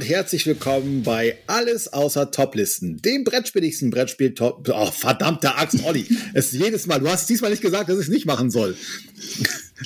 und 0.00 0.08
herzlich 0.08 0.46
willkommen 0.46 1.02
bei 1.02 1.36
Alles 1.46 1.92
außer 1.92 2.30
Toplisten, 2.30 3.02
dem 3.02 3.22
brettspieligsten 3.22 3.90
Brettspiel 3.90 4.32
Top. 4.32 4.66
Oh, 4.72 4.90
verdammte 4.90 5.56
Axt, 5.56 5.84
Olli. 5.84 6.06
es 6.32 6.54
ist 6.54 6.58
jedes 6.58 6.86
Mal. 6.86 7.00
Du 7.00 7.08
hast 7.10 7.28
diesmal 7.28 7.50
nicht 7.50 7.60
gesagt, 7.60 7.90
dass 7.90 7.98
ich 7.98 8.04
es 8.04 8.08
nicht 8.08 8.24
machen 8.24 8.50
soll. 8.50 8.74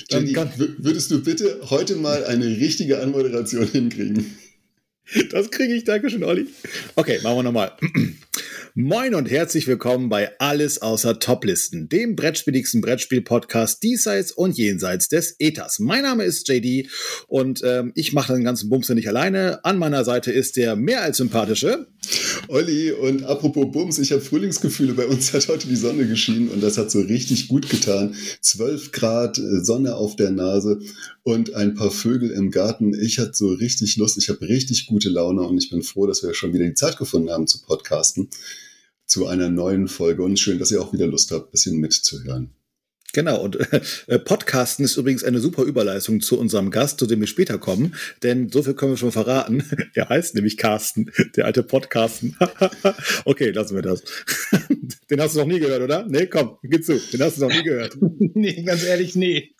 Jenny, 0.09 0.33
würdest 0.77 1.11
du 1.11 1.21
bitte 1.21 1.59
heute 1.69 1.97
mal 1.97 2.23
eine 2.23 2.45
richtige 2.45 3.01
Anmoderation 3.01 3.67
hinkriegen? 3.67 4.37
Das 5.31 5.51
kriege 5.51 5.75
ich, 5.75 5.83
danke 5.83 6.09
schön, 6.09 6.23
Olli. 6.23 6.47
Okay, 6.95 7.19
machen 7.21 7.35
wir 7.35 7.43
nochmal. 7.43 7.73
Moin 8.77 9.15
und 9.15 9.31
herzlich 9.31 9.67
willkommen 9.67 10.09
bei 10.09 10.37
Alles 10.37 10.81
außer 10.81 11.17
Toplisten, 11.19 11.87
dem 11.87 12.17
brettspieligsten 12.17 12.81
Brettspiel-Podcast 12.81 13.81
diesseits 13.81 14.33
und 14.33 14.57
jenseits 14.57 15.07
des 15.07 15.37
Ethers. 15.39 15.79
Mein 15.79 16.03
Name 16.03 16.25
ist 16.25 16.49
JD 16.49 16.89
und 17.27 17.61
ähm, 17.63 17.93
ich 17.95 18.11
mache 18.11 18.33
den 18.33 18.43
ganzen 18.43 18.67
Bums 18.69 18.89
nicht 18.89 19.07
alleine. 19.07 19.63
An 19.63 19.79
meiner 19.79 20.03
Seite 20.03 20.33
ist 20.33 20.57
der 20.57 20.75
mehr 20.75 21.03
als 21.03 21.15
sympathische 21.15 21.87
Olli 22.49 22.91
und 22.91 23.23
apropos 23.23 23.71
Bums, 23.71 23.97
ich 23.97 24.11
habe 24.11 24.21
Frühlingsgefühle. 24.21 24.93
Bei 24.93 25.07
uns 25.07 25.31
hat 25.31 25.47
heute 25.47 25.69
die 25.69 25.77
Sonne 25.77 26.05
geschienen 26.05 26.49
und 26.49 26.61
das 26.61 26.77
hat 26.77 26.91
so 26.91 26.99
richtig 26.99 27.47
gut 27.47 27.69
getan. 27.69 28.13
12 28.41 28.91
Grad, 28.91 29.37
äh, 29.37 29.63
Sonne 29.63 29.95
auf 29.95 30.17
der 30.17 30.31
Nase 30.31 30.81
und 31.23 31.53
ein 31.53 31.75
paar 31.75 31.91
Vögel 31.91 32.29
im 32.29 32.51
Garten. 32.51 32.93
Ich 32.93 33.19
hatte 33.19 33.35
so 33.35 33.53
richtig 33.53 33.95
Lust, 33.95 34.17
ich 34.17 34.27
habe 34.27 34.41
richtig 34.41 34.85
gute 34.87 35.07
Laune 35.07 35.43
und 35.43 35.57
ich 35.57 35.69
bin 35.69 35.81
froh, 35.81 36.07
dass 36.07 36.23
wir 36.23 36.33
schon 36.33 36.53
wieder 36.53 36.65
die 36.65 36.73
Zeit 36.73 36.97
gefunden 36.97 37.29
haben 37.29 37.47
zu 37.47 37.61
podcasten 37.61 38.29
zu 39.05 39.27
einer 39.27 39.49
neuen 39.49 39.87
Folge 39.87 40.23
und 40.23 40.39
schön, 40.39 40.59
dass 40.59 40.71
ihr 40.71 40.81
auch 40.81 40.93
wieder 40.93 41.07
Lust 41.07 41.31
habt, 41.31 41.47
ein 41.47 41.51
bisschen 41.51 41.77
mitzuhören. 41.77 42.53
Genau, 43.15 43.39
und 43.41 43.57
äh, 44.07 44.19
Podcasten 44.19 44.83
ist 44.83 44.97
übrigens 44.97 45.23
eine 45.23 45.39
super 45.39 45.63
Überleitung 45.63 46.19
zu 46.19 46.37
unserem 46.37 46.69
Gast, 46.69 46.99
zu 46.99 47.07
dem 47.07 47.21
wir 47.21 47.27
später 47.27 47.57
kommen, 47.57 47.95
denn 48.23 48.49
so 48.49 48.61
viel 48.61 48.73
können 48.73 48.91
wir 48.91 48.97
schon 48.97 49.13
verraten. 49.13 49.63
Er 49.93 50.09
heißt 50.09 50.35
nämlich 50.35 50.57
Carsten, 50.57 51.09
der 51.37 51.45
alte 51.45 51.63
Podcasten. 51.63 52.35
okay, 53.25 53.51
lassen 53.51 53.75
wir 53.75 53.83
das. 53.83 54.03
Den 55.09 55.21
hast 55.21 55.35
du 55.35 55.39
noch 55.39 55.45
nie 55.45 55.59
gehört, 55.59 55.81
oder? 55.81 56.05
Nee, 56.09 56.25
komm, 56.25 56.57
geh 56.63 56.81
zu, 56.81 56.99
den 57.13 57.21
hast 57.21 57.37
du 57.37 57.41
noch 57.41 57.51
nie 57.51 57.61
gehört. 57.61 57.95
nee, 57.99 58.63
ganz 58.63 58.83
ehrlich, 58.83 59.15
nee. 59.15 59.51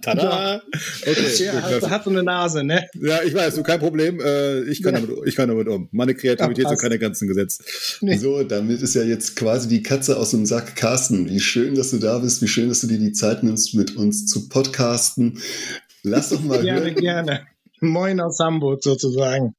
Tada! 0.00 0.62
Okay, 1.02 1.44
ja, 1.44 1.60
hast, 1.60 1.90
hast 1.90 2.06
du 2.06 2.10
eine 2.10 2.22
Nase, 2.22 2.62
ne? 2.62 2.86
Ja, 2.94 3.24
ich 3.24 3.34
weiß, 3.34 3.56
du, 3.56 3.64
kein 3.64 3.80
Problem. 3.80 4.20
Äh, 4.20 4.62
ich, 4.62 4.80
kann 4.80 4.94
ja. 4.94 5.00
damit, 5.00 5.16
ich 5.26 5.34
kann 5.34 5.48
damit 5.48 5.66
um. 5.66 5.88
Meine 5.90 6.14
Kreativität 6.14 6.64
ja, 6.64 6.70
sind 6.70 6.80
keine 6.80 7.00
Grenzen 7.00 7.26
gesetzt. 7.26 7.64
Nee. 8.00 8.16
So, 8.16 8.44
damit 8.44 8.80
ist 8.80 8.94
ja 8.94 9.02
jetzt 9.02 9.34
quasi 9.34 9.68
die 9.68 9.82
Katze 9.82 10.16
aus 10.16 10.30
dem 10.30 10.46
Sack. 10.46 10.76
Carsten, 10.76 11.28
wie 11.28 11.40
schön, 11.40 11.74
dass 11.74 11.90
du 11.90 11.98
da 11.98 12.05
da 12.06 12.18
bist. 12.18 12.40
Wie 12.40 12.48
schön, 12.48 12.68
dass 12.68 12.80
du 12.80 12.86
dir 12.86 12.98
die 12.98 13.12
Zeit 13.12 13.42
nimmst, 13.42 13.74
mit 13.74 13.96
uns 13.96 14.26
zu 14.26 14.48
podcasten. 14.48 15.38
Lass 16.02 16.30
doch 16.30 16.42
mal 16.42 16.62
gerne, 16.62 16.86
hören. 16.86 16.94
Gerne, 16.94 17.46
Moin 17.80 18.20
aus 18.20 18.38
Hamburg 18.38 18.82
sozusagen. 18.82 19.54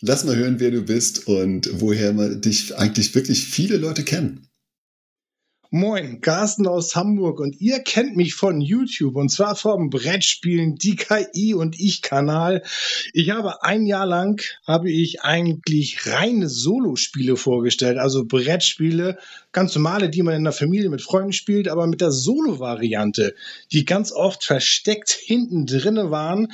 Lass 0.00 0.24
mal 0.24 0.36
hören, 0.36 0.60
wer 0.60 0.70
du 0.70 0.82
bist 0.82 1.26
und 1.26 1.80
woher 1.80 2.12
man 2.12 2.40
dich 2.40 2.76
eigentlich 2.76 3.14
wirklich 3.14 3.46
viele 3.46 3.78
Leute 3.78 4.04
kennen. 4.04 4.47
Moin, 5.70 6.22
Carsten 6.22 6.66
aus 6.66 6.96
Hamburg 6.96 7.40
und 7.40 7.60
ihr 7.60 7.80
kennt 7.80 8.16
mich 8.16 8.32
von 8.34 8.62
YouTube 8.62 9.16
und 9.16 9.28
zwar 9.28 9.54
vom 9.54 9.90
Brettspielen 9.90 10.76
Die 10.76 10.96
KI 10.96 11.52
und 11.52 11.78
Ich 11.78 12.00
Kanal. 12.00 12.62
Ich 13.12 13.28
habe 13.32 13.62
ein 13.62 13.84
Jahr 13.84 14.06
lang 14.06 14.40
habe 14.66 14.90
ich 14.90 15.20
eigentlich 15.20 16.06
reine 16.06 16.48
Solospiele 16.48 17.36
vorgestellt, 17.36 17.98
also 17.98 18.24
Brettspiele, 18.24 19.18
ganz 19.52 19.74
normale, 19.74 20.08
die 20.08 20.22
man 20.22 20.36
in 20.36 20.44
der 20.44 20.54
Familie 20.54 20.88
mit 20.88 21.02
Freunden 21.02 21.34
spielt, 21.34 21.68
aber 21.68 21.86
mit 21.86 22.00
der 22.00 22.12
Solo-Variante, 22.12 23.34
die 23.70 23.84
ganz 23.84 24.10
oft 24.10 24.44
versteckt 24.44 25.10
hinten 25.10 25.66
drinne 25.66 26.10
waren 26.10 26.50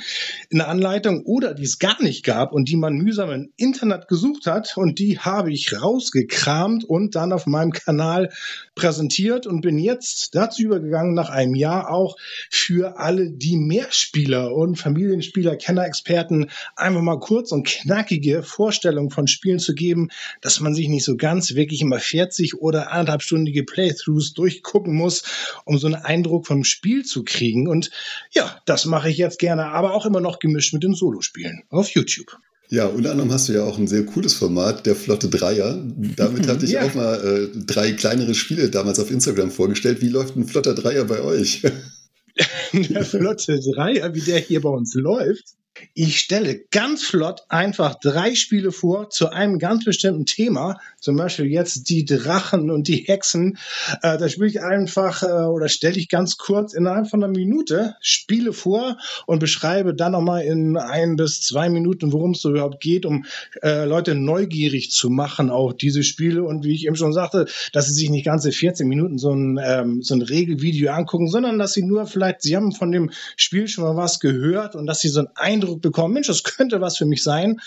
in 0.49 0.57
der 0.57 0.67
Anleitung 0.67 1.23
oder 1.23 1.53
die 1.53 1.63
es 1.63 1.79
gar 1.79 2.03
nicht 2.03 2.25
gab 2.25 2.51
und 2.51 2.67
die 2.67 2.75
man 2.75 2.97
mühsam 2.97 3.31
im 3.31 3.53
Internet 3.55 4.09
gesucht 4.09 4.45
hat 4.45 4.75
und 4.75 4.99
die 4.99 5.19
habe 5.19 5.53
ich 5.53 5.81
rausgekramt 5.81 6.83
und 6.83 7.15
dann 7.15 7.31
auf 7.31 7.45
meinem 7.45 7.71
Kanal 7.71 8.29
präsentiert 8.75 9.47
und 9.47 9.61
bin 9.61 9.79
jetzt 9.79 10.35
dazu 10.35 10.63
übergegangen, 10.63 11.13
nach 11.13 11.29
einem 11.29 11.55
Jahr 11.55 11.89
auch 11.89 12.17
für 12.49 12.99
alle 12.99 13.31
die 13.31 13.55
Mehrspieler 13.55 14.53
und 14.53 14.75
Familienspieler, 14.77 15.55
Kennerexperten 15.55 16.51
einfach 16.75 17.01
mal 17.01 17.19
kurz 17.19 17.51
und 17.51 17.65
knackige 17.65 18.43
Vorstellungen 18.43 19.09
von 19.09 19.27
Spielen 19.27 19.59
zu 19.59 19.73
geben, 19.73 20.09
dass 20.41 20.59
man 20.59 20.75
sich 20.75 20.89
nicht 20.89 21.05
so 21.05 21.15
ganz 21.15 21.55
wirklich 21.55 21.81
immer 21.81 21.99
40 21.99 22.61
oder 22.61 22.91
anderthalbstündige 22.91 23.63
Playthroughs 23.63 24.33
durchgucken 24.33 24.93
muss, 24.93 25.23
um 25.65 25.77
so 25.77 25.87
einen 25.87 25.95
Eindruck 25.95 26.45
vom 26.45 26.63
Spiel 26.63 27.03
zu 27.05 27.23
kriegen. 27.23 27.67
Und 27.67 27.91
ja, 28.31 28.59
das 28.65 28.85
mache 28.85 29.09
ich 29.09 29.17
jetzt 29.17 29.39
gerne, 29.39 29.67
aber 29.67 29.93
auch 29.93 30.05
immer 30.05 30.21
noch 30.21 30.39
gemischt 30.39 30.73
mit 30.73 30.83
den 30.83 30.93
Solospielen 30.93 31.63
auf 31.69 31.89
YouTube. 31.89 32.37
Ja, 32.69 32.87
unter 32.87 33.11
anderem 33.11 33.31
hast 33.31 33.47
du 33.47 33.53
ja 33.53 33.63
auch 33.63 33.77
ein 33.77 33.87
sehr 33.87 34.05
cooles 34.05 34.33
Format, 34.33 34.85
der 34.85 34.95
Flotte 34.95 35.29
Dreier. 35.29 35.83
Damit 36.15 36.47
hatte 36.47 36.65
ich 36.65 36.71
ja. 36.71 36.83
auch 36.83 36.93
mal 36.95 37.49
äh, 37.53 37.57
drei 37.65 37.91
kleinere 37.91 38.33
Spiele 38.33 38.69
damals 38.69 38.99
auf 38.99 39.11
Instagram 39.11 39.51
vorgestellt. 39.51 40.01
Wie 40.01 40.09
läuft 40.09 40.35
ein 40.35 40.47
Flotter 40.47 40.73
Dreier 40.73 41.05
bei 41.05 41.21
euch? 41.21 41.61
der 42.73 43.05
Flotte 43.05 43.59
Dreier, 43.59 44.13
wie 44.13 44.21
der 44.21 44.39
hier 44.39 44.61
bei 44.61 44.69
uns 44.69 44.93
läuft, 44.95 45.45
ich 45.93 46.19
stelle 46.19 46.59
ganz 46.71 47.03
flott 47.03 47.43
einfach 47.49 47.95
drei 47.95 48.35
Spiele 48.35 48.71
vor 48.71 49.09
zu 49.09 49.29
einem 49.29 49.59
ganz 49.59 49.85
bestimmten 49.85 50.25
Thema. 50.25 50.79
Zum 50.99 51.15
Beispiel 51.15 51.45
jetzt 51.45 51.89
die 51.89 52.05
Drachen 52.05 52.71
und 52.71 52.87
die 52.87 53.05
Hexen. 53.07 53.57
Äh, 54.01 54.17
da 54.17 54.29
spiele 54.29 54.47
ich 54.47 54.61
einfach 54.61 55.23
äh, 55.23 55.25
oder 55.25 55.67
stelle 55.67 55.97
ich 55.97 56.09
ganz 56.09 56.37
kurz 56.37 56.73
innerhalb 56.73 57.09
von 57.09 57.23
einer 57.23 57.31
Minute 57.31 57.95
Spiele 57.99 58.53
vor 58.53 58.97
und 59.25 59.39
beschreibe 59.39 59.93
dann 59.93 60.13
nochmal 60.13 60.43
in 60.43 60.77
ein 60.77 61.15
bis 61.15 61.41
zwei 61.41 61.69
Minuten, 61.69 62.13
worum 62.13 62.31
es 62.31 62.41
so 62.41 62.51
überhaupt 62.51 62.81
geht, 62.81 63.05
um 63.05 63.25
äh, 63.61 63.85
Leute 63.85 64.15
neugierig 64.15 64.91
zu 64.91 65.09
machen 65.09 65.49
auf 65.49 65.75
diese 65.75 66.03
Spiele. 66.03 66.43
Und 66.43 66.63
wie 66.63 66.73
ich 66.73 66.85
eben 66.85 66.95
schon 66.95 67.13
sagte, 67.13 67.45
dass 67.73 67.87
sie 67.87 67.93
sich 67.93 68.09
nicht 68.09 68.25
ganze 68.25 68.51
14 68.51 68.87
Minuten 68.87 69.17
so 69.17 69.31
ein, 69.31 69.59
ähm, 69.63 70.01
so 70.01 70.15
ein 70.15 70.21
Regelvideo 70.21 70.91
angucken, 70.91 71.27
sondern 71.27 71.59
dass 71.59 71.73
sie 71.73 71.83
nur 71.83 72.05
vielleicht, 72.07 72.41
sie 72.41 72.55
haben 72.55 72.71
von 72.71 72.91
dem 72.91 73.11
Spiel 73.35 73.67
schon 73.67 73.83
mal 73.83 73.95
was 73.95 74.19
gehört 74.19 74.75
und 74.75 74.85
dass 74.85 74.99
sie 74.99 75.09
so 75.09 75.19
einen 75.19 75.29
Eindruck 75.35 75.64
Eindruck 75.65 75.81
bekommen, 75.81 76.13
Mensch, 76.13 76.27
das 76.27 76.43
könnte 76.43 76.81
was 76.81 76.97
für 76.97 77.05
mich 77.05 77.23
sein, 77.23 77.59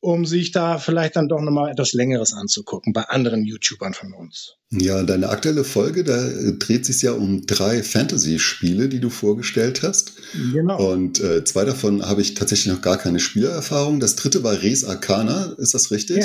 um 0.00 0.26
sich 0.26 0.50
da 0.50 0.78
vielleicht 0.78 1.16
dann 1.16 1.28
doch 1.28 1.40
nochmal 1.40 1.70
etwas 1.70 1.92
Längeres 1.92 2.32
anzugucken 2.32 2.92
bei 2.92 3.02
anderen 3.02 3.44
YouTubern 3.44 3.94
von 3.94 4.12
uns. 4.12 4.56
Ja, 4.80 5.02
deine 5.04 5.28
aktuelle 5.28 5.62
Folge, 5.62 6.02
da 6.02 6.28
dreht 6.58 6.84
sich 6.84 7.00
ja 7.02 7.12
um 7.12 7.46
drei 7.46 7.82
Fantasy-Spiele, 7.82 8.88
die 8.88 8.98
du 8.98 9.08
vorgestellt 9.08 9.82
hast. 9.82 10.14
Genau. 10.52 10.92
Und 10.92 11.20
äh, 11.20 11.44
zwei 11.44 11.64
davon 11.64 12.04
habe 12.04 12.22
ich 12.22 12.34
tatsächlich 12.34 12.72
noch 12.72 12.82
gar 12.82 12.98
keine 12.98 13.20
Spielererfahrung. 13.20 14.00
Das 14.00 14.16
dritte 14.16 14.42
war 14.42 14.62
Res 14.62 14.84
Arcana, 14.84 15.54
ist 15.58 15.74
das 15.74 15.90
richtig? 15.90 16.24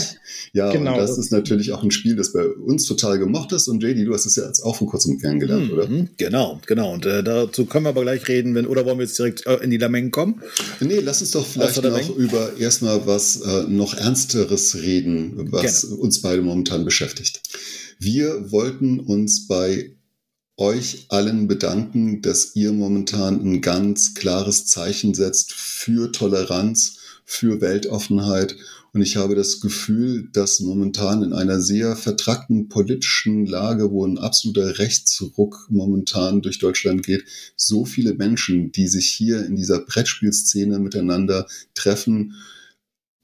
Ja, 0.52 0.66
ja 0.66 0.72
genau. 0.72 0.94
Und 0.94 1.00
das 1.00 1.18
ist 1.18 1.32
natürlich 1.32 1.74
auch 1.74 1.84
ein 1.84 1.92
Spiel, 1.92 2.16
das 2.16 2.34
bei 2.34 2.48
uns 2.48 2.86
total 2.86 3.20
gemocht 3.20 3.52
ist. 3.52 3.68
Und 3.68 3.84
JD, 3.84 4.08
du 4.08 4.14
hast 4.14 4.26
es 4.26 4.36
ja 4.36 4.46
jetzt 4.46 4.62
auch 4.62 4.76
vor 4.76 4.88
kurzem 4.88 5.20
kennengelernt, 5.20 5.68
mhm, 5.68 5.74
oder? 5.74 5.88
Genau, 6.18 6.60
genau. 6.66 6.94
Und 6.94 7.06
äh, 7.06 7.24
dazu 7.24 7.66
können 7.66 7.86
wir 7.86 7.90
aber 7.90 8.02
gleich 8.02 8.28
reden, 8.28 8.56
wenn, 8.56 8.66
oder 8.66 8.86
wollen 8.86 8.98
wir 8.98 9.06
jetzt 9.06 9.20
direkt 9.20 9.46
äh, 9.46 9.58
in 9.58 9.70
die 9.70 9.78
Lameng 9.78 10.10
kommen? 10.10 10.42
Nee, 10.80 11.02
lass 11.02 11.19
uns 11.22 11.32
doch 11.32 11.46
vielleicht 11.46 11.82
noch 11.82 12.16
über 12.16 12.58
erstmal 12.58 13.06
was 13.06 13.42
äh, 13.42 13.64
noch 13.68 13.94
Ernsteres 13.94 14.76
reden, 14.76 15.52
was 15.52 15.82
Gerne. 15.82 15.96
uns 15.98 16.22
beide 16.22 16.42
momentan 16.42 16.86
beschäftigt. 16.86 17.42
Wir 18.00 18.52
wollten 18.52 19.00
uns 19.00 19.48
bei 19.48 19.96
euch 20.58 21.06
allen 21.10 21.48
bedanken, 21.48 22.22
dass 22.22 22.56
ihr 22.56 22.72
momentan 22.72 23.42
ein 23.42 23.62
ganz 23.62 24.14
klares 24.14 24.66
Zeichen 24.66 25.14
setzt 25.14 25.54
für 25.54 26.12
Toleranz, 26.12 26.98
für 27.26 27.62
Weltoffenheit. 27.62 28.56
Und 28.94 29.02
ich 29.02 29.18
habe 29.18 29.36
das 29.36 29.60
Gefühl, 29.60 30.30
dass 30.32 30.60
momentan 30.60 31.24
in 31.24 31.34
einer 31.34 31.62
sehr 31.62 31.96
vertrackten 31.96 32.70
politischen 32.70 33.46
Lage, 33.46 33.92
wo 33.92 34.06
ein 34.06 34.18
absoluter 34.18 34.80
Rechtsruck 34.80 35.68
momentan 35.70 36.42
durch 36.42 36.60
Deutschland 36.60 37.04
geht, 37.04 37.24
so 37.56 37.86
viele 37.86 38.16
Menschen, 38.16 38.72
die 38.72 38.88
sich 38.88 39.08
hier 39.10 39.46
in 39.46 39.56
dieser 39.56 39.80
Brettspielszene 39.80 40.80
miteinander 40.80 41.48
treffen, 41.76 42.36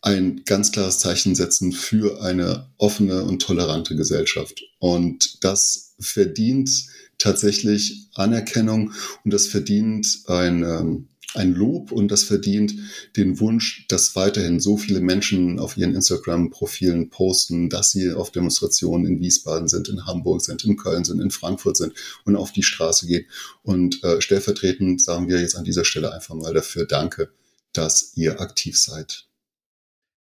ein 0.01 0.43
ganz 0.45 0.71
klares 0.71 0.99
Zeichen 0.99 1.33
setzen 1.33 1.71
für 1.71 2.21
eine 2.21 2.69
offene 2.77 3.23
und 3.23 3.41
tolerante 3.41 3.95
Gesellschaft. 3.95 4.61
Und 4.77 5.43
das 5.43 5.95
verdient 5.99 6.69
tatsächlich 7.17 8.09
Anerkennung 8.13 8.93
und 9.23 9.33
das 9.33 9.47
verdient 9.47 10.21
ein, 10.27 10.63
ähm, 10.63 11.07
ein 11.35 11.53
Lob 11.53 11.91
und 11.91 12.09
das 12.09 12.23
verdient 12.23 12.73
den 13.15 13.39
Wunsch, 13.39 13.85
dass 13.87 14.15
weiterhin 14.15 14.59
so 14.59 14.77
viele 14.77 15.01
Menschen 15.01 15.59
auf 15.59 15.77
ihren 15.77 15.95
Instagram-Profilen 15.95 17.09
posten, 17.09 17.69
dass 17.69 17.91
sie 17.91 18.11
auf 18.11 18.31
Demonstrationen 18.31 19.05
in 19.05 19.19
Wiesbaden 19.19 19.67
sind, 19.67 19.89
in 19.89 20.05
Hamburg 20.05 20.41
sind, 20.41 20.63
in 20.63 20.77
Köln 20.77 21.03
sind, 21.03 21.21
in 21.21 21.31
Frankfurt 21.31 21.77
sind 21.77 21.93
und 22.25 22.35
auf 22.35 22.51
die 22.51 22.63
Straße 22.63 23.07
gehen. 23.07 23.25
Und 23.63 24.03
äh, 24.03 24.21
stellvertretend 24.21 25.01
sagen 25.01 25.27
wir 25.27 25.39
jetzt 25.41 25.55
an 25.55 25.63
dieser 25.63 25.85
Stelle 25.85 26.13
einfach 26.13 26.35
mal 26.35 26.53
dafür 26.53 26.85
Danke, 26.85 27.29
dass 27.73 28.13
ihr 28.15 28.39
aktiv 28.39 28.77
seid. 28.77 29.24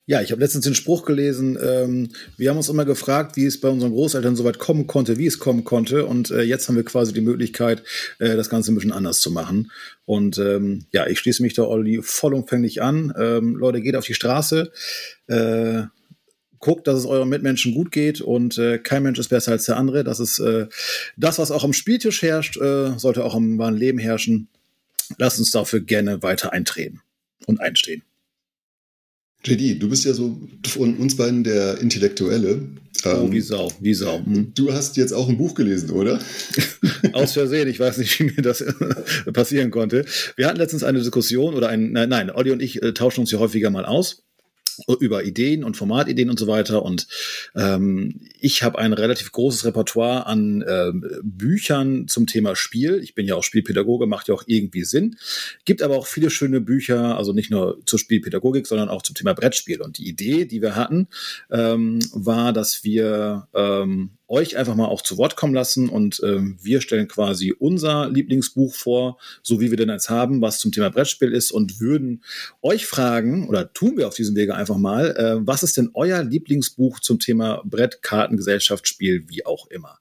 Ja, 0.05 0.21
ich 0.21 0.31
habe 0.31 0.41
letztens 0.41 0.65
den 0.65 0.75
Spruch 0.75 1.05
gelesen, 1.05 1.57
ähm, 1.63 2.09
wir 2.35 2.49
haben 2.49 2.57
uns 2.57 2.67
immer 2.67 2.83
gefragt, 2.83 3.37
wie 3.37 3.45
es 3.45 3.61
bei 3.61 3.69
unseren 3.69 3.93
Großeltern 3.93 4.35
so 4.35 4.43
weit 4.43 4.59
kommen 4.59 4.85
konnte, 4.85 5.17
wie 5.17 5.27
es 5.27 5.39
kommen 5.39 5.63
konnte. 5.63 6.05
Und 6.05 6.29
äh, 6.29 6.41
jetzt 6.41 6.67
haben 6.67 6.75
wir 6.75 6.83
quasi 6.83 7.13
die 7.13 7.21
Möglichkeit, 7.21 7.83
äh, 8.19 8.35
das 8.35 8.49
Ganze 8.49 8.73
ein 8.73 8.75
bisschen 8.75 8.91
anders 8.91 9.21
zu 9.21 9.31
machen. 9.31 9.71
Und 10.03 10.37
ähm, 10.39 10.87
ja, 10.91 11.07
ich 11.07 11.19
schließe 11.19 11.41
mich 11.41 11.53
da 11.53 11.63
Olli 11.63 12.01
vollumfänglich 12.01 12.81
an. 12.81 13.13
Ähm, 13.17 13.55
Leute, 13.55 13.79
geht 13.79 13.95
auf 13.95 14.05
die 14.05 14.13
Straße, 14.13 14.73
äh, 15.27 15.83
guckt, 16.59 16.85
dass 16.87 16.99
es 16.99 17.05
euren 17.05 17.29
Mitmenschen 17.29 17.73
gut 17.73 17.93
geht 17.93 18.19
und 18.19 18.57
äh, 18.57 18.79
kein 18.79 19.03
Mensch 19.03 19.19
ist 19.19 19.29
besser 19.29 19.53
als 19.53 19.65
der 19.65 19.77
andere. 19.77 20.03
Das 20.03 20.19
ist 20.19 20.39
äh, 20.39 20.67
das, 21.15 21.39
was 21.39 21.49
auch 21.49 21.63
am 21.63 21.71
Spieltisch 21.71 22.21
herrscht, 22.23 22.57
äh, 22.57 22.97
sollte 22.97 23.23
auch 23.23 23.35
im 23.35 23.57
wahren 23.57 23.77
Leben 23.77 23.99
herrschen. 23.99 24.49
Lasst 25.17 25.39
uns 25.39 25.51
dafür 25.51 25.79
gerne 25.79 26.23
weiter 26.23 26.51
eintreten 26.51 27.01
und 27.45 27.61
einstehen. 27.61 28.03
JD, 29.45 29.81
du 29.81 29.89
bist 29.89 30.05
ja 30.05 30.13
so 30.13 30.39
von 30.67 30.95
uns 30.97 31.17
beiden 31.17 31.43
der 31.43 31.79
Intellektuelle. 31.79 32.61
Oh, 33.05 33.29
wie 33.29 33.37
ähm, 33.37 33.43
Sau, 33.43 33.71
wie 33.81 33.93
Sau. 33.93 34.23
Hm. 34.23 34.53
Du 34.55 34.71
hast 34.71 34.95
jetzt 34.95 35.11
auch 35.11 35.27
ein 35.27 35.37
Buch 35.37 35.55
gelesen, 35.55 35.89
oder? 35.89 36.19
Aus 37.13 37.33
Versehen, 37.33 37.67
ich 37.67 37.79
weiß 37.79 37.97
nicht, 37.97 38.17
wie 38.19 38.25
mir 38.25 38.41
das 38.41 38.63
passieren 39.33 39.71
konnte. 39.71 40.05
Wir 40.37 40.47
hatten 40.47 40.57
letztens 40.57 40.83
eine 40.83 40.99
Diskussion 40.99 41.55
oder 41.55 41.67
ein, 41.67 41.91
nein, 41.91 42.07
nein, 42.07 42.31
Olli 42.31 42.51
und 42.51 42.61
ich 42.61 42.81
äh, 42.81 42.93
tauschen 42.93 43.21
uns 43.21 43.31
ja 43.31 43.39
häufiger 43.39 43.69
mal 43.69 43.85
aus 43.85 44.23
über 44.99 45.23
Ideen 45.23 45.63
und 45.63 45.77
Formatideen 45.77 46.29
und 46.29 46.39
so 46.39 46.47
weiter. 46.47 46.83
Und 46.83 47.07
ähm, 47.55 48.21
ich 48.39 48.63
habe 48.63 48.79
ein 48.79 48.93
relativ 48.93 49.31
großes 49.31 49.65
Repertoire 49.65 50.25
an 50.25 50.61
äh, 50.61 50.91
Büchern 51.23 52.07
zum 52.07 52.27
Thema 52.27 52.55
Spiel. 52.55 52.99
Ich 53.03 53.15
bin 53.15 53.25
ja 53.25 53.35
auch 53.35 53.43
Spielpädagoge, 53.43 54.05
macht 54.05 54.27
ja 54.27 54.33
auch 54.33 54.43
irgendwie 54.45 54.83
Sinn. 54.83 55.17
Gibt 55.65 55.81
aber 55.81 55.97
auch 55.97 56.07
viele 56.07 56.29
schöne 56.29 56.61
Bücher, 56.61 57.17
also 57.17 57.33
nicht 57.33 57.51
nur 57.51 57.79
zur 57.85 57.99
Spielpädagogik, 57.99 58.67
sondern 58.67 58.89
auch 58.89 59.01
zum 59.01 59.15
Thema 59.15 59.33
Brettspiel. 59.33 59.81
Und 59.81 59.97
die 59.97 60.07
Idee, 60.07 60.45
die 60.45 60.61
wir 60.61 60.75
hatten, 60.75 61.07
ähm, 61.51 61.99
war, 62.13 62.53
dass 62.53 62.83
wir 62.83 63.47
ähm, 63.53 64.11
euch 64.33 64.57
einfach 64.57 64.73
mal 64.73 64.87
auch 64.87 65.03
zu 65.03 65.17
Wort 65.19 65.35
kommen 65.35 65.53
lassen 65.53 65.89
und 65.89 66.19
ähm, 66.25 66.57
wir 66.59 66.81
stellen 66.81 67.07
quasi 67.07 67.53
unser 67.57 68.09
Lieblingsbuch 68.09 68.73
vor, 68.73 69.19
so 69.43 69.61
wie 69.61 69.69
wir 69.69 69.77
denn 69.77 69.89
jetzt 69.89 70.09
haben, 70.09 70.41
was 70.41 70.57
zum 70.57 70.71
Thema 70.71 70.89
Brettspiel 70.89 71.31
ist 71.31 71.51
und 71.51 71.79
würden 71.79 72.23
euch 72.63 72.87
fragen 72.87 73.47
oder 73.47 73.71
tun 73.71 73.95
wir 73.95 74.07
auf 74.07 74.15
diesem 74.15 74.35
Wege 74.35 74.55
einfach 74.55 74.77
mal, 74.77 75.15
äh, 75.15 75.47
was 75.47 75.61
ist 75.61 75.77
denn 75.77 75.91
euer 75.93 76.23
Lieblingsbuch 76.23 76.99
zum 76.99 77.19
Thema 77.19 77.61
Brett, 77.63 78.01
Karten, 78.01 78.35
Gesellschaft, 78.35 78.87
Spiel, 78.87 79.23
wie 79.29 79.45
auch 79.45 79.67
immer. 79.67 79.99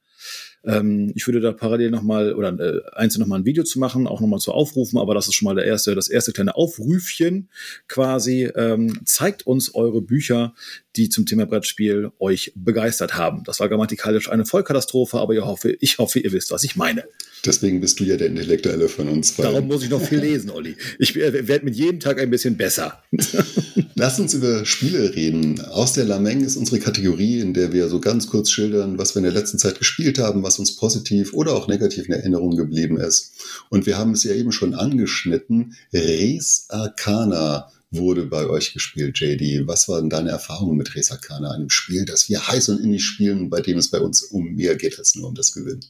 Ähm, 0.64 1.12
ich 1.14 1.26
würde 1.26 1.40
da 1.40 1.52
parallel 1.52 1.90
nochmal 1.90 2.34
oder 2.34 2.58
äh, 2.58 2.80
einzeln 2.94 3.20
nochmal 3.20 3.40
ein 3.40 3.44
Video 3.44 3.64
zu 3.64 3.78
machen, 3.78 4.06
auch 4.06 4.20
nochmal 4.20 4.38
zu 4.38 4.52
aufrufen, 4.52 4.98
aber 4.98 5.14
das 5.14 5.26
ist 5.26 5.34
schon 5.34 5.46
mal 5.46 5.54
der 5.54 5.64
erste, 5.64 5.94
das 5.94 6.08
erste 6.08 6.32
kleine 6.32 6.54
Aufrüfchen 6.54 7.48
quasi. 7.88 8.44
Ähm, 8.54 9.00
zeigt 9.04 9.46
uns 9.46 9.74
eure 9.74 10.00
Bücher, 10.00 10.54
die 10.96 11.08
zum 11.08 11.26
Thema 11.26 11.46
Brettspiel 11.46 12.10
euch 12.18 12.52
begeistert 12.54 13.14
haben. 13.14 13.44
Das 13.44 13.60
war 13.60 13.68
grammatikalisch 13.68 14.30
eine 14.30 14.44
Vollkatastrophe, 14.44 15.18
aber 15.18 15.34
ich 15.34 15.40
hoffe, 15.40 15.76
ich 15.80 15.98
hoffe, 15.98 16.18
ihr 16.18 16.32
wisst, 16.32 16.50
was 16.50 16.64
ich 16.64 16.76
meine. 16.76 17.04
Deswegen 17.44 17.80
bist 17.80 17.98
du 17.98 18.04
ja 18.04 18.16
der 18.16 18.28
Intellektuelle 18.28 18.88
von 18.88 19.08
uns. 19.08 19.34
Darum 19.34 19.66
muss 19.66 19.82
ich 19.82 19.90
noch 19.90 20.00
viel 20.00 20.20
lesen, 20.20 20.50
Olli. 20.50 20.76
Ich 20.98 21.16
werde 21.16 21.64
mit 21.64 21.74
jedem 21.74 21.98
Tag 21.98 22.20
ein 22.20 22.30
bisschen 22.30 22.56
besser. 22.56 23.02
Lass 23.96 24.20
uns 24.20 24.34
über 24.34 24.64
Spiele 24.64 25.14
reden. 25.14 25.60
Aus 25.60 25.92
der 25.92 26.04
Lameng 26.04 26.44
ist 26.44 26.56
unsere 26.56 26.78
Kategorie, 26.78 27.40
in 27.40 27.52
der 27.52 27.72
wir 27.72 27.88
so 27.88 28.00
ganz 28.00 28.28
kurz 28.28 28.50
schildern, 28.50 28.96
was 28.96 29.14
wir 29.14 29.18
in 29.18 29.24
der 29.24 29.32
letzten 29.32 29.58
Zeit 29.58 29.78
gespielt 29.78 30.20
haben, 30.20 30.44
was 30.44 30.60
uns 30.60 30.76
positiv 30.76 31.32
oder 31.34 31.54
auch 31.54 31.66
negativ 31.66 32.06
in 32.06 32.12
Erinnerung 32.12 32.56
geblieben 32.56 32.96
ist. 32.96 33.32
Und 33.70 33.86
wir 33.86 33.98
haben 33.98 34.12
es 34.12 34.22
ja 34.22 34.34
eben 34.34 34.52
schon 34.52 34.74
angeschnitten. 34.74 35.74
Res 35.92 36.66
Arcana 36.68 37.72
wurde 37.92 38.26
bei 38.26 38.46
euch 38.46 38.72
gespielt, 38.72 39.18
JD. 39.18 39.66
Was 39.66 39.88
waren 39.88 40.10
deine 40.10 40.30
Erfahrungen 40.30 40.76
mit 40.76 40.94
Res 40.94 41.10
Arcana, 41.10 41.52
einem 41.52 41.70
Spiel, 41.70 42.04
das 42.04 42.28
wir 42.28 42.46
heiß 42.46 42.70
und 42.70 42.82
innig 42.82 43.04
spielen, 43.04 43.50
bei 43.50 43.60
dem 43.60 43.78
es 43.78 43.90
bei 43.90 44.00
uns 44.00 44.22
um 44.22 44.54
mehr 44.54 44.76
geht 44.76 44.98
als 44.98 45.14
nur 45.14 45.28
um 45.28 45.34
das 45.34 45.52
Gewinnen? 45.52 45.84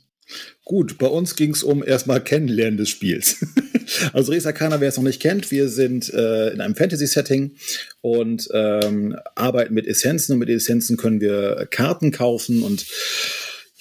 Gut, 0.65 0.99
bei 0.99 1.07
uns 1.07 1.37
ging 1.37 1.53
es 1.53 1.63
um 1.63 1.85
erstmal 1.85 2.23
Kennenlernen 2.23 2.77
des 2.77 2.89
Spiels. 2.89 3.37
also 4.13 4.33
Res 4.33 4.47
Arcana, 4.47 4.81
wer 4.81 4.89
es 4.89 4.97
noch 4.97 5.05
nicht 5.05 5.21
kennt, 5.21 5.51
wir 5.51 5.69
sind 5.69 6.13
äh, 6.13 6.51
in 6.51 6.61
einem 6.61 6.75
Fantasy-Setting 6.75 7.57
und 8.01 8.49
ähm, 8.53 9.17
arbeiten 9.35 9.75
mit 9.75 9.87
Essenzen 9.87 10.35
und 10.35 10.39
mit 10.39 10.49
Essenzen 10.49 10.97
können 10.97 11.21
wir 11.21 11.67
Karten 11.71 12.11
kaufen 12.11 12.63
und 12.63 12.87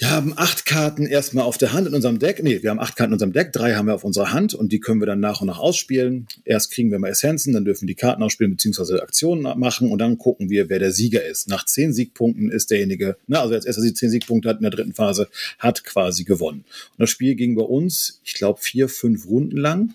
wir 0.01 0.09
haben 0.09 0.33
acht 0.35 0.65
Karten 0.65 1.05
erstmal 1.05 1.43
auf 1.45 1.59
der 1.59 1.73
Hand 1.73 1.87
in 1.87 1.93
unserem 1.93 2.17
Deck. 2.17 2.41
Nee, 2.41 2.63
wir 2.63 2.71
haben 2.71 2.79
acht 2.79 2.95
Karten 2.95 3.11
in 3.11 3.13
unserem 3.13 3.33
Deck, 3.33 3.53
drei 3.53 3.75
haben 3.75 3.85
wir 3.85 3.93
auf 3.93 4.03
unserer 4.03 4.33
Hand 4.33 4.55
und 4.55 4.71
die 4.71 4.79
können 4.79 4.99
wir 4.99 5.05
dann 5.05 5.19
nach 5.19 5.41
und 5.41 5.47
nach 5.47 5.59
ausspielen. 5.59 6.25
Erst 6.43 6.71
kriegen 6.71 6.89
wir 6.89 6.97
mal 6.97 7.09
Essenzen, 7.09 7.53
dann 7.53 7.65
dürfen 7.65 7.85
die 7.85 7.93
Karten 7.93 8.23
ausspielen 8.23 8.55
bzw. 8.55 8.99
Aktionen 8.99 9.43
machen 9.59 9.91
und 9.91 9.99
dann 9.99 10.17
gucken 10.17 10.49
wir, 10.49 10.69
wer 10.69 10.79
der 10.79 10.91
Sieger 10.91 11.23
ist. 11.23 11.49
Nach 11.49 11.67
zehn 11.67 11.93
Siegpunkten 11.93 12.49
ist 12.49 12.71
derjenige, 12.71 13.15
na, 13.27 13.41
also 13.41 13.53
als 13.53 13.65
erster 13.65 13.83
die 13.83 13.93
zehn 13.93 14.09
Siegpunkte 14.09 14.49
hat 14.49 14.57
in 14.57 14.63
der 14.63 14.71
dritten 14.71 14.95
Phase, 14.95 15.27
hat 15.59 15.83
quasi 15.83 16.23
gewonnen. 16.23 16.65
Und 16.65 16.99
das 16.99 17.11
Spiel 17.11 17.35
ging 17.35 17.53
bei 17.53 17.61
uns, 17.61 18.21
ich 18.23 18.33
glaube, 18.33 18.59
vier, 18.59 18.89
fünf 18.89 19.27
Runden 19.27 19.57
lang. 19.57 19.93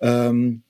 Ähm, 0.00 0.63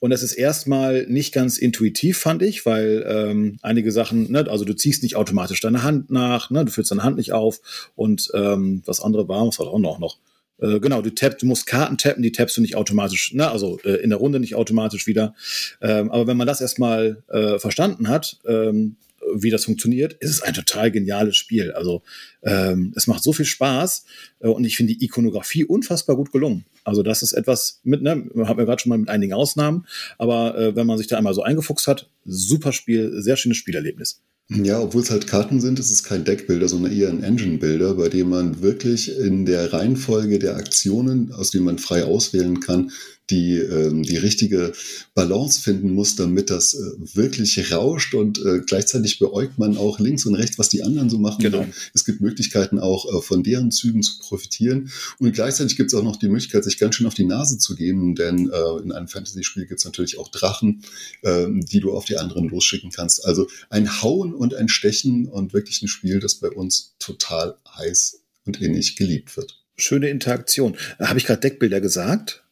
und 0.00 0.10
das 0.10 0.22
ist 0.22 0.34
erstmal 0.34 1.06
nicht 1.06 1.32
ganz 1.32 1.58
intuitiv, 1.58 2.18
fand 2.18 2.42
ich, 2.42 2.66
weil 2.66 3.04
ähm, 3.08 3.58
einige 3.62 3.92
Sachen, 3.92 4.30
ne, 4.30 4.46
also 4.48 4.64
du 4.64 4.74
ziehst 4.74 5.02
nicht 5.02 5.16
automatisch 5.16 5.60
deine 5.60 5.82
Hand 5.82 6.10
nach, 6.10 6.50
ne, 6.50 6.64
du 6.64 6.70
füllst 6.70 6.90
deine 6.90 7.02
Hand 7.02 7.16
nicht 7.16 7.32
auf 7.32 7.60
und 7.96 8.30
ähm, 8.34 8.82
was 8.86 9.00
andere 9.00 9.28
war, 9.28 9.46
was 9.46 9.58
war 9.58 9.68
auch 9.68 9.78
noch, 9.78 9.98
noch 9.98 10.18
äh, 10.60 10.80
genau, 10.80 11.02
du 11.02 11.14
tappst, 11.14 11.42
du 11.42 11.46
musst 11.46 11.66
Karten 11.66 11.98
tappen, 11.98 12.22
die 12.22 12.32
tappst 12.32 12.56
du 12.56 12.60
nicht 12.60 12.76
automatisch, 12.76 13.32
ne, 13.34 13.50
also 13.50 13.78
äh, 13.84 13.96
in 14.02 14.10
der 14.10 14.18
Runde 14.18 14.40
nicht 14.40 14.54
automatisch 14.54 15.06
wieder. 15.06 15.34
Ähm, 15.80 16.10
aber 16.10 16.26
wenn 16.26 16.36
man 16.36 16.46
das 16.46 16.60
erstmal 16.60 17.22
äh, 17.28 17.58
verstanden 17.58 18.08
hat, 18.08 18.38
ähm, 18.46 18.96
wie 19.34 19.50
das 19.50 19.64
funktioniert, 19.64 20.14
ist 20.14 20.30
es 20.30 20.42
ein 20.42 20.54
total 20.54 20.90
geniales 20.90 21.36
Spiel. 21.36 21.72
Also 21.72 22.02
ähm, 22.42 22.92
es 22.96 23.06
macht 23.06 23.22
so 23.22 23.32
viel 23.32 23.44
Spaß 23.44 24.04
äh, 24.40 24.48
und 24.48 24.64
ich 24.64 24.76
finde 24.76 24.94
die 24.94 25.04
Ikonografie 25.04 25.64
unfassbar 25.64 26.16
gut 26.16 26.32
gelungen. 26.32 26.64
Also 26.84 27.02
das 27.02 27.22
ist 27.22 27.32
etwas 27.32 27.80
mit, 27.84 28.02
ne, 28.02 28.28
haben 28.36 28.58
wir 28.58 28.64
gerade 28.64 28.80
schon 28.80 28.90
mal 28.90 28.98
mit 28.98 29.08
einigen 29.08 29.32
Ausnahmen, 29.32 29.86
aber 30.18 30.56
äh, 30.56 30.76
wenn 30.76 30.86
man 30.86 30.98
sich 30.98 31.06
da 31.06 31.18
einmal 31.18 31.34
so 31.34 31.42
eingefuchst 31.42 31.86
hat, 31.86 32.08
super 32.24 32.72
Spiel, 32.72 33.20
sehr 33.20 33.36
schönes 33.36 33.58
Spielerlebnis. 33.58 34.22
Ja, 34.50 34.80
obwohl 34.80 35.02
es 35.02 35.10
halt 35.10 35.26
Karten 35.26 35.60
sind, 35.60 35.78
ist 35.78 35.90
es 35.90 36.02
kein 36.02 36.24
Deckbilder, 36.24 36.68
sondern 36.68 36.90
eher 36.90 37.10
ein 37.10 37.22
Engine-Bilder, 37.22 37.94
bei 37.94 38.08
dem 38.08 38.30
man 38.30 38.62
wirklich 38.62 39.14
in 39.14 39.44
der 39.44 39.74
Reihenfolge 39.74 40.38
der 40.38 40.56
Aktionen, 40.56 41.32
aus 41.32 41.50
denen 41.50 41.66
man 41.66 41.78
frei 41.78 42.04
auswählen 42.04 42.58
kann, 42.60 42.90
die, 43.30 43.56
ähm, 43.56 44.02
die 44.02 44.16
richtige 44.16 44.72
Balance 45.14 45.60
finden 45.60 45.90
muss, 45.92 46.16
damit 46.16 46.50
das 46.50 46.74
äh, 46.74 47.16
wirklich 47.16 47.72
rauscht 47.72 48.14
und 48.14 48.38
äh, 48.44 48.60
gleichzeitig 48.66 49.18
beäugt 49.18 49.58
man 49.58 49.76
auch 49.76 49.98
links 49.98 50.24
und 50.26 50.34
rechts, 50.34 50.58
was 50.58 50.68
die 50.68 50.82
anderen 50.82 51.10
so 51.10 51.18
machen. 51.18 51.42
Genau. 51.42 51.66
Es 51.94 52.04
gibt 52.04 52.20
Möglichkeiten 52.20 52.78
auch 52.78 53.06
äh, 53.06 53.22
von 53.22 53.42
deren 53.42 53.70
Zügen 53.70 54.02
zu 54.02 54.18
profitieren 54.18 54.90
und 55.18 55.32
gleichzeitig 55.32 55.76
gibt 55.76 55.92
es 55.92 55.98
auch 55.98 56.04
noch 56.04 56.16
die 56.16 56.28
Möglichkeit, 56.28 56.64
sich 56.64 56.78
ganz 56.78 56.94
schön 56.94 57.06
auf 57.06 57.14
die 57.14 57.24
Nase 57.24 57.58
zu 57.58 57.74
geben, 57.74 58.14
denn 58.14 58.50
äh, 58.50 58.82
in 58.82 58.92
einem 58.92 59.08
Fantasy-Spiel 59.08 59.66
gibt 59.66 59.80
es 59.80 59.84
natürlich 59.84 60.18
auch 60.18 60.28
Drachen, 60.28 60.82
äh, 61.22 61.46
die 61.48 61.80
du 61.80 61.92
auf 61.92 62.04
die 62.04 62.16
anderen 62.16 62.48
losschicken 62.48 62.90
kannst. 62.90 63.24
Also 63.24 63.48
ein 63.70 64.02
Hauen 64.02 64.34
und 64.34 64.54
ein 64.54 64.68
Stechen 64.68 65.26
und 65.26 65.52
wirklich 65.52 65.82
ein 65.82 65.88
Spiel, 65.88 66.20
das 66.20 66.36
bei 66.36 66.50
uns 66.50 66.94
total 66.98 67.56
heiß 67.76 68.20
und 68.46 68.60
innig 68.60 68.96
geliebt 68.96 69.36
wird. 69.36 69.58
Schöne 69.76 70.08
Interaktion. 70.08 70.76
Habe 70.98 71.18
ich 71.18 71.26
gerade 71.26 71.40
Deckbilder 71.40 71.80
gesagt? 71.80 72.42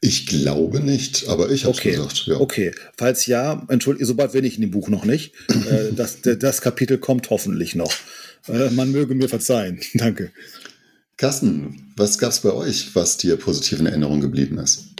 Ich 0.00 0.26
glaube 0.26 0.80
nicht, 0.80 1.28
aber 1.28 1.50
ich 1.50 1.64
habe 1.64 1.76
okay. 1.76 1.90
gesagt. 1.90 2.26
Ja. 2.26 2.40
Okay, 2.40 2.72
falls 2.96 3.26
ja, 3.26 3.66
entschuldige, 3.68 4.06
sobald 4.06 4.32
bin 4.32 4.44
ich 4.44 4.54
in 4.54 4.62
dem 4.62 4.70
Buch 4.70 4.88
noch 4.88 5.04
nicht. 5.04 5.34
äh, 5.48 5.92
das, 5.96 6.18
das 6.22 6.60
Kapitel 6.60 6.98
kommt 6.98 7.28
hoffentlich 7.30 7.74
noch. 7.74 7.92
Äh, 8.46 8.70
man 8.70 8.92
möge 8.92 9.14
mir 9.14 9.28
verzeihen. 9.28 9.80
Danke. 9.94 10.30
Carsten, 11.16 11.92
was 11.96 12.18
gab 12.18 12.30
es 12.30 12.40
bei 12.40 12.52
euch, 12.52 12.94
was 12.94 13.16
dir 13.16 13.36
positiv 13.36 13.80
in 13.80 13.86
Erinnerung 13.86 14.20
geblieben 14.20 14.58
ist? 14.58 14.94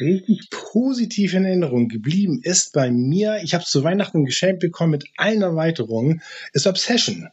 Richtig 0.00 0.48
positiv 0.50 1.34
in 1.34 1.44
Erinnerung 1.44 1.88
geblieben 1.88 2.40
ist 2.42 2.72
bei 2.72 2.90
mir, 2.90 3.40
ich 3.42 3.54
habe 3.54 3.64
zu 3.64 3.82
Weihnachten 3.82 4.24
geschenkt 4.24 4.60
bekommen 4.60 4.92
mit 4.92 5.04
allen 5.16 5.42
Erweiterungen, 5.42 6.22
ist 6.52 6.66
Obsession. 6.66 7.28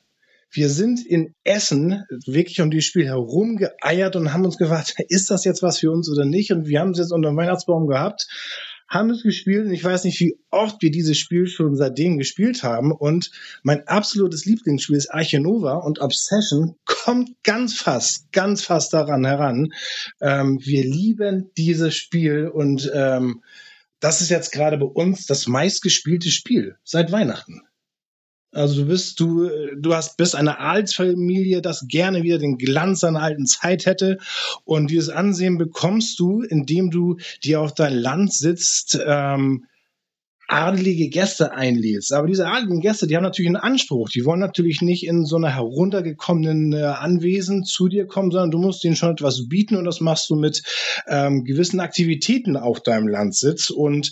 Wir 0.56 0.70
sind 0.70 1.06
in 1.06 1.36
Essen 1.44 2.06
wirklich 2.26 2.62
um 2.62 2.72
dieses 2.72 2.86
Spiel 2.86 3.06
herumgeeiert 3.06 4.16
und 4.16 4.32
haben 4.32 4.46
uns 4.46 4.58
gefragt, 4.58 4.96
ist 5.10 5.30
das 5.30 5.44
jetzt 5.44 5.62
was 5.62 5.80
für 5.80 5.92
uns 5.92 6.10
oder 6.10 6.24
nicht? 6.24 6.52
Und 6.52 6.68
wir 6.68 6.80
haben 6.80 6.92
es 6.92 7.00
jetzt 7.00 7.12
unter 7.12 7.30
dem 7.30 7.38
Weihnachtsbaum 7.38 7.88
gehabt, 7.88 8.28
haben 8.88 9.10
es 9.10 9.24
gespielt 9.24 9.66
und 9.66 9.74
ich 9.74 9.84
weiß 9.84 10.06
nicht, 10.06 10.18
wie 10.22 10.38
oft 10.52 10.82
wir 10.82 10.92
dieses 10.92 11.18
Spiel 11.18 11.48
schon 11.48 11.76
seitdem 11.76 12.18
gespielt 12.18 12.64
haben. 12.64 12.94
Und 12.94 13.32
mein 13.64 13.86
absolutes 13.88 14.46
Lieblingsspiel 14.46 14.96
ist 14.96 15.14
Arche 15.14 15.42
Nova 15.42 15.80
und 15.80 16.00
Obsession 16.00 16.76
kommt 16.86 17.32
ganz 17.44 17.76
fast, 17.76 18.32
ganz 18.32 18.64
fast 18.64 18.94
daran 18.94 19.26
heran. 19.26 19.74
Ähm, 20.22 20.60
wir 20.64 20.84
lieben 20.84 21.52
dieses 21.58 21.96
Spiel 21.96 22.48
und 22.48 22.90
ähm, 22.94 23.42
das 24.00 24.22
ist 24.22 24.30
jetzt 24.30 24.54
gerade 24.54 24.78
bei 24.78 24.86
uns 24.86 25.26
das 25.26 25.48
meistgespielte 25.48 26.30
Spiel 26.30 26.78
seit 26.86 27.12
Weihnachten. 27.12 27.64
Also 28.56 28.82
du 28.82 28.88
bist, 28.88 29.20
du, 29.20 29.50
du 29.78 29.94
hast, 29.94 30.16
bist 30.16 30.34
eine 30.34 30.60
Adelsfamilie, 30.60 31.62
das 31.62 31.88
gerne 31.90 32.24
wieder 32.24 32.38
den 32.38 32.58
Glanz 32.58 33.02
seiner 33.02 33.22
alten 33.22 33.46
Zeit 33.46 33.86
hätte. 33.86 34.18
Und 34.64 34.90
dieses 34.90 35.10
Ansehen 35.10 35.58
bekommst 35.58 36.20
du, 36.20 36.42
indem 36.42 36.90
du 36.90 37.18
dir 37.44 37.60
auf 37.60 37.74
dein 37.74 37.94
Land 37.94 38.34
sitzt, 38.34 38.98
ähm, 39.06 39.66
adelige 40.48 41.10
Gäste 41.10 41.54
einlädst. 41.54 42.14
Aber 42.14 42.28
diese 42.28 42.48
adeligen 42.48 42.82
Gäste, 42.82 43.08
die 43.08 43.16
haben 43.16 43.24
natürlich 43.24 43.50
einen 43.50 43.56
Anspruch. 43.56 44.10
Die 44.10 44.26
wollen 44.26 44.40
natürlich 44.40 44.82
nicht 44.82 45.06
in 45.06 45.26
so 45.26 45.38
einer 45.38 45.54
heruntergekommenen 45.54 46.74
äh, 46.74 46.84
Anwesen 46.84 47.64
zu 47.64 47.88
dir 47.88 48.06
kommen, 48.06 48.32
sondern 48.32 48.52
du 48.52 48.60
musst 48.60 48.84
ihnen 48.84 48.96
schon 48.96 49.12
etwas 49.12 49.48
bieten 49.48 49.76
und 49.76 49.86
das 49.86 50.02
machst 50.02 50.30
du 50.30 50.36
mit 50.36 50.64
ähm, 51.08 51.44
gewissen 51.44 51.80
Aktivitäten 51.80 52.58
auf 52.58 52.82
deinem 52.82 53.08
Landsitz. 53.08 53.70
Und 53.70 54.12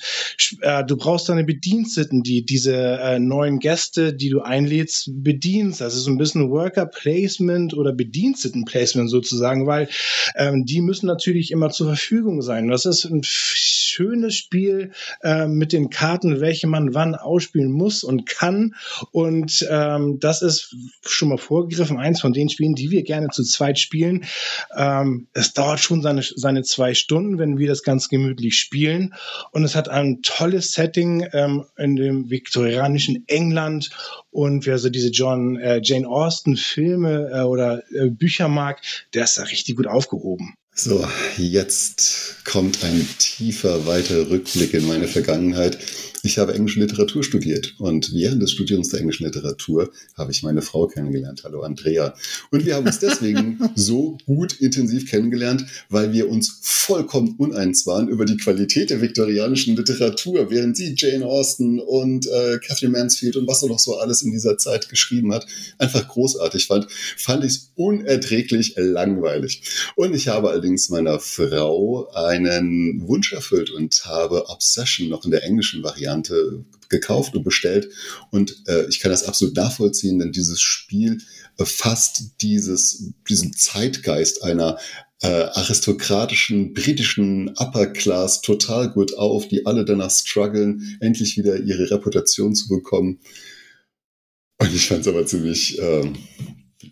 äh, 0.61 0.83
du 0.83 0.97
brauchst 0.97 1.29
deine 1.29 1.43
Bediensteten, 1.43 2.23
die 2.23 2.45
diese 2.45 2.75
äh, 2.75 3.19
neuen 3.19 3.59
Gäste, 3.59 4.13
die 4.13 4.29
du 4.29 4.41
einlädst, 4.41 5.11
bedienst. 5.13 5.81
Das 5.81 5.95
ist 5.95 6.07
ein 6.07 6.17
bisschen 6.17 6.49
Worker 6.49 6.85
Placement 6.85 7.73
oder 7.73 7.93
Bediensteten 7.93 8.65
Placement 8.65 9.09
sozusagen, 9.09 9.67
weil 9.67 9.87
ähm, 10.35 10.65
die 10.65 10.81
müssen 10.81 11.05
natürlich 11.07 11.51
immer 11.51 11.69
zur 11.69 11.87
Verfügung 11.87 12.41
sein. 12.41 12.67
Das 12.67 12.85
ist 12.85 13.05
ein 13.05 13.21
schönes 13.23 14.35
Spiel 14.35 14.91
äh, 15.21 15.47
mit 15.47 15.73
den 15.73 15.89
Karten, 15.89 16.22
welche 16.23 16.67
man 16.67 16.93
wann 16.93 17.15
ausspielen 17.15 17.71
muss 17.71 18.03
und 18.03 18.25
kann. 18.25 18.75
Und 19.11 19.65
ähm, 19.69 20.19
das 20.19 20.41
ist 20.41 20.75
schon 21.05 21.29
mal 21.29 21.37
vorgegriffen, 21.37 21.99
eins 21.99 22.21
von 22.21 22.33
den 22.33 22.49
Spielen, 22.49 22.75
die 22.75 22.91
wir 22.91 23.03
gerne 23.03 23.29
zu 23.29 23.43
zweit 23.43 23.79
spielen. 23.79 24.25
Ähm, 24.75 25.27
es 25.33 25.53
dauert 25.53 25.79
schon 25.79 26.01
seine, 26.01 26.23
seine 26.23 26.63
zwei 26.63 26.93
Stunden, 26.93 27.37
wenn 27.37 27.57
wir 27.57 27.67
das 27.67 27.83
ganz 27.83 28.09
gemütlich 28.09 28.55
spielen. 28.55 29.13
Und 29.51 29.63
es 29.63 29.75
hat 29.75 29.89
ein 29.89 30.21
tolles 30.21 30.71
Setting 30.71 31.27
ähm, 31.33 31.65
in 31.77 31.95
dem 31.95 32.29
viktorianischen 32.29 33.23
England. 33.27 33.89
Und 34.31 34.65
wer 34.65 34.77
so 34.79 34.89
diese 34.89 35.09
John, 35.09 35.57
äh, 35.57 35.81
Jane 35.83 36.07
Austen 36.07 36.55
Filme 36.55 37.29
äh, 37.33 37.41
oder 37.41 37.83
äh, 37.93 38.09
Bücher 38.09 38.47
mag, 38.47 38.81
der 39.13 39.25
ist 39.25 39.37
da 39.37 39.43
richtig 39.43 39.75
gut 39.75 39.87
aufgehoben. 39.87 40.55
So, 40.75 41.07
jetzt 41.37 42.43
kommt 42.45 42.83
ein 42.83 43.07
tiefer, 43.19 43.85
weiter 43.85 44.31
Rückblick 44.31 44.73
in 44.73 44.87
meine 44.87 45.07
Vergangenheit. 45.07 45.77
Ich 46.25 46.37
habe 46.37 46.53
englische 46.53 46.79
Literatur 46.79 47.21
studiert 47.21 47.75
und 47.79 48.13
während 48.13 48.41
des 48.41 48.53
Studiums 48.53 48.87
der 48.87 49.01
englischen 49.01 49.25
Literatur 49.25 49.91
habe 50.15 50.31
ich 50.31 50.41
meine 50.41 50.61
Frau 50.61 50.87
kennengelernt. 50.87 51.41
Hallo 51.43 51.63
Andrea. 51.63 52.15
Und 52.49 52.65
wir 52.65 52.75
haben 52.75 52.87
uns 52.87 52.99
deswegen 52.99 53.59
so 53.75 54.17
gut 54.25 54.53
intensiv 54.61 55.11
kennengelernt, 55.11 55.65
weil 55.89 56.13
wir 56.13 56.29
uns 56.29 56.59
vollkommen 56.61 57.35
uneins 57.37 57.85
waren 57.87 58.07
über 58.07 58.23
die 58.23 58.37
Qualität 58.37 58.89
der 58.89 59.01
viktorianischen 59.01 59.75
Literatur, 59.75 60.49
während 60.49 60.77
sie 60.77 60.95
Jane 60.97 61.25
Austen 61.25 61.81
und 61.81 62.25
äh, 62.27 62.57
Catherine 62.59 62.97
Mansfield 62.97 63.35
und 63.35 63.45
was 63.45 63.61
er 63.61 63.67
noch 63.67 63.79
so 63.79 63.97
alles 63.97 64.21
in 64.21 64.31
dieser 64.31 64.57
Zeit 64.57 64.87
geschrieben 64.87 65.33
hat, 65.33 65.45
einfach 65.77 66.07
großartig 66.07 66.67
fand, 66.67 66.89
fand 66.89 67.43
ich 67.43 67.51
es 67.51 67.71
unerträglich 67.75 68.75
langweilig. 68.77 69.61
Und 69.97 70.15
ich 70.15 70.29
habe 70.29 70.51
allerdings 70.51 70.87
meiner 70.87 71.19
Frau 71.19 72.09
einen 72.13 73.05
Wunsch 73.09 73.33
erfüllt 73.33 73.71
und 73.71 74.05
habe 74.05 74.47
Obsession 74.47 75.09
noch 75.09 75.25
in 75.25 75.31
der 75.31 75.43
englischen 75.43 75.83
Variante 75.83 76.12
Variante 76.13 76.65
gekauft 76.89 77.36
und 77.36 77.43
bestellt. 77.43 77.89
Und 78.32 78.63
äh, 78.67 78.86
ich 78.88 79.00
kann 79.00 79.12
das 79.12 79.24
absolut 79.24 79.55
nachvollziehen, 79.55 80.20
denn 80.20 80.32
dieses 80.32 80.62
Spiel 80.62 81.20
fasst 81.58 82.41
dieses, 82.41 83.12
diesen 83.27 83.53
Zeitgeist 83.53 84.43
einer 84.43 84.77
äh, 85.22 85.27
aristokratischen 85.27 86.74
britischen 86.74 87.50
Upper 87.58 87.88
Class 87.88 88.41
total 88.41 88.91
gut 88.91 89.17
auf, 89.17 89.48
die 89.48 89.65
alle 89.65 89.86
danach 89.86 90.12
strugglen, 90.12 90.98
endlich 91.00 91.38
wieder 91.38 91.58
ihre 91.58 91.89
Reputation 91.89 92.55
zu 92.55 92.67
bekommen. 92.67 93.20
Und 94.60 94.74
ich 94.74 94.88
fand 94.88 95.01
es 95.01 95.08
aber 95.08 95.25
ziemlich 95.25 95.79
äh, 95.79 96.12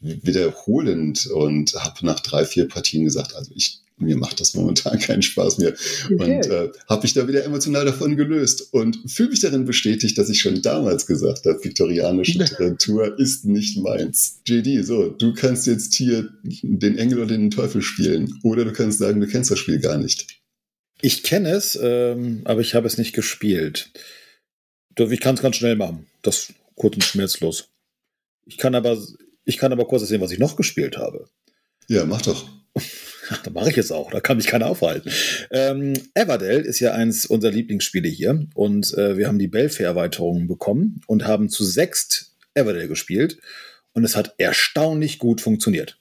wiederholend 0.02 1.28
und 1.28 1.74
habe 1.76 2.06
nach 2.06 2.22
drei, 2.22 2.46
vier 2.46 2.68
Partien 2.68 3.04
gesagt, 3.04 3.36
also 3.36 3.52
ich 3.54 3.82
mir 4.02 4.18
macht 4.18 4.40
das 4.40 4.54
momentan 4.54 5.00
keinen 5.00 5.22
Spaß 5.22 5.60
mehr. 5.60 5.74
Okay. 6.06 6.16
Und 6.16 6.48
äh, 6.48 6.70
habe 6.90 7.04
mich 7.04 7.14
da 7.14 7.28
wieder 7.28 7.44
emotional 7.44 7.86
davon 7.86 8.18
gelöst 8.18 8.74
und 8.74 9.00
fühle 9.08 9.30
mich 9.30 9.42
darin 9.42 9.66
bestätigt, 9.66 10.18
dass 10.18 10.30
ich 10.30 10.40
schon 10.40 10.62
damals 10.62 11.06
gesagt 11.06 11.46
habe, 11.46 11.64
viktorianische 11.64 12.38
Literatur 12.40 13.18
ist 13.20 13.46
nicht 13.46 13.78
meins. 13.78 14.42
JD, 14.46 14.86
so, 14.86 15.10
du 15.10 15.34
kannst 15.34 15.68
jetzt 15.68 15.94
hier 15.96 16.30
den 16.44 16.98
Engel 16.98 17.20
oder 17.20 17.38
den 17.38 17.52
Teufel 17.52 17.82
spielen. 17.82 18.40
Oder 18.44 18.66
du 18.66 18.74
kannst 18.74 19.00
sagen, 19.00 19.22
du 19.22 19.28
kennst 19.28 19.52
das 19.52 19.60
Spiel 19.60 19.80
gar 19.80 19.98
nicht. 19.98 20.42
Ich 21.02 21.24
kenne 21.24 21.50
es, 21.52 21.78
ähm, 21.82 22.42
aber 22.44 22.62
ich 22.62 22.76
habe 22.76 22.88
es 22.88 22.98
nicht 22.98 23.14
gespielt. 23.14 23.90
Ich 24.98 25.20
kann 25.20 25.36
es 25.36 25.42
ganz 25.42 25.56
schnell 25.56 25.76
machen. 25.76 26.06
Das 26.22 26.54
kurz 26.76 26.96
und 26.96 27.04
schmerzlos. 27.04 27.70
Ich 28.46 28.58
kann 28.58 28.76
aber, 28.76 28.98
ich 29.46 29.58
kann 29.58 29.72
aber 29.72 29.86
kurz 29.86 30.02
erzählen, 30.04 30.22
was 30.22 30.32
ich 30.32 30.40
noch 30.40 30.56
gespielt 30.56 30.98
habe. 30.98 31.28
Ja, 31.88 32.06
mach 32.06 32.22
doch. 32.22 32.48
da 33.44 33.52
mache 33.52 33.70
ich 33.70 33.78
es 33.78 33.92
auch, 33.92 34.12
da 34.12 34.20
kann 34.20 34.38
mich 34.38 34.48
keiner 34.48 34.68
aufhalten. 34.68 35.12
Ähm, 35.52 35.94
Everdell 36.14 36.62
ist 36.62 36.80
ja 36.80 36.94
eins 36.94 37.26
unserer 37.26 37.52
Lieblingsspiele 37.52 38.10
hier 38.10 38.48
und 38.54 38.94
äh, 38.98 39.18
wir 39.18 39.28
haben 39.28 39.40
die 39.40 39.48
Belfair-Erweiterung 39.48 40.48
bekommen 40.48 41.02
und 41.08 41.26
haben 41.26 41.50
zu 41.50 41.64
sechst 41.64 42.34
Everdell 42.54 42.88
gespielt 42.88 43.40
und 43.94 44.04
es 44.04 44.16
hat 44.16 44.36
erstaunlich 44.38 45.20
gut 45.20 45.42
funktioniert. 45.42 45.98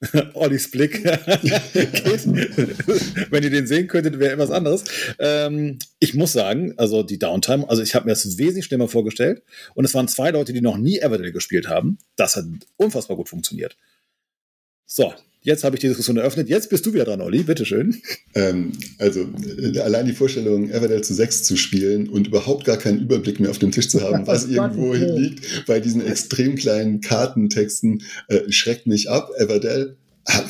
Ollis 0.34 0.70
Blick 0.70 1.02
Wenn 1.04 1.22
ihr 3.42 3.50
den 3.50 3.66
sehen 3.66 3.88
könntet, 3.88 4.18
wäre 4.18 4.32
etwas 4.32 4.50
anderes. 4.50 4.84
Ähm, 5.18 5.78
ich 5.98 6.12
muss 6.14 6.32
sagen, 6.32 6.74
also 6.76 7.02
die 7.02 7.18
Downtime, 7.18 7.66
also 7.68 7.82
ich 7.82 7.94
habe 7.94 8.04
mir 8.04 8.12
das 8.12 8.38
wesentlich 8.38 8.66
schlimmer 8.66 8.88
vorgestellt. 8.88 9.42
Und 9.74 9.86
es 9.86 9.94
waren 9.94 10.08
zwei 10.08 10.30
Leute, 10.30 10.52
die 10.52 10.60
noch 10.60 10.76
nie 10.76 10.98
Everdell 10.98 11.32
gespielt 11.32 11.68
haben. 11.68 11.96
Das 12.16 12.36
hat 12.36 12.44
unfassbar 12.76 13.16
gut 13.16 13.30
funktioniert. 13.30 13.78
So, 14.84 15.14
Jetzt 15.46 15.62
habe 15.62 15.76
ich 15.76 15.80
die 15.80 15.86
Diskussion 15.86 16.16
eröffnet. 16.16 16.48
Jetzt 16.48 16.70
bist 16.70 16.84
du 16.86 16.92
wieder 16.92 17.04
dran, 17.04 17.20
Olli. 17.20 17.44
Bitteschön. 17.44 18.02
Ähm, 18.34 18.72
also 18.98 19.28
äh, 19.62 19.78
allein 19.78 20.04
die 20.04 20.12
Vorstellung, 20.12 20.70
Everdell 20.70 21.02
zu 21.02 21.14
sechs 21.14 21.44
zu 21.44 21.56
spielen 21.56 22.08
und 22.08 22.26
überhaupt 22.26 22.64
gar 22.64 22.76
keinen 22.78 22.98
Überblick 22.98 23.38
mehr 23.38 23.50
auf 23.50 23.60
dem 23.60 23.70
Tisch 23.70 23.88
zu 23.88 24.02
haben, 24.02 24.26
was 24.26 24.48
irgendwo 24.48 24.92
liegt 24.92 25.66
bei 25.66 25.78
diesen 25.78 26.04
extrem 26.04 26.56
kleinen 26.56 27.00
Kartentexten, 27.00 28.02
äh, 28.26 28.50
schreckt 28.50 28.88
mich 28.88 29.08
ab. 29.08 29.30
Everdell 29.38 29.96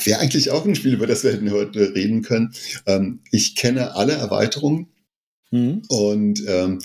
wäre 0.05 0.19
eigentlich 0.19 0.51
auch 0.51 0.65
ein 0.65 0.75
Spiel, 0.75 0.95
über 0.95 1.07
das 1.07 1.25
wir 1.25 1.39
heute 1.51 1.95
reden 1.95 2.23
können. 2.23 2.55
Ähm, 2.87 3.21
ich 3.31 3.55
kenne 3.55 3.97
alle 3.97 4.15
Erweiterungen. 4.15 4.89
Mhm. 5.51 5.83
Und 5.89 6.43
ähm, 6.49 6.79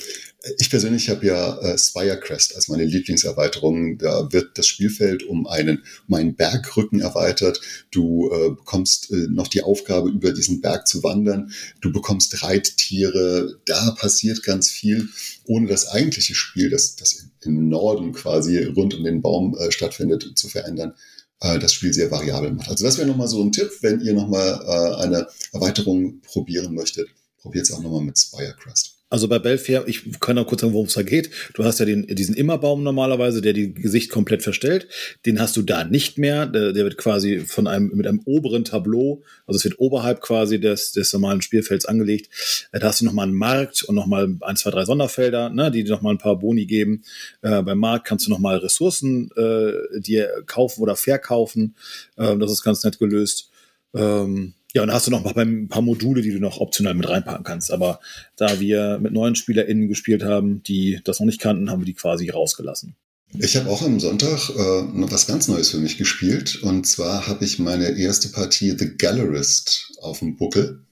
ich 0.57 0.71
persönlich 0.71 1.09
habe 1.09 1.25
ja 1.25 1.57
äh, 1.59 1.77
Spirecrest 1.77 2.55
als 2.55 2.67
meine 2.67 2.85
Lieblingserweiterung. 2.85 3.99
Da 3.99 4.31
wird 4.31 4.57
das 4.57 4.65
Spielfeld 4.65 5.23
um 5.23 5.45
einen, 5.45 5.83
um 6.07 6.15
einen 6.15 6.35
Bergrücken 6.35 6.99
erweitert. 6.99 7.61
Du 7.91 8.31
äh, 8.31 8.49
bekommst 8.49 9.11
äh, 9.11 9.27
noch 9.29 9.47
die 9.47 9.61
Aufgabe, 9.61 10.09
über 10.09 10.31
diesen 10.31 10.61
Berg 10.61 10.87
zu 10.87 11.03
wandern. 11.03 11.51
Du 11.81 11.91
bekommst 11.91 12.41
Reittiere. 12.41 13.59
Da 13.65 13.91
passiert 13.91 14.41
ganz 14.43 14.69
viel, 14.69 15.09
ohne 15.45 15.67
das 15.67 15.87
eigentliche 15.89 16.33
Spiel, 16.33 16.71
das, 16.71 16.95
das 16.95 17.27
im 17.41 17.69
Norden 17.69 18.11
quasi 18.11 18.63
rund 18.63 18.95
um 18.95 19.03
den 19.03 19.21
Baum 19.21 19.55
äh, 19.57 19.71
stattfindet, 19.71 20.31
zu 20.35 20.47
verändern 20.47 20.95
äh, 21.39 21.59
das 21.59 21.73
Spiel 21.73 21.93
sehr 21.93 22.09
variabel 22.09 22.51
macht. 22.51 22.69
Also 22.69 22.83
das 22.83 22.97
wäre 22.97 23.07
nochmal 23.07 23.27
so 23.27 23.43
ein 23.43 23.51
Tipp, 23.51 23.69
wenn 23.81 24.01
ihr 24.01 24.13
nochmal 24.13 24.59
äh, 24.65 25.03
eine 25.03 25.27
Erweiterung 25.53 26.21
probieren 26.21 26.73
möchtet. 26.73 27.09
Probiert 27.37 27.65
es 27.65 27.73
auch 27.73 27.81
nochmal 27.81 28.01
mit 28.01 28.17
Spirecrest. 28.17 29.00
Also 29.11 29.27
bei 29.27 29.39
Belfair, 29.39 29.83
ich 29.87 30.21
kann 30.21 30.37
auch 30.37 30.47
kurz 30.47 30.61
sagen, 30.61 30.71
worum 30.71 30.87
es 30.87 30.93
da 30.93 31.03
geht. 31.03 31.31
Du 31.53 31.65
hast 31.65 31.79
ja 31.79 31.85
den, 31.85 32.07
diesen 32.07 32.33
Immerbaum 32.33 32.81
normalerweise, 32.81 33.41
der 33.41 33.51
die 33.51 33.73
Gesicht 33.73 34.09
komplett 34.09 34.41
verstellt. 34.41 34.87
Den 35.25 35.41
hast 35.41 35.57
du 35.57 35.63
da 35.63 35.83
nicht 35.83 36.17
mehr. 36.17 36.45
Der, 36.45 36.71
der 36.71 36.85
wird 36.85 36.97
quasi 36.97 37.41
von 37.41 37.67
einem, 37.67 37.91
mit 37.93 38.07
einem 38.07 38.21
oberen 38.23 38.63
Tableau, 38.63 39.21
also 39.45 39.57
es 39.57 39.65
wird 39.65 39.79
oberhalb 39.79 40.21
quasi 40.21 40.61
des, 40.61 40.93
des 40.93 41.11
normalen 41.11 41.41
Spielfelds 41.41 41.85
angelegt. 41.85 42.29
Äh, 42.71 42.79
da 42.79 42.87
hast 42.87 43.01
du 43.01 43.05
nochmal 43.05 43.27
einen 43.27 43.35
Markt 43.35 43.83
und 43.83 43.95
nochmal 43.95 44.33
ein, 44.39 44.55
zwei, 44.55 44.71
drei 44.71 44.85
Sonderfelder, 44.85 45.49
ne, 45.49 45.71
die 45.71 45.83
dir 45.83 45.91
nochmal 45.91 46.13
ein 46.13 46.17
paar 46.17 46.39
Boni 46.39 46.65
geben. 46.65 47.03
Äh, 47.41 47.61
beim 47.63 47.79
Markt 47.79 48.07
kannst 48.07 48.27
du 48.27 48.29
nochmal 48.29 48.59
Ressourcen 48.59 49.29
äh, 49.35 49.99
dir 49.99 50.43
kaufen 50.45 50.81
oder 50.81 50.95
verkaufen. 50.95 51.75
Äh, 52.15 52.37
das 52.37 52.49
ist 52.49 52.63
ganz 52.63 52.81
nett 52.85 52.97
gelöst. 52.97 53.51
Ähm, 53.93 54.53
ja, 54.73 54.83
und 54.83 54.91
hast 54.91 55.07
du 55.07 55.11
noch 55.11 55.25
ein 55.35 55.67
paar 55.67 55.81
Module, 55.81 56.21
die 56.21 56.31
du 56.31 56.39
noch 56.39 56.59
optional 56.59 56.93
mit 56.93 57.09
reinpacken 57.09 57.43
kannst. 57.43 57.71
Aber 57.71 57.99
da 58.37 58.59
wir 58.59 58.99
mit 58.99 59.11
neuen 59.11 59.35
SpielerInnen 59.35 59.89
gespielt 59.89 60.23
haben, 60.23 60.63
die 60.63 61.01
das 61.03 61.19
noch 61.19 61.25
nicht 61.25 61.41
kannten, 61.41 61.69
haben 61.69 61.81
wir 61.81 61.85
die 61.85 61.93
quasi 61.93 62.29
rausgelassen. 62.29 62.95
Ich 63.39 63.55
habe 63.55 63.69
auch 63.69 63.81
am 63.81 63.99
Sonntag 63.99 64.49
äh, 64.49 64.81
noch 64.93 65.11
was 65.11 65.27
ganz 65.27 65.47
Neues 65.47 65.69
für 65.69 65.77
mich 65.77 65.97
gespielt. 65.97 66.61
Und 66.63 66.85
zwar 66.85 67.27
habe 67.27 67.45
ich 67.45 67.59
meine 67.59 67.97
erste 67.97 68.29
Partie 68.29 68.75
The 68.77 68.97
Gallerist 68.97 69.93
auf 70.01 70.19
dem 70.19 70.35
Buckel. 70.35 70.85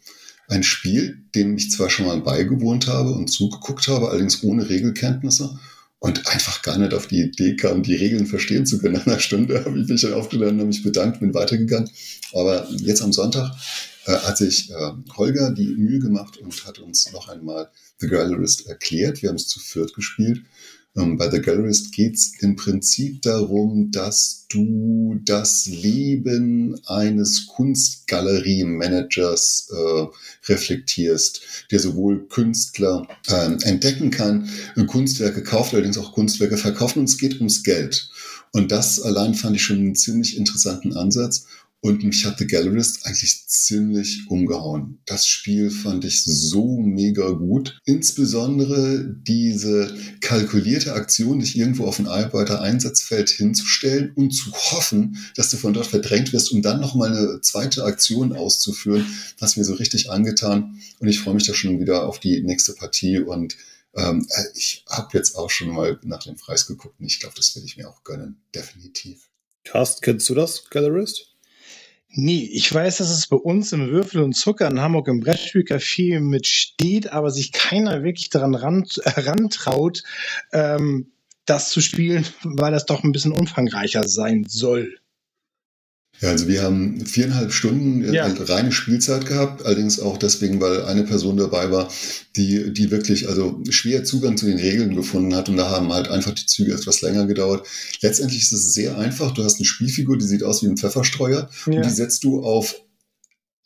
Ein 0.48 0.64
Spiel, 0.64 1.26
dem 1.36 1.58
ich 1.58 1.72
zwar 1.72 1.90
schon 1.90 2.06
mal 2.06 2.22
beigewohnt 2.22 2.88
habe 2.88 3.12
und 3.12 3.28
zugeguckt 3.28 3.88
habe, 3.88 4.10
allerdings 4.10 4.44
ohne 4.44 4.70
Regelkenntnisse 4.70 5.60
und 6.00 6.28
einfach 6.28 6.62
gar 6.62 6.78
nicht 6.78 6.94
auf 6.94 7.08
die 7.08 7.22
Idee 7.22 7.56
kam, 7.56 7.84
die 7.84 7.96
Regeln 7.96 8.26
verstehen 8.26 8.66
zu 8.66 8.80
können. 8.80 8.94
Nach 8.96 9.06
einer 9.06 9.20
Stunde 9.20 9.64
habe 9.66 9.80
ich 9.80 9.88
mich 9.88 10.02
dann 10.02 10.14
aufgestanden, 10.14 10.60
habe 10.60 10.68
mich 10.68 10.84
bedankt, 10.84 11.20
bin 11.20 11.34
weitergegangen. 11.34 11.90
Aber 12.34 12.68
jetzt 12.72 13.02
am 13.02 13.14
Sonntag 13.14 13.52
äh, 14.06 14.14
hat 14.14 14.38
sich 14.38 14.72
äh, 14.72 14.92
Holger 15.18 15.52
die 15.52 15.68
Mühe 15.68 16.00
gemacht 16.00 16.38
und 16.38 16.66
hat 16.66 16.80
uns 16.80 17.12
noch 17.12 17.28
einmal 17.28 17.70
The 18.00 18.08
Gallerist 18.08 18.68
erklärt. 18.68 19.22
Wir 19.22 19.30
haben 19.30 19.36
es 19.36 19.48
zu 19.48 19.60
viert 19.60 19.94
gespielt. 19.94 20.42
Ähm, 20.98 21.18
bei 21.18 21.30
The 21.30 21.42
Gallerist 21.42 21.92
geht 21.92 22.16
es 22.16 22.32
im 22.40 22.56
Prinzip 22.56 23.22
darum, 23.22 23.92
dass 23.92 24.48
du 24.50 25.20
das 25.24 25.68
Leben 25.68 26.80
eines 26.86 27.46
Kunstgalerie-Managers 27.48 29.70
äh, 29.72 30.08
reflektierst, 30.52 31.68
der 31.72 31.80
sowohl 31.80 32.28
Künstler 32.28 33.08
äh, 33.28 33.52
entdecken 33.64 34.10
kann, 34.10 34.50
Kunstwerke 34.88 35.44
kauft, 35.44 35.74
allerdings 35.74 36.00
auch 36.00 36.14
Kunstwerke 36.14 36.56
verkauft 36.58 36.98
und 36.98 37.04
es 37.04 37.18
geht 37.18 37.36
ums 37.36 37.64
Geld. 37.64 38.10
Und 38.52 38.72
das 38.72 39.00
allein 39.00 39.36
fand 39.36 39.56
ich 39.56 39.64
schon 39.64 39.78
einen 39.78 39.96
ziemlich 39.96 40.36
interessanten 40.36 40.98
Ansatz. 40.98 41.46
Und 41.82 42.04
mich 42.04 42.26
hat 42.26 42.40
The 42.40 42.48
Gallerist 42.48 43.06
eigentlich 43.06 43.48
ziemlich 43.48 44.26
umgehauen. 44.28 45.00
Das 45.06 45.28
Spiel 45.28 45.72
fand 45.72 46.04
ich 46.04 46.26
so 46.26 46.78
mega 46.78 47.30
gut. 47.30 47.80
Insbesondere 47.86 49.06
diese 49.06 49.96
kalkulierte 50.20 50.94
Aktion, 50.94 51.40
dich 51.40 51.58
irgendwo 51.58 51.86
auf 51.86 52.00
ein 52.00 52.08
Arbeiter-Einsatzfeld 52.08 53.30
hinzustellen 53.30 54.12
und 54.16 54.32
zu 54.32 54.52
hoffen, 54.52 55.18
dass 55.36 55.52
du 55.52 55.58
von 55.58 55.74
dort 55.74 55.88
verdrängt 55.88 56.34
wirst, 56.34 56.52
um 56.52 56.62
dann 56.62 56.82
nochmal 56.82 57.16
eine 57.16 57.40
zweite 57.42 57.86
Aktion 57.86 58.34
auszuführen, 58.34 59.06
hat 59.40 59.56
mir 59.56 59.64
so 59.64 59.76
richtig 59.76 60.12
angetan. 60.12 60.82
Und 61.00 61.08
ich 61.08 61.22
freue 61.22 61.36
mich 61.36 61.48
da 61.48 61.54
schon 61.54 61.80
wieder 61.80 62.06
auf 62.06 62.20
die 62.20 62.42
nächste 62.42 62.74
Partie 62.74 63.20
und 63.20 63.56
ähm, 63.96 64.28
äh, 64.30 64.44
ich 64.54 64.84
habe 64.88 65.18
jetzt 65.18 65.36
auch 65.36 65.50
schon 65.50 65.70
mal 65.70 66.00
nach 66.04 66.24
dem 66.24 66.36
Preis 66.36 66.68
geguckt 66.68 67.00
und 67.00 67.06
ich 67.06 67.20
glaube, 67.20 67.36
das 67.36 67.56
werde 67.56 67.66
ich 67.66 67.78
mir 67.78 67.90
auch 67.90 68.04
gönnen. 68.04 68.42
Definitiv. 68.54 69.30
Carsten, 69.64 70.02
kennst 70.02 70.30
du 70.30 70.36
das, 70.36 70.70
Gallerist? 70.70 71.29
Nee, 72.12 72.50
ich 72.52 72.74
weiß, 72.74 72.98
dass 72.98 73.12
es 73.12 73.28
bei 73.28 73.38
uns 73.38 73.72
im 73.72 73.90
Würfel 73.90 74.24
und 74.24 74.34
Zucker 74.34 74.68
in 74.68 74.82
Hamburg 74.82 75.08
im 75.08 75.20
Brettspielcafé 75.20 76.20
mit 76.20 76.48
steht, 76.48 77.12
aber 77.12 77.30
sich 77.30 77.52
keiner 77.52 78.04
wirklich 78.04 78.30
daran 78.30 78.56
ran, 78.56 78.86
herantraut, 79.04 80.02
ähm, 80.52 81.12
das 81.46 81.70
zu 81.70 81.82
spielen, 81.82 82.26
weil 82.44 82.72
das 82.72 82.88
doch 82.88 83.04
ein 83.04 83.12
bisschen 83.12 83.32
umfangreicher 83.32 84.08
sein 84.08 84.46
soll. 84.48 84.99
Ja, 86.22 86.30
also 86.30 86.48
wir 86.48 86.64
haben 86.64 87.06
viereinhalb 87.06 87.54
Stunden 87.54 88.04
äh, 88.04 88.14
ja. 88.14 88.28
reine 88.28 88.72
Spielzeit 88.72 89.26
gehabt, 89.26 89.66
allerdings 89.66 90.00
auch 90.00 90.18
deswegen, 90.18 90.60
weil 90.60 90.84
eine 90.84 91.04
Person 91.04 91.38
dabei 91.38 91.72
war, 91.72 91.90
die, 92.36 92.74
die 92.74 92.92
wirklich 92.92 93.30
also 93.30 93.62
schwer 93.70 94.04
Zugang 94.04 94.36
zu 94.36 94.46
den 94.46 94.58
Regeln 94.58 94.96
gefunden 94.96 95.34
hat 95.36 95.48
und 95.48 95.56
da 95.58 95.70
haben 95.70 95.94
halt 95.94 96.10
einfach 96.10 96.34
die 96.34 96.46
Züge 96.46 96.74
etwas 96.74 97.02
länger 97.02 97.26
gedauert. 97.26 97.66
Letztendlich 98.02 98.42
ist 98.42 98.52
es 98.52 98.74
sehr 98.74 98.98
einfach. 98.98 99.32
Du 99.32 99.44
hast 99.44 99.58
eine 99.58 99.66
Spielfigur, 99.66 100.18
die 100.18 100.26
sieht 100.26 100.44
aus 100.44 100.62
wie 100.62 100.68
ein 100.68 100.78
Pfefferstreuer 100.78 101.50
ja. 101.66 101.74
und 101.74 101.86
die 101.86 101.90
setzt 101.90 102.24
du 102.26 102.44
auf 102.44 102.76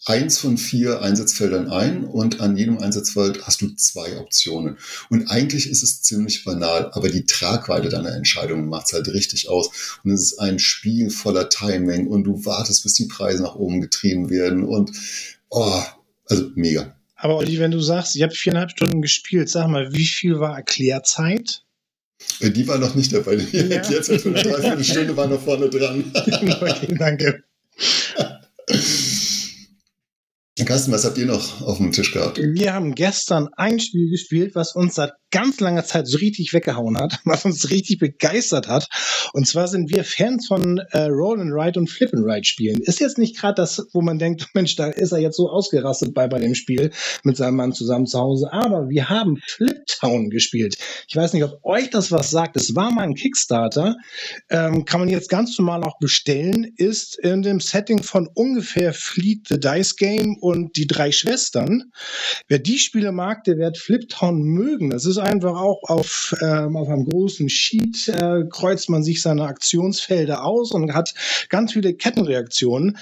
eins 0.05 0.37
von 0.37 0.57
vier 0.57 1.01
Einsatzfeldern 1.01 1.69
ein 1.69 2.03
und 2.03 2.41
an 2.41 2.57
jedem 2.57 2.77
Einsatzfeld 2.79 3.45
hast 3.45 3.61
du 3.61 3.69
zwei 3.75 4.17
Optionen. 4.17 4.77
Und 5.09 5.27
eigentlich 5.27 5.69
ist 5.69 5.83
es 5.83 6.01
ziemlich 6.01 6.43
banal, 6.43 6.91
aber 6.93 7.09
die 7.09 7.25
Tragweite 7.25 7.89
deiner 7.89 8.13
Entscheidungen 8.13 8.67
macht 8.67 8.87
es 8.87 8.93
halt 8.93 9.07
richtig 9.09 9.49
aus. 9.49 9.99
Und 10.03 10.11
es 10.11 10.21
ist 10.21 10.39
ein 10.39 10.59
Spiel 10.59 11.09
voller 11.09 11.49
Timing 11.49 12.07
und 12.07 12.25
du 12.25 12.45
wartest, 12.45 12.83
bis 12.83 12.93
die 12.93 13.05
Preise 13.05 13.43
nach 13.43 13.55
oben 13.55 13.81
getrieben 13.81 14.29
werden 14.29 14.63
und 14.63 14.91
oh, 15.49 15.81
also 16.25 16.49
mega. 16.55 16.95
Aber 17.15 17.37
Olli, 17.37 17.57
wenn 17.59 17.71
du 17.71 17.79
sagst, 17.79 18.15
ich 18.15 18.23
habe 18.23 18.35
viereinhalb 18.35 18.71
Stunden 18.71 19.01
gespielt, 19.01 19.49
sag 19.49 19.69
mal, 19.69 19.93
wie 19.93 20.05
viel 20.05 20.39
war 20.39 20.57
Erklärzeit? 20.57 21.63
Äh, 22.41 22.51
die 22.51 22.67
war 22.67 22.77
noch 22.77 22.95
nicht 22.95 23.13
dabei. 23.13 23.37
Die 23.37 23.57
ja. 23.57 23.63
Erklärzeit 23.77 24.21
von 24.21 24.35
einer 24.35 24.43
Dreiviertelstunde 24.43 25.15
war 25.15 25.27
noch 25.27 25.41
vorne 25.41 25.69
dran. 25.69 26.03
okay, 26.15 26.95
danke. 26.97 27.43
Carsten, 30.65 30.91
was 30.91 31.05
habt 31.05 31.17
ihr 31.17 31.25
noch 31.25 31.61
auf 31.61 31.77
dem 31.77 31.91
Tisch 31.91 32.11
gehabt? 32.11 32.37
Wir 32.37 32.73
haben 32.73 32.95
gestern 32.95 33.49
ein 33.55 33.79
Spiel 33.79 34.09
gespielt, 34.09 34.55
was 34.55 34.75
uns 34.75 34.95
seit 34.95 35.13
ganz 35.33 35.59
langer 35.59 35.83
Zeit 35.83 36.07
so 36.07 36.19
richtig 36.19 36.53
weggehauen 36.53 36.97
hat, 36.97 37.19
was 37.25 37.43
uns 37.43 37.71
richtig 37.71 37.97
begeistert 37.97 38.67
hat. 38.67 38.87
Und 39.33 39.47
zwar 39.47 39.67
sind 39.67 39.89
wir 39.89 40.03
Fans 40.03 40.47
von 40.47 40.77
äh, 40.91 41.05
Roll 41.05 41.41
and 41.41 41.51
Ride 41.51 41.79
und 41.79 41.89
Flip 41.89 42.13
and 42.13 42.23
Ride 42.23 42.45
Spielen. 42.45 42.81
Ist 42.81 42.99
jetzt 42.99 43.17
nicht 43.17 43.37
gerade 43.37 43.55
das, 43.55 43.87
wo 43.93 44.01
man 44.01 44.19
denkt, 44.19 44.49
Mensch, 44.53 44.75
da 44.75 44.87
ist 44.87 45.11
er 45.11 45.17
jetzt 45.17 45.37
so 45.37 45.49
ausgerastet 45.49 46.13
bei, 46.13 46.27
bei 46.27 46.39
dem 46.39 46.53
Spiel 46.53 46.91
mit 47.23 47.35
seinem 47.35 47.55
Mann 47.55 47.73
zusammen 47.73 48.05
zu 48.05 48.19
Hause. 48.19 48.53
Aber 48.53 48.89
wir 48.89 49.09
haben 49.09 49.37
Fliptown 49.43 50.29
gespielt. 50.29 50.75
Ich 51.07 51.15
weiß 51.15 51.33
nicht, 51.33 51.43
ob 51.43 51.59
euch 51.63 51.89
das 51.89 52.11
was 52.11 52.29
sagt. 52.29 52.55
Es 52.55 52.75
war 52.75 52.91
mal 52.91 53.01
ein 53.01 53.15
Kickstarter. 53.15 53.95
Ähm, 54.51 54.85
kann 54.85 54.99
man 54.99 55.09
jetzt 55.09 55.29
ganz 55.29 55.57
normal 55.57 55.83
auch 55.83 55.97
bestellen. 55.99 56.71
Ist 56.77 57.17
in 57.17 57.41
dem 57.41 57.59
Setting 57.59 58.03
von 58.03 58.29
ungefähr 58.35 58.93
Fleet 58.93 59.47
the 59.47 59.59
Dice 59.59 59.95
Game 59.95 60.37
und 60.39 60.77
die 60.77 60.85
drei 60.85 61.11
Schwestern. 61.11 61.91
Wer 62.47 62.59
die 62.59 62.77
Spiele 62.77 63.11
mag, 63.11 63.43
der 63.45 63.57
wird 63.57 63.79
Fliptown 63.79 64.43
mögen. 64.43 64.91
Das 64.91 65.05
ist 65.05 65.22
einfach 65.23 65.55
auch 65.55 65.83
auf, 65.83 66.35
ähm, 66.41 66.75
auf 66.75 66.87
einem 66.89 67.05
großen 67.05 67.49
Sheet 67.49 68.09
äh, 68.09 68.43
kreuzt 68.49 68.89
man 68.89 69.03
sich 69.03 69.21
seine 69.21 69.45
Aktionsfelder 69.45 70.43
aus 70.43 70.71
und 70.71 70.93
hat 70.93 71.13
ganz 71.49 71.73
viele 71.73 71.93
Kettenreaktionen. 71.93 72.97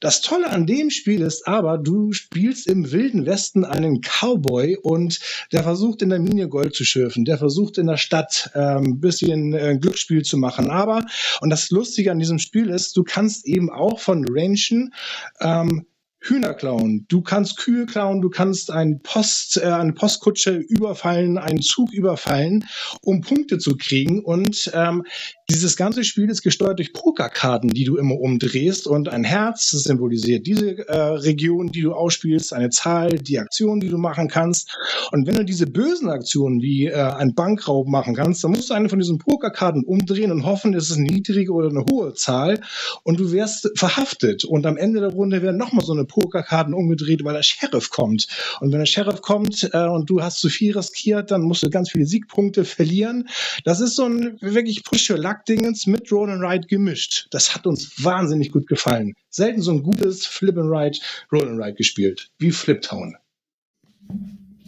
Das 0.00 0.20
Tolle 0.20 0.50
an 0.50 0.66
dem 0.66 0.90
Spiel 0.90 1.22
ist 1.22 1.46
aber, 1.46 1.78
du 1.78 2.12
spielst 2.12 2.66
im 2.66 2.92
wilden 2.92 3.24
Westen 3.24 3.64
einen 3.64 4.02
Cowboy 4.02 4.76
und 4.76 5.18
der 5.50 5.62
versucht 5.62 6.02
in 6.02 6.10
der 6.10 6.18
Mine 6.18 6.48
Gold 6.48 6.74
zu 6.74 6.84
schürfen. 6.84 7.24
Der 7.24 7.38
versucht 7.38 7.78
in 7.78 7.86
der 7.86 7.96
Stadt 7.96 8.50
ein 8.54 8.84
ähm, 8.84 9.00
bisschen 9.00 9.54
äh, 9.54 9.78
Glücksspiel 9.80 10.22
zu 10.22 10.36
machen. 10.36 10.70
Aber, 10.70 11.06
und 11.40 11.50
das 11.50 11.70
Lustige 11.70 12.12
an 12.12 12.18
diesem 12.18 12.38
Spiel 12.38 12.68
ist, 12.68 12.96
du 12.96 13.02
kannst 13.02 13.46
eben 13.46 13.70
auch 13.70 13.98
von 13.98 14.26
Ranchen 14.28 14.92
ähm, 15.40 15.86
Hühner 16.24 16.54
klauen, 16.54 17.04
du 17.08 17.20
kannst 17.20 17.58
Kühe 17.58 17.84
klauen, 17.84 18.22
du 18.22 18.30
kannst 18.30 18.70
ein 18.70 19.00
Post, 19.02 19.58
äh, 19.58 19.66
eine 19.66 19.92
Postkutsche 19.92 20.56
überfallen, 20.56 21.36
einen 21.36 21.60
Zug 21.60 21.92
überfallen, 21.92 22.64
um 23.02 23.20
Punkte 23.20 23.58
zu 23.58 23.76
kriegen. 23.76 24.24
Und 24.24 24.70
ähm, 24.74 25.04
dieses 25.50 25.76
ganze 25.76 26.04
Spiel 26.04 26.30
ist 26.30 26.42
gesteuert 26.42 26.78
durch 26.78 26.94
Pokerkarten, 26.94 27.68
die 27.68 27.84
du 27.84 27.96
immer 27.96 28.18
umdrehst 28.18 28.86
und 28.86 29.10
ein 29.10 29.24
Herz, 29.24 29.70
das 29.72 29.82
symbolisiert 29.82 30.46
diese 30.46 30.88
äh, 30.88 30.96
Region, 30.96 31.68
die 31.68 31.82
du 31.82 31.92
ausspielst, 31.92 32.54
eine 32.54 32.70
Zahl, 32.70 33.10
die 33.18 33.38
Aktion, 33.38 33.78
die 33.78 33.90
du 33.90 33.98
machen 33.98 34.28
kannst. 34.28 34.74
Und 35.12 35.26
wenn 35.26 35.34
du 35.34 35.44
diese 35.44 35.66
bösen 35.66 36.08
Aktionen 36.08 36.62
wie 36.62 36.86
äh, 36.86 36.94
ein 36.94 37.34
Bankraub 37.34 37.88
machen 37.88 38.14
kannst, 38.14 38.42
dann 38.42 38.52
musst 38.52 38.70
du 38.70 38.74
eine 38.74 38.88
von 38.88 38.98
diesen 38.98 39.18
Pokerkarten 39.18 39.84
umdrehen 39.84 40.32
und 40.32 40.46
hoffen, 40.46 40.72
es 40.72 40.90
ist 40.90 40.96
eine 40.96 41.06
niedrige 41.06 41.52
oder 41.52 41.68
eine 41.68 41.84
hohe 41.90 42.14
Zahl 42.14 42.60
und 43.02 43.20
du 43.20 43.30
wirst 43.30 43.70
verhaftet. 43.76 44.44
Und 44.44 44.64
am 44.64 44.78
Ende 44.78 45.00
der 45.00 45.10
Runde 45.10 45.42
werden 45.42 45.58
nochmal 45.58 45.84
so 45.84 45.92
eine 45.92 46.06
Pokerkarten 46.06 46.72
umgedreht, 46.72 47.22
weil 47.22 47.34
der 47.34 47.42
Sheriff 47.42 47.90
kommt. 47.90 48.28
Und 48.60 48.72
wenn 48.72 48.78
der 48.78 48.86
Sheriff 48.86 49.20
kommt 49.20 49.68
äh, 49.74 49.88
und 49.88 50.08
du 50.08 50.22
hast 50.22 50.40
zu 50.40 50.48
viel 50.48 50.76
riskiert, 50.76 51.30
dann 51.30 51.42
musst 51.42 51.62
du 51.62 51.68
ganz 51.68 51.90
viele 51.90 52.06
Siegpunkte 52.06 52.64
verlieren. 52.64 53.28
Das 53.64 53.80
ist 53.80 53.96
so 53.96 54.06
ein 54.06 54.38
wirklich 54.40 54.84
Push-Your-Luck 54.84 55.33
Truck-Dingens 55.34 55.86
mit 55.86 56.10
Roll 56.12 56.30
and 56.30 56.42
Ride 56.42 56.66
gemischt. 56.66 57.26
Das 57.30 57.54
hat 57.54 57.66
uns 57.66 58.04
wahnsinnig 58.04 58.52
gut 58.52 58.66
gefallen. 58.66 59.14
Selten 59.30 59.62
so 59.62 59.72
ein 59.72 59.82
gutes 59.82 60.26
Flip 60.26 60.56
and 60.56 60.70
Ride, 60.70 60.98
Roll 61.32 61.48
and 61.48 61.60
Ride 61.60 61.74
gespielt, 61.74 62.30
wie 62.38 62.50
Fliptown. 62.50 63.16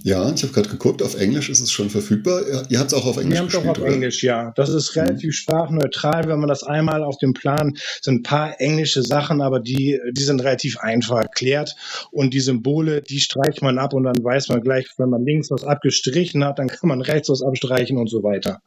Ja, 0.02 0.32
ich 0.32 0.42
habe 0.44 0.52
gerade 0.52 0.68
geguckt, 0.68 1.02
auf 1.02 1.20
Englisch 1.20 1.48
ist 1.48 1.60
es 1.60 1.72
schon 1.72 1.90
verfügbar. 1.90 2.42
Ihr 2.68 2.78
habt 2.78 2.92
es 2.92 2.94
auch 2.94 3.06
auf 3.06 3.16
Englisch 3.16 3.38
Wir 3.38 3.44
gespielt, 3.44 3.64
Wir 3.64 3.68
haben 3.68 3.70
es 3.70 3.70
auch 3.70 3.70
auf 3.70 3.78
oder? 3.78 3.92
Englisch, 3.92 4.22
ja. 4.22 4.52
Das 4.54 4.70
ist 4.70 4.94
mhm. 4.94 5.02
relativ 5.02 5.28
mhm. 5.28 5.32
sprachneutral, 5.32 6.28
wenn 6.28 6.38
man 6.38 6.48
das 6.48 6.62
einmal 6.62 7.02
auf 7.02 7.18
dem 7.18 7.32
Plan, 7.32 7.76
sind 8.00 8.20
ein 8.20 8.22
paar 8.22 8.60
englische 8.60 9.02
Sachen, 9.02 9.40
aber 9.40 9.58
die, 9.58 10.00
die 10.12 10.22
sind 10.22 10.40
relativ 10.42 10.78
einfach 10.78 11.22
erklärt. 11.22 11.74
Und 12.12 12.34
die 12.34 12.40
Symbole, 12.40 13.02
die 13.02 13.18
streicht 13.18 13.62
man 13.62 13.78
ab 13.78 13.94
und 13.94 14.04
dann 14.04 14.22
weiß 14.22 14.48
man 14.48 14.60
gleich, 14.62 14.86
wenn 14.96 15.10
man 15.10 15.24
links 15.24 15.50
was 15.50 15.64
abgestrichen 15.64 16.44
hat, 16.44 16.58
dann 16.60 16.68
kann 16.68 16.88
man 16.88 17.00
rechts 17.00 17.28
was 17.28 17.42
abstreichen 17.42 17.98
und 17.98 18.08
so 18.08 18.22
weiter. 18.22 18.60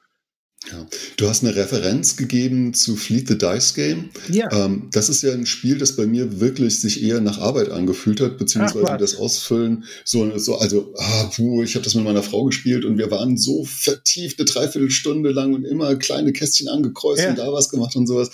Ja. 0.67 0.85
Du 1.15 1.29
hast 1.29 1.43
eine 1.43 1.55
Referenz 1.55 2.17
gegeben 2.17 2.73
zu 2.73 2.97
Fleet 2.97 3.29
the 3.29 3.37
Dice 3.37 3.73
Game. 3.75 4.09
Ja. 4.29 4.51
Ähm, 4.51 4.89
das 4.91 5.07
ist 5.07 5.21
ja 5.21 5.31
ein 5.31 5.45
Spiel, 5.45 5.77
das 5.77 5.95
bei 5.95 6.05
mir 6.05 6.41
wirklich 6.41 6.81
sich 6.81 7.01
eher 7.01 7.21
nach 7.21 7.39
Arbeit 7.39 7.69
angefühlt 7.69 8.19
hat, 8.19 8.37
beziehungsweise 8.37 8.85
Ach, 8.89 8.97
das 8.97 9.15
Ausfüllen 9.15 9.85
so, 10.03 10.37
so 10.37 10.57
also, 10.57 10.93
ah, 10.97 11.31
puh, 11.33 11.63
ich 11.63 11.75
habe 11.75 11.85
das 11.85 11.95
mit 11.95 12.03
meiner 12.03 12.23
Frau 12.23 12.43
gespielt 12.43 12.83
und 12.83 12.97
wir 12.97 13.09
waren 13.09 13.37
so 13.37 13.63
vertieft 13.63 14.37
eine 14.37 14.45
Dreiviertelstunde 14.45 15.31
lang 15.31 15.53
und 15.53 15.63
immer 15.63 15.95
kleine 15.95 16.33
Kästchen 16.33 16.67
angekreuzt 16.67 17.21
ja. 17.21 17.29
und 17.29 17.39
da 17.39 17.53
was 17.53 17.69
gemacht 17.69 17.95
und 17.95 18.05
sowas. 18.05 18.29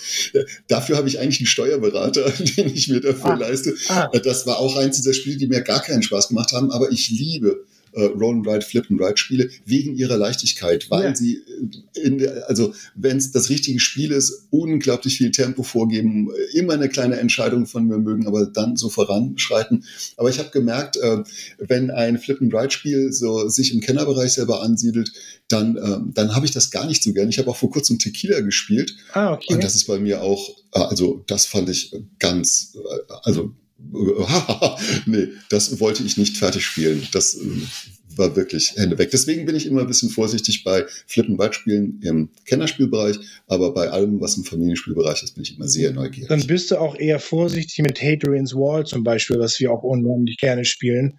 Dafür 0.66 0.96
habe 0.96 1.08
ich 1.08 1.20
eigentlich 1.20 1.38
einen 1.38 1.46
Steuerberater, 1.46 2.28
den 2.56 2.74
ich 2.74 2.88
mir 2.88 3.00
dafür 3.00 3.34
ah. 3.34 3.38
leiste. 3.38 3.76
Ah. 3.88 4.08
Das 4.08 4.46
war 4.46 4.58
auch 4.58 4.76
eins 4.76 4.96
dieser 4.96 5.14
Spiele, 5.14 5.36
die 5.36 5.46
mir 5.46 5.62
gar 5.62 5.80
keinen 5.80 6.02
Spaß 6.02 6.28
gemacht 6.28 6.52
haben, 6.52 6.72
aber 6.72 6.90
ich 6.90 7.08
liebe 7.08 7.64
äh, 7.96 8.04
Roll 8.04 8.36
and 8.36 8.46
Ride, 8.46 8.64
Flip 8.64 8.86
and 8.90 9.00
Ride 9.00 9.16
Spiele 9.16 9.50
wegen 9.64 9.96
ihrer 9.96 10.16
Leichtigkeit, 10.16 10.90
weil 10.90 11.04
ja. 11.04 11.14
sie 11.14 11.36
äh, 11.36 12.00
in 12.00 12.18
der, 12.18 12.48
also 12.48 12.74
wenn 12.94 13.16
es 13.16 13.32
das 13.32 13.48
richtige 13.48 13.80
Spiel 13.80 14.12
ist, 14.12 14.48
unglaublich 14.50 15.16
viel 15.16 15.30
Tempo 15.30 15.62
vorgeben, 15.62 16.30
äh, 16.30 16.58
immer 16.58 16.74
eine 16.74 16.88
kleine 16.88 17.18
Entscheidung 17.18 17.66
von 17.66 17.86
mir 17.86 17.98
mögen, 17.98 18.26
aber 18.26 18.46
dann 18.46 18.76
so 18.76 18.90
voranschreiten. 18.90 19.84
Aber 20.16 20.28
ich 20.28 20.38
habe 20.38 20.50
gemerkt, 20.50 20.98
äh, 20.98 21.24
wenn 21.58 21.90
ein 21.90 22.18
Flip 22.18 22.40
and 22.40 22.54
Ride 22.54 22.70
Spiel 22.70 23.12
so 23.12 23.48
sich 23.48 23.72
im 23.74 23.80
Kennerbereich 23.80 24.32
selber 24.32 24.62
ansiedelt, 24.62 25.12
dann, 25.48 25.76
äh, 25.76 25.98
dann 26.12 26.34
habe 26.34 26.44
ich 26.44 26.52
das 26.52 26.70
gar 26.70 26.86
nicht 26.86 27.02
so 27.02 27.12
gern. 27.12 27.30
Ich 27.30 27.38
habe 27.38 27.50
auch 27.50 27.56
vor 27.56 27.70
kurzem 27.70 27.98
Tequila 27.98 28.40
gespielt. 28.40 28.94
Ah, 29.12 29.32
okay. 29.32 29.54
Und 29.54 29.64
das 29.64 29.74
ist 29.74 29.86
bei 29.86 29.98
mir 29.98 30.22
auch, 30.22 30.50
also 30.72 31.24
das 31.26 31.46
fand 31.46 31.70
ich 31.70 31.94
ganz, 32.18 32.76
also 33.22 33.54
nee, 35.06 35.28
das 35.48 35.80
wollte 35.80 36.02
ich 36.02 36.16
nicht 36.16 36.36
fertig 36.36 36.64
spielen. 36.64 37.06
Das 37.12 37.34
äh, 37.34 38.18
war 38.18 38.34
wirklich 38.36 38.74
Hände 38.76 38.98
weg. 38.98 39.10
Deswegen 39.10 39.46
bin 39.46 39.56
ich 39.56 39.66
immer 39.66 39.82
ein 39.82 39.86
bisschen 39.86 40.10
vorsichtig 40.10 40.64
bei 40.64 40.84
Flip-and-Bite-Spielen 41.06 42.00
im 42.02 42.30
Kennerspielbereich, 42.46 43.18
aber 43.46 43.72
bei 43.74 43.90
allem, 43.90 44.20
was 44.20 44.36
im 44.36 44.44
Familienspielbereich 44.44 45.22
ist, 45.22 45.34
bin 45.34 45.44
ich 45.44 45.56
immer 45.56 45.68
sehr 45.68 45.92
neugierig. 45.92 46.28
Dann 46.28 46.46
bist 46.46 46.70
du 46.70 46.78
auch 46.78 46.96
eher 46.96 47.20
vorsichtig 47.20 47.78
mit 47.78 48.00
Hadrian's 48.00 48.54
Wall 48.54 48.86
zum 48.86 49.04
Beispiel, 49.04 49.38
was 49.38 49.58
wir 49.60 49.72
auch 49.72 49.82
unheimlich 49.82 50.38
gerne 50.38 50.64
spielen. 50.64 51.18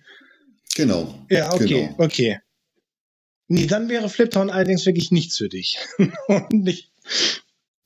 Genau. 0.75 1.25
Ja, 1.29 1.53
okay, 1.53 1.87
genau. 1.87 1.95
okay. 1.97 2.39
Nee, 3.47 3.65
dann 3.65 3.87
wäre 3.89 4.09
Fliptown 4.09 4.49
allerdings 4.49 4.85
wirklich 4.85 5.11
nichts 5.11 5.37
für 5.37 5.49
dich. 5.49 5.77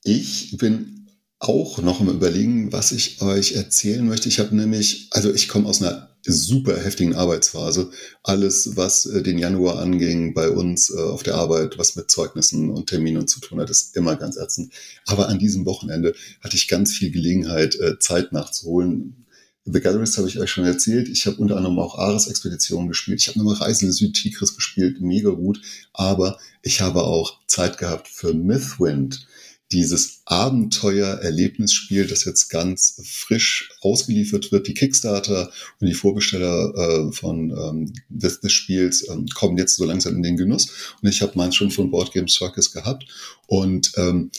Ich 0.04 0.58
bin 0.58 1.01
auch 1.42 1.80
noch 1.82 2.00
im 2.02 2.10
Überlegen, 2.10 2.72
was 2.72 2.92
ich 2.92 3.20
euch 3.22 3.54
erzählen 3.54 4.08
möchte. 4.08 4.30
Ich 4.30 4.40
habe 4.40 4.56
nämlich, 4.56 5.08
also 5.10 5.34
ich 5.34 5.48
komme 5.48 5.68
aus 5.68 5.82
einer 5.82 6.10
super 6.24 6.78
heftigen 6.78 7.16
Arbeitsphase. 7.16 7.90
Alles, 8.22 8.78
was 8.78 9.08
äh, 9.08 9.24
den 9.24 9.40
Januar 9.40 9.80
anging 9.80 10.36
bei 10.36 10.52
uns 10.52 10.92
äh, 10.92 11.00
auf 11.00 11.24
der 11.24 11.36
Arbeit, 11.36 11.80
was 11.80 11.96
mit 11.96 12.12
Zeugnissen 12.12 12.70
und 12.70 12.90
Terminen 12.90 13.28
zu 13.28 13.40
tun 13.40 13.60
hat, 13.60 13.72
ist 13.72 13.98
immer 13.98 14.16
ganz 14.16 14.38
ätzend. 14.38 14.72
Aber 15.08 15.30
an 15.30 15.40
diesem 15.40 15.66
Wochenende 15.66 16.14
hatte 16.42 16.56
ich 16.56 16.68
ganz 16.68 16.94
viel 16.94 17.10
Gelegenheit, 17.10 17.76
äh, 17.80 17.98
Zeit 17.98 18.34
nachzuholen. 18.34 19.26
The 19.66 19.80
Gallerist 19.80 20.20
habe 20.20 20.28
ich 20.28 20.40
euch 20.40 20.52
schon 20.52 20.66
erzählt. 20.66 21.10
Ich 21.10 21.26
habe 21.26 21.38
unter 21.38 21.58
anderem 21.58 21.80
auch 21.80 21.98
Ares-Expeditionen 21.98 22.88
gespielt. 22.88 23.20
Ich 23.20 23.30
habe 23.30 23.40
nochmal 23.40 23.56
Reise 23.56 23.88
in 23.88 23.92
Südtigris 23.92 24.56
gespielt, 24.56 25.02
mega 25.02 25.32
gut. 25.32 25.60
Aber 25.92 26.38
ich 26.62 26.82
habe 26.82 27.04
auch 27.04 27.40
Zeit 27.48 27.80
gehabt 27.80 28.08
für 28.08 28.36
Mythwind 28.36 29.26
dieses 29.72 30.22
Abenteuer-Erlebnisspiel, 30.26 32.08
das 32.08 32.26
jetzt 32.26 32.50
ganz 32.50 33.02
frisch 33.04 33.72
ausgeliefert 33.82 34.52
wird. 34.52 34.68
Die 34.68 34.74
Kickstarter 34.74 35.52
und 35.80 35.88
die 35.88 35.94
Vorbesteller 35.94 36.74
äh, 36.76 37.12
von 37.12 37.52
ähm, 37.52 37.94
des, 38.10 38.42
des 38.42 38.52
Spiels 38.52 39.08
ähm, 39.10 39.28
kommen 39.28 39.58
jetzt 39.58 39.78
so 39.78 39.86
langsam 39.86 40.16
in 40.16 40.24
den 40.24 40.38
Genuss. 40.38 40.68
Und 41.02 41.10
ich 41.10 41.22
habe 41.22 41.34
meins 41.36 41.56
schon 41.56 41.72
von 41.72 41.92
Board 41.92 42.14
Game 42.14 42.28
Circus 42.28 42.72
gehabt. 42.72 43.06
Und 43.48 43.94
ähm, 43.98 44.32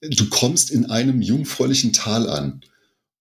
du 0.00 0.28
kommst 0.28 0.70
in 0.70 0.86
einem 0.86 1.22
jungfräulichen 1.22 1.92
Tal 1.92 2.28
an. 2.28 2.62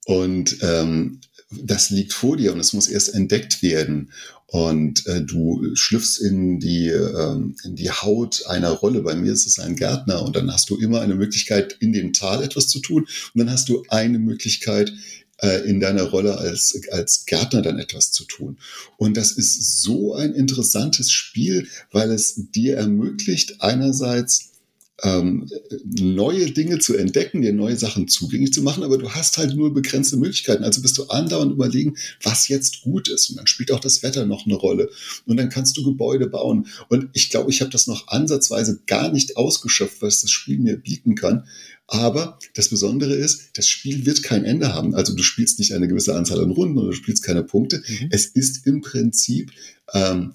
Und 0.06 0.58
ähm, 0.62 1.22
das 1.50 1.90
liegt 1.90 2.14
vor 2.14 2.38
dir 2.38 2.54
und 2.54 2.60
es 2.60 2.74
muss 2.74 2.88
erst 2.88 3.14
entdeckt 3.14 3.62
werden. 3.62 4.12
Und 4.54 5.08
äh, 5.08 5.24
du 5.24 5.66
schlüpfst 5.74 6.20
in 6.20 6.60
die, 6.60 6.90
ähm, 6.90 7.56
in 7.64 7.76
die 7.76 7.90
Haut 7.90 8.46
einer 8.46 8.70
Rolle. 8.70 9.02
Bei 9.02 9.16
mir 9.16 9.34
ist 9.34 9.48
es 9.48 9.58
ein 9.58 9.76
Gärtner 9.76 10.22
und 10.22 10.36
dann 10.36 10.54
hast 10.54 10.70
du 10.70 10.78
immer 10.78 11.02
eine 11.02 11.16
Möglichkeit, 11.16 11.76
in 11.80 11.92
dem 11.92 12.14
Tal 12.14 12.44
etwas 12.44 12.68
zu 12.68 12.78
tun. 12.80 13.08
Und 13.34 13.40
dann 13.40 13.50
hast 13.50 13.68
du 13.68 13.84
eine 13.90 14.20
Möglichkeit, 14.20 14.94
äh, 15.40 15.68
in 15.68 15.80
deiner 15.80 16.04
Rolle 16.04 16.38
als, 16.38 16.80
als 16.92 17.26
Gärtner 17.26 17.64
dann 17.64 17.80
etwas 17.80 18.12
zu 18.12 18.26
tun. 18.26 18.60
Und 18.98 19.18
das 19.18 19.32
ist 19.32 19.82
so 19.82 20.14
ein 20.14 20.36
interessantes 20.36 21.12
Spiel, 21.12 21.68
weil 21.92 22.12
es 22.12 22.36
dir 22.52 22.78
ermöglicht, 22.78 23.60
einerseits 23.60 24.52
ähm, 25.02 25.50
neue 25.84 26.52
Dinge 26.52 26.78
zu 26.78 26.96
entdecken, 26.96 27.42
dir 27.42 27.52
neue 27.52 27.76
Sachen 27.76 28.08
zugänglich 28.08 28.54
zu 28.54 28.62
machen, 28.62 28.84
aber 28.84 28.98
du 28.98 29.10
hast 29.10 29.38
halt 29.38 29.56
nur 29.56 29.74
begrenzte 29.74 30.18
Möglichkeiten. 30.18 30.64
Also 30.64 30.82
bist 30.82 30.98
du 30.98 31.06
andauernd 31.06 31.52
überlegen, 31.52 31.96
was 32.22 32.48
jetzt 32.48 32.82
gut 32.82 33.08
ist. 33.08 33.30
Und 33.30 33.38
dann 33.38 33.48
spielt 33.48 33.72
auch 33.72 33.80
das 33.80 34.04
Wetter 34.04 34.26
noch 34.26 34.46
eine 34.46 34.56
Rolle. 34.56 34.90
Und 35.26 35.38
dann 35.38 35.50
kannst 35.50 35.78
du 35.78 35.84
Gebäude 35.84 36.28
bauen. 36.28 36.68
Und 36.90 37.10
ich 37.14 37.30
glaube, 37.32 37.50
ich 37.50 37.62
habe 37.62 37.72
das 37.72 37.88
noch 37.88 38.08
ansatzweise 38.08 38.82
gar 38.86 39.12
nicht 39.12 39.36
ausgeschöpft, 39.36 40.02
was 40.02 40.22
das 40.22 40.32
Spiel 40.32 40.60
mir 40.60 40.78
bieten 40.78 41.16
kann. 41.16 41.46
Aber 41.88 42.40
das 42.54 42.70
Besondere 42.70 43.14
ist, 43.14 43.50
das 43.54 43.68
Spiel 43.68 44.06
wird 44.06 44.24
kein 44.24 44.46
Ende 44.46 44.74
haben. 44.74 44.96
Also 44.96 45.14
du 45.16 45.24
spielst 45.24 45.60
nicht 45.60 45.74
eine 45.74 45.88
gewisse 45.88 46.16
Anzahl 46.16 46.42
an 46.42 46.52
Runden 46.52 46.78
oder 46.78 46.88
du 46.90 46.96
spielst 46.96 47.24
keine 47.24 47.44
Punkte. 47.44 47.84
Mhm. 47.88 48.08
Es 48.10 48.28
ist 48.28 48.66
im 48.66 48.82
Prinzip 48.82 49.52
ähm, 49.94 50.34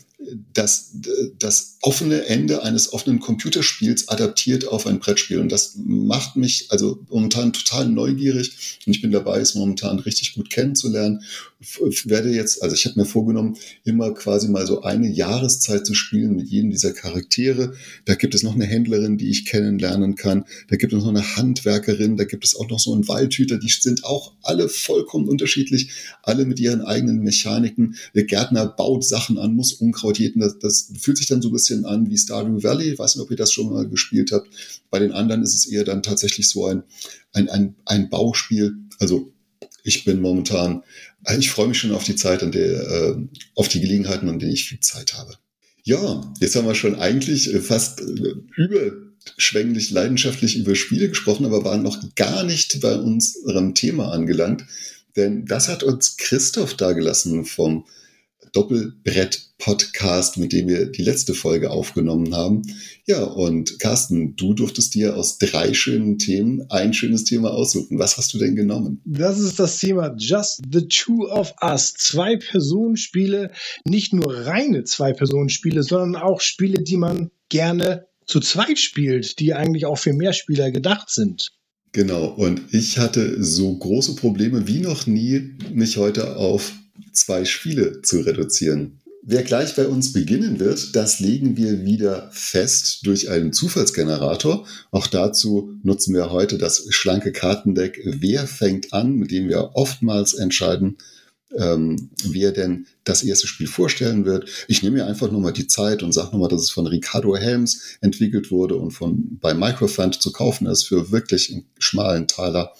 das, 0.52 0.90
das 1.38 1.78
offene 1.80 2.24
Ende 2.26 2.64
eines 2.64 2.92
offenen 2.92 3.20
Computerspiels 3.20 4.08
adaptiert 4.08 4.66
auf 4.66 4.86
ein 4.86 4.98
Brettspiel. 4.98 5.38
Und 5.38 5.52
das 5.52 5.76
macht 5.76 6.34
mich 6.34 6.66
also 6.70 6.98
momentan 7.08 7.52
total 7.52 7.88
neugierig. 7.88 8.80
Und 8.84 8.94
ich 8.94 9.00
bin 9.00 9.12
dabei, 9.12 9.38
es 9.38 9.54
momentan 9.54 10.00
richtig 10.00 10.34
gut 10.34 10.50
kennenzulernen. 10.50 11.22
Ich 11.60 12.08
werde 12.08 12.30
jetzt, 12.30 12.62
also 12.62 12.74
ich 12.74 12.84
habe 12.84 12.98
mir 12.98 13.06
vorgenommen, 13.06 13.56
immer 13.84 14.12
quasi 14.12 14.48
mal 14.48 14.66
so 14.66 14.82
eine 14.82 15.08
Jahreszeit 15.08 15.86
zu 15.86 15.94
spielen 15.94 16.34
mit 16.34 16.48
jedem 16.48 16.70
dieser 16.70 16.92
Charaktere. 16.92 17.74
Da 18.04 18.14
gibt 18.16 18.34
es 18.34 18.42
noch 18.42 18.54
eine 18.54 18.66
Händlerin, 18.66 19.18
die 19.18 19.30
ich 19.30 19.44
kennenlernen 19.44 20.16
kann. 20.16 20.44
Da 20.68 20.76
gibt 20.76 20.92
es 20.92 21.00
noch 21.00 21.08
eine 21.08 21.36
Handwerkerin. 21.36 22.16
Da 22.16 22.24
gibt 22.24 22.44
es 22.44 22.56
auch 22.56 22.68
noch 22.68 22.80
so 22.80 22.92
einen 22.92 23.06
Waldhüter. 23.06 23.58
Die 23.58 23.68
sind 23.68 24.04
auch 24.04 24.32
alle 24.42 24.68
vollkommen 24.68 25.28
unterschiedlich. 25.28 25.90
Alle 26.22 26.44
mit 26.44 26.58
ihren 26.58 26.82
eigenen 26.82 27.20
Mechaniken. 27.20 27.94
Der 28.14 28.24
Gärtner 28.24 28.66
baut 28.66 29.04
Sachen 29.04 29.38
an, 29.38 29.54
muss 29.54 29.72
Unkraut 29.72 30.07
jeden. 30.16 30.40
Das, 30.40 30.58
das 30.58 30.92
fühlt 30.98 31.18
sich 31.18 31.26
dann 31.26 31.42
so 31.42 31.48
ein 31.48 31.52
bisschen 31.52 31.84
an 31.84 32.08
wie 32.08 32.16
Stardew 32.16 32.62
Valley. 32.62 32.92
Ich 32.92 32.98
weiß 32.98 33.16
nicht, 33.16 33.24
ob 33.24 33.30
ihr 33.30 33.36
das 33.36 33.52
schon 33.52 33.70
mal 33.70 33.88
gespielt 33.88 34.32
habt. 34.32 34.48
Bei 34.90 34.98
den 34.98 35.12
anderen 35.12 35.42
ist 35.42 35.54
es 35.54 35.66
eher 35.66 35.84
dann 35.84 36.02
tatsächlich 36.02 36.48
so 36.48 36.66
ein, 36.66 36.84
ein, 37.32 37.48
ein, 37.48 37.74
ein 37.84 38.08
Bauspiel. 38.08 38.76
Also 38.98 39.32
ich 39.82 40.04
bin 40.04 40.20
momentan, 40.20 40.82
ich 41.38 41.50
freue 41.50 41.68
mich 41.68 41.78
schon 41.78 41.92
auf 41.92 42.04
die 42.04 42.16
Zeit, 42.16 42.42
an 42.42 42.52
der, 42.52 42.88
äh, 42.88 43.16
auf 43.54 43.68
die 43.68 43.80
Gelegenheiten, 43.80 44.28
an 44.28 44.38
denen 44.38 44.52
ich 44.52 44.68
viel 44.68 44.80
Zeit 44.80 45.14
habe. 45.14 45.34
Ja, 45.82 46.32
jetzt 46.40 46.54
haben 46.54 46.66
wir 46.66 46.74
schon 46.74 46.96
eigentlich 46.96 47.52
äh, 47.52 47.60
fast 47.60 48.00
äh, 48.00 48.34
überschwänglich 48.56 49.90
leidenschaftlich 49.90 50.56
über 50.56 50.74
Spiele 50.74 51.08
gesprochen, 51.08 51.46
aber 51.46 51.64
waren 51.64 51.82
noch 51.82 51.98
gar 52.14 52.44
nicht 52.44 52.80
bei 52.80 52.96
unserem 52.96 53.74
Thema 53.74 54.12
angelangt. 54.12 54.64
Denn 55.16 55.46
das 55.46 55.68
hat 55.68 55.82
uns 55.82 56.16
Christoph 56.16 56.74
dagelassen 56.74 57.44
vom 57.44 57.86
Doppelbrett-Podcast, 58.52 60.38
mit 60.38 60.52
dem 60.52 60.68
wir 60.68 60.86
die 60.86 61.02
letzte 61.02 61.34
Folge 61.34 61.70
aufgenommen 61.70 62.34
haben. 62.34 62.62
Ja, 63.06 63.24
und 63.24 63.78
Carsten, 63.78 64.36
du 64.36 64.54
durftest 64.54 64.94
dir 64.94 65.16
aus 65.16 65.38
drei 65.38 65.74
schönen 65.74 66.18
Themen 66.18 66.70
ein 66.70 66.92
schönes 66.94 67.24
Thema 67.24 67.50
aussuchen. 67.50 67.98
Was 67.98 68.16
hast 68.16 68.34
du 68.34 68.38
denn 68.38 68.56
genommen? 68.56 69.00
Das 69.04 69.38
ist 69.38 69.58
das 69.58 69.78
Thema 69.78 70.14
Just 70.18 70.62
the 70.72 70.86
Two 70.88 71.28
of 71.28 71.54
Us. 71.62 71.94
Zwei-Personen-Spiele, 71.94 73.50
nicht 73.84 74.12
nur 74.12 74.46
reine 74.46 74.84
Zwei-Personen-Spiele, 74.84 75.82
sondern 75.82 76.16
auch 76.16 76.40
Spiele, 76.40 76.82
die 76.82 76.96
man 76.96 77.30
gerne 77.48 78.06
zu 78.26 78.40
zweit 78.40 78.78
spielt, 78.78 79.38
die 79.38 79.54
eigentlich 79.54 79.86
auch 79.86 79.98
für 79.98 80.12
mehr 80.12 80.32
Spieler 80.32 80.70
gedacht 80.70 81.10
sind. 81.10 81.52
Genau, 81.92 82.26
und 82.26 82.62
ich 82.72 82.98
hatte 82.98 83.42
so 83.42 83.74
große 83.74 84.16
Probleme 84.16 84.68
wie 84.68 84.80
noch 84.80 85.06
nie, 85.06 85.54
mich 85.72 85.96
heute 85.96 86.36
auf 86.36 86.72
zwei 87.12 87.44
Spiele 87.44 88.02
zu 88.02 88.20
reduzieren. 88.20 89.00
Wer 89.30 89.42
gleich 89.42 89.76
bei 89.76 89.86
uns 89.86 90.14
beginnen 90.14 90.58
wird, 90.58 90.96
das 90.96 91.20
legen 91.20 91.56
wir 91.56 91.84
wieder 91.84 92.30
fest 92.32 93.04
durch 93.04 93.28
einen 93.28 93.52
Zufallsgenerator. 93.52 94.66
Auch 94.90 95.06
dazu 95.06 95.78
nutzen 95.82 96.14
wir 96.14 96.30
heute 96.30 96.56
das 96.56 96.86
schlanke 96.88 97.32
Kartendeck 97.32 98.00
Wer 98.04 98.46
fängt 98.46 98.94
an, 98.94 99.16
mit 99.16 99.30
dem 99.30 99.48
wir 99.48 99.72
oftmals 99.74 100.32
entscheiden, 100.32 100.96
ähm, 101.54 102.08
wer 102.24 102.52
denn 102.52 102.86
das 103.04 103.22
erste 103.22 103.46
Spiel 103.46 103.66
vorstellen 103.66 104.24
wird. 104.24 104.48
Ich 104.66 104.82
nehme 104.82 104.96
mir 104.96 105.06
einfach 105.06 105.30
nur 105.30 105.40
mal 105.40 105.52
die 105.52 105.66
Zeit 105.66 106.02
und 106.02 106.12
sage 106.12 106.32
nochmal, 106.32 106.48
dass 106.48 106.62
es 106.62 106.70
von 106.70 106.86
Ricardo 106.86 107.36
Helms 107.36 107.98
entwickelt 108.00 108.50
wurde 108.50 108.76
und 108.76 108.92
von 108.92 109.38
bei 109.40 109.52
Microfund 109.52 110.22
zu 110.22 110.32
kaufen 110.32 110.66
ist 110.66 110.84
für 110.84 111.10
wirklich 111.10 111.52
einen 111.52 111.66
schmalen 111.78 112.28
Taler. 112.28 112.72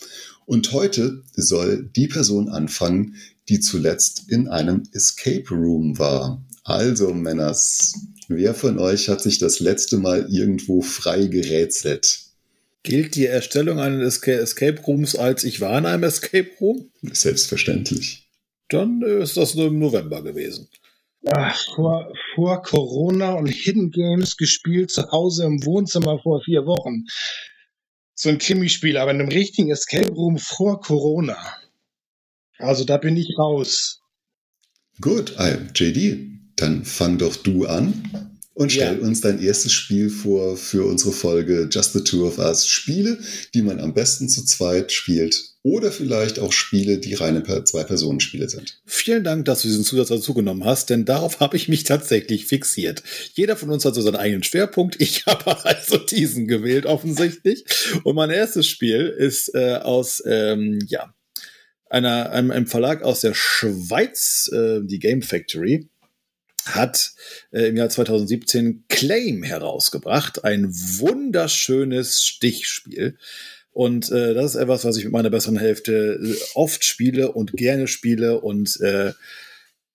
Und 0.46 0.72
heute 0.72 1.24
soll 1.36 1.90
die 1.94 2.08
Person 2.08 2.48
anfangen, 2.48 3.16
die 3.48 3.60
zuletzt 3.60 4.30
in 4.30 4.48
einem 4.48 4.82
Escape 4.92 5.48
Room 5.50 5.98
war. 5.98 6.44
Also, 6.64 7.14
Männers, 7.14 7.94
wer 8.28 8.54
von 8.54 8.78
euch 8.78 9.08
hat 9.08 9.22
sich 9.22 9.38
das 9.38 9.60
letzte 9.60 9.96
Mal 9.96 10.26
irgendwo 10.30 10.82
frei 10.82 11.26
gerätselt? 11.26 12.20
Gilt 12.82 13.14
die 13.16 13.26
Erstellung 13.26 13.80
eines 13.80 14.22
Escape 14.22 14.80
Rooms 14.82 15.16
als 15.16 15.44
ich 15.44 15.60
war 15.60 15.78
in 15.78 15.86
einem 15.86 16.04
Escape 16.04 16.50
Room? 16.60 16.90
Selbstverständlich. 17.02 18.28
Dann 18.68 19.02
ist 19.02 19.36
das 19.36 19.54
nur 19.54 19.68
im 19.68 19.78
November 19.78 20.22
gewesen. 20.22 20.68
Ach, 21.26 21.58
vor, 21.74 22.12
vor 22.34 22.62
Corona 22.62 23.32
und 23.32 23.48
Hidden 23.48 23.90
Games 23.90 24.36
gespielt 24.36 24.90
zu 24.90 25.10
Hause 25.10 25.44
im 25.44 25.64
Wohnzimmer 25.64 26.20
vor 26.22 26.42
vier 26.44 26.64
Wochen. 26.66 27.06
So 28.14 28.28
ein 28.28 28.38
Krimispiel, 28.38 28.96
aber 28.96 29.10
in 29.10 29.20
einem 29.20 29.30
richtigen 29.30 29.70
Escape 29.70 30.12
Room 30.12 30.38
vor 30.38 30.80
Corona. 30.80 31.36
Also 32.58 32.84
da 32.84 32.96
bin 32.96 33.16
ich 33.16 33.38
raus. 33.38 34.00
Gut, 35.00 35.36
JD, 35.74 36.26
dann 36.56 36.84
fang 36.84 37.18
doch 37.18 37.36
du 37.36 37.66
an 37.66 38.28
und 38.54 38.72
stell 38.72 38.98
ja. 38.98 39.06
uns 39.06 39.20
dein 39.20 39.40
erstes 39.40 39.72
Spiel 39.72 40.10
vor 40.10 40.56
für 40.56 40.84
unsere 40.84 41.12
Folge 41.12 41.68
Just 41.70 41.92
the 41.92 42.02
Two 42.02 42.26
of 42.26 42.38
Us. 42.38 42.66
Spiele, 42.66 43.18
die 43.54 43.62
man 43.62 43.78
am 43.78 43.94
besten 43.94 44.28
zu 44.28 44.44
zweit 44.44 44.90
spielt 44.90 45.54
oder 45.62 45.92
vielleicht 45.92 46.40
auch 46.40 46.52
Spiele, 46.52 46.98
die 46.98 47.14
reine 47.14 47.44
Zwei-Personen-Spiele 47.44 48.48
sind. 48.48 48.80
Vielen 48.84 49.22
Dank, 49.22 49.44
dass 49.44 49.62
du 49.62 49.68
diesen 49.68 49.84
Zusatz 49.84 50.08
dazu 50.08 50.34
genommen 50.34 50.64
hast, 50.64 50.90
denn 50.90 51.04
darauf 51.04 51.38
habe 51.38 51.56
ich 51.56 51.68
mich 51.68 51.84
tatsächlich 51.84 52.46
fixiert. 52.46 53.04
Jeder 53.34 53.54
von 53.54 53.70
uns 53.70 53.84
hat 53.84 53.94
so 53.94 54.00
seinen 54.00 54.16
eigenen 54.16 54.42
Schwerpunkt. 54.42 54.96
Ich 55.08 55.26
habe 55.26 55.64
also 55.64 55.96
diesen 55.98 56.48
gewählt, 56.48 56.84
offensichtlich. 56.86 57.64
Und 58.02 58.16
mein 58.16 58.30
erstes 58.30 58.66
Spiel 58.66 59.06
ist 59.06 59.54
äh, 59.54 59.76
aus, 59.76 60.22
ähm, 60.26 60.80
ja, 60.88 61.14
einer, 61.90 62.30
einem, 62.30 62.50
einem 62.50 62.66
Verlag 62.66 63.02
aus 63.02 63.20
der 63.20 63.34
Schweiz, 63.34 64.50
äh, 64.52 64.80
die 64.82 64.98
Game 64.98 65.22
Factory, 65.22 65.88
hat 66.64 67.12
äh, 67.50 67.68
im 67.68 67.76
Jahr 67.76 67.88
2017 67.88 68.84
Claim 68.88 69.42
herausgebracht, 69.42 70.44
ein 70.44 70.68
wunderschönes 70.68 72.22
Stichspiel. 72.22 73.16
Und 73.70 74.10
äh, 74.10 74.34
das 74.34 74.54
ist 74.54 74.60
etwas, 74.60 74.84
was 74.84 74.96
ich 74.96 75.04
mit 75.04 75.12
meiner 75.12 75.30
besseren 75.30 75.58
Hälfte 75.58 76.18
äh, 76.22 76.34
oft 76.54 76.84
spiele 76.84 77.32
und 77.32 77.52
gerne 77.52 77.86
spiele. 77.86 78.40
Und 78.40 78.80
äh, 78.80 79.12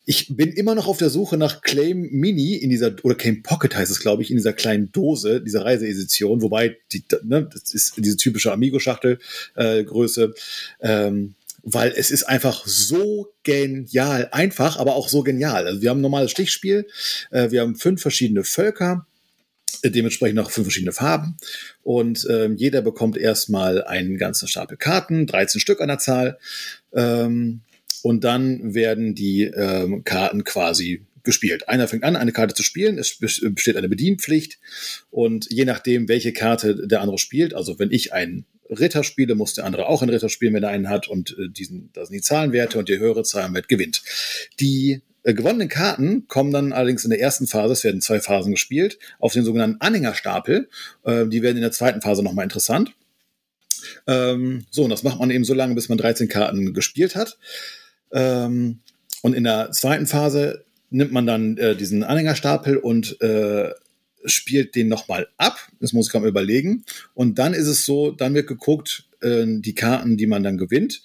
ich 0.06 0.36
bin 0.36 0.52
immer 0.52 0.76
noch 0.76 0.88
auf 0.88 0.98
der 0.98 1.10
Suche 1.10 1.38
nach 1.38 1.62
Claim 1.62 2.10
Mini 2.12 2.56
in 2.56 2.70
dieser, 2.70 2.96
oder 3.04 3.16
Claim 3.16 3.42
Pocket 3.42 3.76
heißt 3.76 3.92
es, 3.92 4.00
glaube 4.00 4.22
ich, 4.22 4.32
in 4.32 4.38
dieser 4.38 4.54
kleinen 4.54 4.92
Dose, 4.92 5.42
dieser 5.42 5.64
Reiseedition, 5.64 6.42
wobei 6.42 6.78
die, 6.92 7.04
ne, 7.24 7.50
das 7.52 7.74
ist 7.74 7.94
diese 7.98 8.18
typische 8.18 8.52
Amigo-Schachtel-Größe, 8.52 10.34
äh, 10.80 11.08
ähm, 11.08 11.36
weil 11.63 11.93
es 11.95 12.12
ist 12.12 12.23
einfach 12.23 12.67
so 12.67 13.34
genial, 13.43 14.30
einfach, 14.32 14.78
aber 14.78 14.95
auch 14.95 15.08
so 15.08 15.23
genial. 15.23 15.65
Also 15.65 15.82
wir 15.82 15.89
haben 15.89 15.99
ein 15.99 16.02
normales 16.02 16.32
Stichspiel, 16.32 16.88
äh, 17.32 17.49
wir 17.52 17.62
haben 17.62 17.76
fünf 17.76 18.02
verschiedene 18.02 18.43
Völker, 18.43 19.08
äh, 19.82 19.89
dementsprechend 19.89 20.39
auch 20.39 20.52
fünf 20.52 20.67
verschiedene 20.67 20.91
Farben. 20.91 21.38
Und 21.82 22.28
ähm, 22.30 22.58
jeder 22.58 22.82
bekommt 22.82 23.17
erstmal 23.17 23.84
einen 23.84 24.17
ganzen 24.17 24.47
Stapel 24.47 24.78
Karten, 24.78 25.26
13 25.26 25.62
Stück 25.62 25.82
an 25.82 25.88
der 25.88 25.99
Zahl. 25.99 26.38
Ähm, 26.93 27.62
und 28.02 28.26
dann 28.26 28.76
werden 28.76 29.15
die 29.15 29.43
ähm, 29.43 30.04
Karten 30.04 30.43
quasi 30.43 31.06
gespielt. 31.23 31.69
Einer 31.69 31.88
fängt 31.88 32.04
an, 32.04 32.17
eine 32.17 32.34
Karte 32.34 32.54
zu 32.54 32.63
spielen, 32.63 32.97
es 32.97 33.17
besteht 33.17 33.78
eine 33.78 33.88
Bedienpflicht 33.88 34.60
und 35.10 35.47
je 35.49 35.63
nachdem, 35.63 36.10
welche 36.10 36.34
Karte 36.34 36.86
der 36.86 36.99
andere 36.99 37.17
spielt, 37.17 37.54
also 37.54 37.80
wenn 37.80 37.91
ich 37.91 38.12
einen 38.12 38.45
Ritter 38.74 39.04
spiele, 39.04 39.36
muss 39.36 39.54
der 39.54 39.66
andere 39.66 39.88
auch 39.88 40.02
einen 40.02 40.12
Ritter 40.12 40.30
spielen, 40.30 40.54
wenn 40.54 40.64
er 40.64 40.70
einen 40.70 40.90
hat 40.90 41.08
und 41.08 41.38
äh, 41.38 41.50
diesen, 41.50 41.90
das 41.94 42.10
sind 42.10 42.16
die 42.16 42.22
Zahlenwerte 42.22 42.78
und 42.78 42.90
die 42.90 43.00
höhere 43.00 43.24
Zahlenwert 43.24 43.68
gewinnt. 43.68 44.04
Die 44.60 45.02
äh, 45.24 45.34
gewonnenen 45.34 45.70
Karten 45.70 46.28
kommen 46.28 46.52
dann 46.52 46.74
allerdings 46.74 47.04
in 47.04 47.10
der 47.10 47.22
ersten 47.22 47.48
Phase, 47.48 47.74
es 47.74 47.84
werden 47.84 48.02
zwei 48.02 48.20
Phasen 48.20 48.52
gespielt, 48.52 49.00
auf 49.20 49.34
den 49.34 49.46
sogenannten 49.46 49.82
Anhängerstapel. 49.82 50.70
Äh, 51.04 51.28
die 51.28 51.42
werden 51.42 51.58
in 51.58 51.64
der 51.64 51.72
zweiten 51.72 52.02
Phase 52.02 52.24
nochmal 52.24 52.44
interessant. 52.44 52.94
Ähm, 54.08 54.66
so, 54.70 54.84
und 54.84 54.90
das 54.90 55.04
macht 55.04 55.20
man 55.20 55.32
eben 55.32 55.44
so 55.44 55.54
lange, 55.54 55.76
bis 55.76 55.90
man 55.90 55.98
13 55.98 56.28
Karten 56.28 56.74
gespielt 56.74 57.16
hat. 57.16 57.38
Ähm, 58.12 58.80
und 59.22 59.34
in 59.34 59.44
der 59.44 59.72
zweiten 59.72 60.08
Phase 60.08 60.66
nimmt 60.90 61.12
man 61.12 61.26
dann 61.26 61.58
äh, 61.58 61.76
diesen 61.76 62.04
Anhängerstapel 62.04 62.78
und 62.78 63.20
äh, 63.22 63.72
spielt 64.26 64.76
den 64.76 64.88
nochmal 64.88 65.28
ab. 65.38 65.58
Das 65.80 65.94
muss 65.94 66.08
ich 66.08 66.12
gerade 66.12 66.28
überlegen. 66.28 66.84
Und 67.14 67.40
dann 67.40 67.54
ist 67.54 67.68
es 67.68 67.86
so, 67.86 68.12
dann 68.12 68.34
wird 68.34 68.48
geguckt, 68.48 69.06
äh, 69.22 69.46
die 69.48 69.76
Karten, 69.76 70.18
die 70.18 70.28
man 70.28 70.44
dann 70.44 70.58
gewinnt 70.58 71.02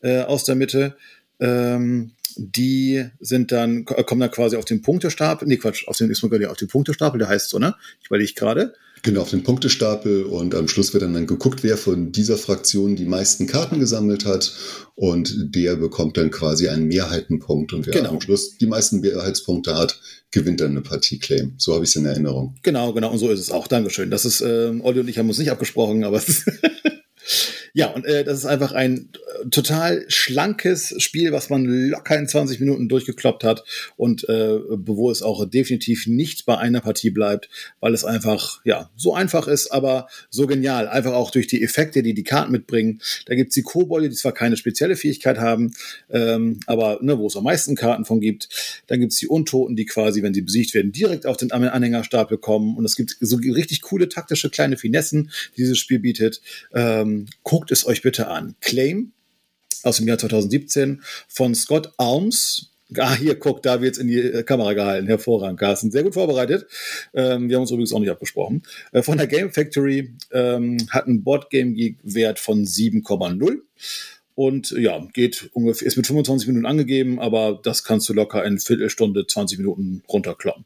äh, 0.00 0.20
aus 0.20 0.44
der 0.44 0.54
Mitte, 0.54 0.96
ähm, 1.40 2.12
die 2.36 3.04
sind 3.20 3.52
dann, 3.52 3.84
kommen 3.84 4.20
dann 4.20 4.30
quasi 4.30 4.56
auf 4.56 4.64
den 4.64 4.82
Punktestapel. 4.82 5.46
Nee, 5.46 5.58
Quatsch, 5.58 5.86
auf 5.86 5.96
den, 5.98 6.10
ist 6.10 6.22
man 6.22 6.44
auf 6.46 6.56
den 6.56 6.68
Punktestapel, 6.68 7.18
der 7.18 7.28
heißt 7.28 7.50
so, 7.50 7.58
ne? 7.58 7.74
Ich 8.00 8.06
überlege 8.06 8.32
gerade. 8.34 8.74
Genau, 9.04 9.22
auf 9.22 9.30
den 9.30 9.42
Punktestapel 9.42 10.22
und 10.22 10.54
am 10.54 10.68
Schluss 10.68 10.92
wird 10.92 11.02
dann, 11.02 11.12
dann 11.12 11.26
geguckt, 11.26 11.64
wer 11.64 11.76
von 11.76 12.12
dieser 12.12 12.36
Fraktion 12.36 12.94
die 12.94 13.04
meisten 13.04 13.48
Karten 13.48 13.80
gesammelt 13.80 14.24
hat 14.24 14.52
und 14.94 15.34
der 15.56 15.74
bekommt 15.74 16.16
dann 16.16 16.30
quasi 16.30 16.68
einen 16.68 16.86
Mehrheitenpunkt 16.86 17.72
und 17.72 17.86
wer 17.86 17.94
genau. 17.94 18.10
am 18.10 18.20
Schluss 18.20 18.58
die 18.58 18.66
meisten 18.66 19.00
Mehrheitspunkte 19.00 19.74
hat, 19.74 20.00
gewinnt 20.30 20.60
dann 20.60 20.70
eine 20.70 20.82
Partie 20.82 21.18
Claim. 21.18 21.54
So 21.58 21.74
habe 21.74 21.82
ich 21.82 21.90
es 21.90 21.96
in 21.96 22.06
Erinnerung. 22.06 22.54
Genau, 22.62 22.92
genau, 22.92 23.10
und 23.10 23.18
so 23.18 23.28
ist 23.30 23.40
es 23.40 23.50
auch. 23.50 23.66
Dankeschön. 23.66 24.08
Das 24.08 24.24
ist, 24.24 24.40
ähm, 24.40 24.80
Olli 24.84 25.00
und 25.00 25.08
ich 25.08 25.18
haben 25.18 25.28
uns 25.28 25.38
nicht 25.38 25.50
abgesprochen, 25.50 26.04
aber 26.04 26.16
es 26.18 26.28
ist 26.28 26.46
Ja, 27.74 27.86
und 27.88 28.04
äh, 28.04 28.22
das 28.22 28.38
ist 28.38 28.44
einfach 28.44 28.72
ein 28.72 29.08
äh, 29.14 29.48
total 29.48 30.04
schlankes 30.08 30.94
Spiel, 30.98 31.32
was 31.32 31.48
man 31.48 31.64
locker 31.64 32.18
in 32.18 32.28
20 32.28 32.60
Minuten 32.60 32.86
durchgekloppt 32.88 33.44
hat 33.44 33.64
und 33.96 34.28
äh, 34.28 34.58
wo 34.68 35.10
es 35.10 35.22
auch 35.22 35.48
definitiv 35.48 36.06
nicht 36.06 36.44
bei 36.44 36.58
einer 36.58 36.82
Partie 36.82 37.08
bleibt, 37.08 37.48
weil 37.80 37.94
es 37.94 38.04
einfach 38.04 38.60
ja 38.64 38.90
so 38.94 39.14
einfach 39.14 39.48
ist, 39.48 39.72
aber 39.72 40.06
so 40.28 40.46
genial. 40.46 40.86
Einfach 40.86 41.14
auch 41.14 41.30
durch 41.30 41.46
die 41.46 41.62
Effekte, 41.62 42.02
die 42.02 42.12
die 42.12 42.24
Karten 42.24 42.52
mitbringen. 42.52 43.00
Da 43.24 43.34
gibt's 43.34 43.54
die 43.54 43.62
Kobolde, 43.62 44.10
die 44.10 44.16
zwar 44.16 44.32
keine 44.32 44.58
spezielle 44.58 44.94
Fähigkeit 44.96 45.38
haben, 45.38 45.72
ähm, 46.10 46.60
aber 46.66 46.98
ne, 47.00 47.18
wo 47.18 47.26
es 47.26 47.36
am 47.36 47.44
meisten 47.44 47.74
Karten 47.74 48.04
von 48.04 48.20
gibt. 48.20 48.50
Dann 48.88 49.00
gibt's 49.00 49.16
die 49.16 49.28
Untoten, 49.28 49.76
die 49.76 49.86
quasi, 49.86 50.22
wenn 50.22 50.34
sie 50.34 50.42
besiegt 50.42 50.74
werden, 50.74 50.92
direkt 50.92 51.24
auf 51.24 51.38
den 51.38 51.52
Anhängerstapel 51.52 52.36
kommen. 52.36 52.76
Und 52.76 52.84
es 52.84 52.96
gibt 52.96 53.16
so 53.18 53.36
richtig 53.36 53.80
coole 53.80 54.10
taktische 54.10 54.50
kleine 54.50 54.76
Finessen, 54.76 55.30
die 55.56 55.62
dieses 55.62 55.78
Spiel 55.78 56.00
bietet. 56.00 56.42
Ähm, 56.74 57.28
guckt 57.62 57.70
es 57.70 57.86
euch 57.86 58.02
bitte 58.02 58.26
an. 58.26 58.56
Claim 58.60 59.12
aus 59.84 59.98
dem 59.98 60.08
Jahr 60.08 60.18
2017 60.18 61.00
von 61.28 61.54
Scott 61.54 61.92
Alms. 61.96 62.72
Ah, 62.98 63.14
hier, 63.14 63.38
guck, 63.38 63.62
da 63.62 63.80
wird's 63.80 63.98
in 63.98 64.08
die 64.08 64.18
äh, 64.18 64.42
Kamera 64.42 64.72
gehalten. 64.72 65.06
Hervorragend, 65.06 65.60
Carsten. 65.60 65.92
Sehr 65.92 66.02
gut 66.02 66.14
vorbereitet. 66.14 66.66
Ähm, 67.14 67.48
wir 67.48 67.54
haben 67.54 67.62
uns 67.62 67.70
übrigens 67.70 67.92
auch 67.92 68.00
nicht 68.00 68.10
abgesprochen. 68.10 68.64
Äh, 68.90 69.02
von 69.02 69.16
der 69.16 69.28
Game 69.28 69.52
Factory 69.52 70.12
ähm, 70.32 70.76
hat 70.90 71.06
ein 71.06 71.22
Boardgame 71.22 71.74
Geek 71.74 71.98
Wert 72.02 72.40
von 72.40 72.64
7,0. 72.64 73.60
Und 74.34 74.72
ja, 74.72 75.06
geht 75.12 75.48
ungefähr, 75.52 75.86
ist 75.86 75.96
mit 75.96 76.08
25 76.08 76.48
Minuten 76.48 76.66
angegeben, 76.66 77.20
aber 77.20 77.60
das 77.62 77.84
kannst 77.84 78.08
du 78.08 78.12
locker 78.12 78.44
in 78.44 78.58
Viertelstunde, 78.58 79.24
20 79.24 79.58
Minuten 79.58 80.02
runterkloppen. 80.08 80.64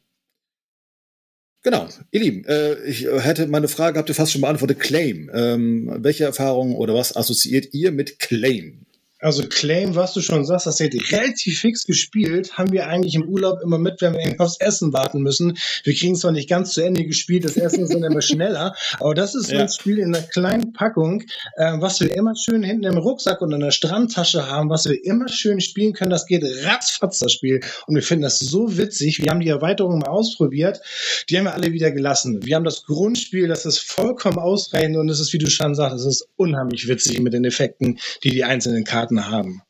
Genau, 1.67 1.89
ihr 2.11 2.21
Lieben, 2.21 2.45
äh, 2.45 2.81
ich 2.85 3.05
hätte 3.05 3.45
meine 3.47 3.67
Frage, 3.67 3.99
habt 3.99 4.07
ihr 4.07 4.15
fast 4.15 4.31
schon 4.31 4.39
beantwortet, 4.39 4.79
Claim. 4.79 5.29
Ähm, 5.33 5.97
welche 5.97 6.23
Erfahrungen 6.23 6.77
oder 6.77 6.93
was 6.93 7.13
assoziiert 7.13 7.73
ihr 7.73 7.91
mit 7.91 8.19
Claim? 8.19 8.85
Also 9.19 9.43
Claim, 9.47 9.95
was 9.95 10.13
du 10.13 10.21
schon 10.21 10.45
sagst, 10.45 10.67
das 10.67 10.79
hätte 10.79 10.99
relativ 11.11 11.59
fix 11.59 11.85
gespielt, 11.85 12.57
haben 12.57 12.71
wir 12.71 12.87
eigentlich 12.87 13.15
im 13.15 13.27
Urlaub 13.27 13.59
immer 13.63 13.79
mit, 13.79 13.99
wenn 14.01 14.13
wir 14.13 14.35
aufs 14.39 14.59
Essen 14.59 14.93
warten 14.93 15.21
müssen. 15.21 15.57
Wir 15.83 15.95
kriegen 15.95 16.15
zwar 16.15 16.31
nicht 16.31 16.47
ganz 16.47 16.73
zu 16.73 16.81
Ende 16.81 17.03
gespielt, 17.03 17.43
das 17.43 17.57
Essen 17.57 17.83
ist 17.83 17.93
dann 17.93 18.03
immer 18.03 18.21
schneller, 18.21 18.75
aber 18.99 19.15
das 19.15 19.33
ist 19.33 19.51
ja. 19.51 19.61
ein 19.61 19.69
Spiel 19.69 19.97
in 19.97 20.13
einer 20.13 20.23
kleinen 20.23 20.71
Packung, 20.71 21.23
äh, 21.55 21.73
was 21.79 21.99
wir 21.99 22.15
immer 22.15 22.35
schön 22.35 22.61
hinten 22.61 22.83
im 22.83 22.97
Rucksack 22.97 23.41
und 23.41 23.51
in 23.53 23.59
der 23.59 23.71
Strandtasche 23.71 24.47
haben, 24.47 24.69
was 24.69 24.85
wir 24.85 25.03
immer 25.03 25.27
schön 25.29 25.61
spielen 25.61 25.93
können. 25.93 26.11
Das 26.11 26.27
geht 26.27 26.43
ratzfatz, 26.63 27.17
das 27.17 27.33
Spiel. 27.33 27.61
Und 27.87 27.95
wir 27.95 28.03
finden 28.03 28.23
das 28.23 28.37
so 28.37 28.77
witzig. 28.77 29.23
Wir 29.23 29.31
haben 29.31 29.39
die 29.39 29.49
Erweiterung 29.49 29.97
mal 29.97 30.09
ausprobiert. 30.09 30.81
Die 31.29 31.37
haben 31.37 31.45
wir 31.45 31.55
alle 31.55 31.73
wieder 31.73 31.91
gelassen. 31.91 32.45
Wir 32.45 32.55
haben 32.55 32.63
das 32.63 32.83
Grundspiel, 32.83 33.47
das 33.47 33.65
ist 33.65 33.79
vollkommen 33.79 34.37
ausreichend 34.37 34.97
und 34.97 35.09
es 35.09 35.19
ist, 35.19 35.33
wie 35.33 35.39
du 35.39 35.49
schon 35.49 35.73
sagst, 35.73 35.95
es 35.95 36.05
ist 36.05 36.27
unheimlich 36.35 36.87
witzig 36.87 37.19
mit 37.19 37.33
den 37.33 37.45
Effekten, 37.45 37.99
die 38.23 38.29
die 38.29 38.43
einzelnen 38.43 38.83
Karten 38.83 39.06
Karten 39.07 39.25
haben. 39.27 39.61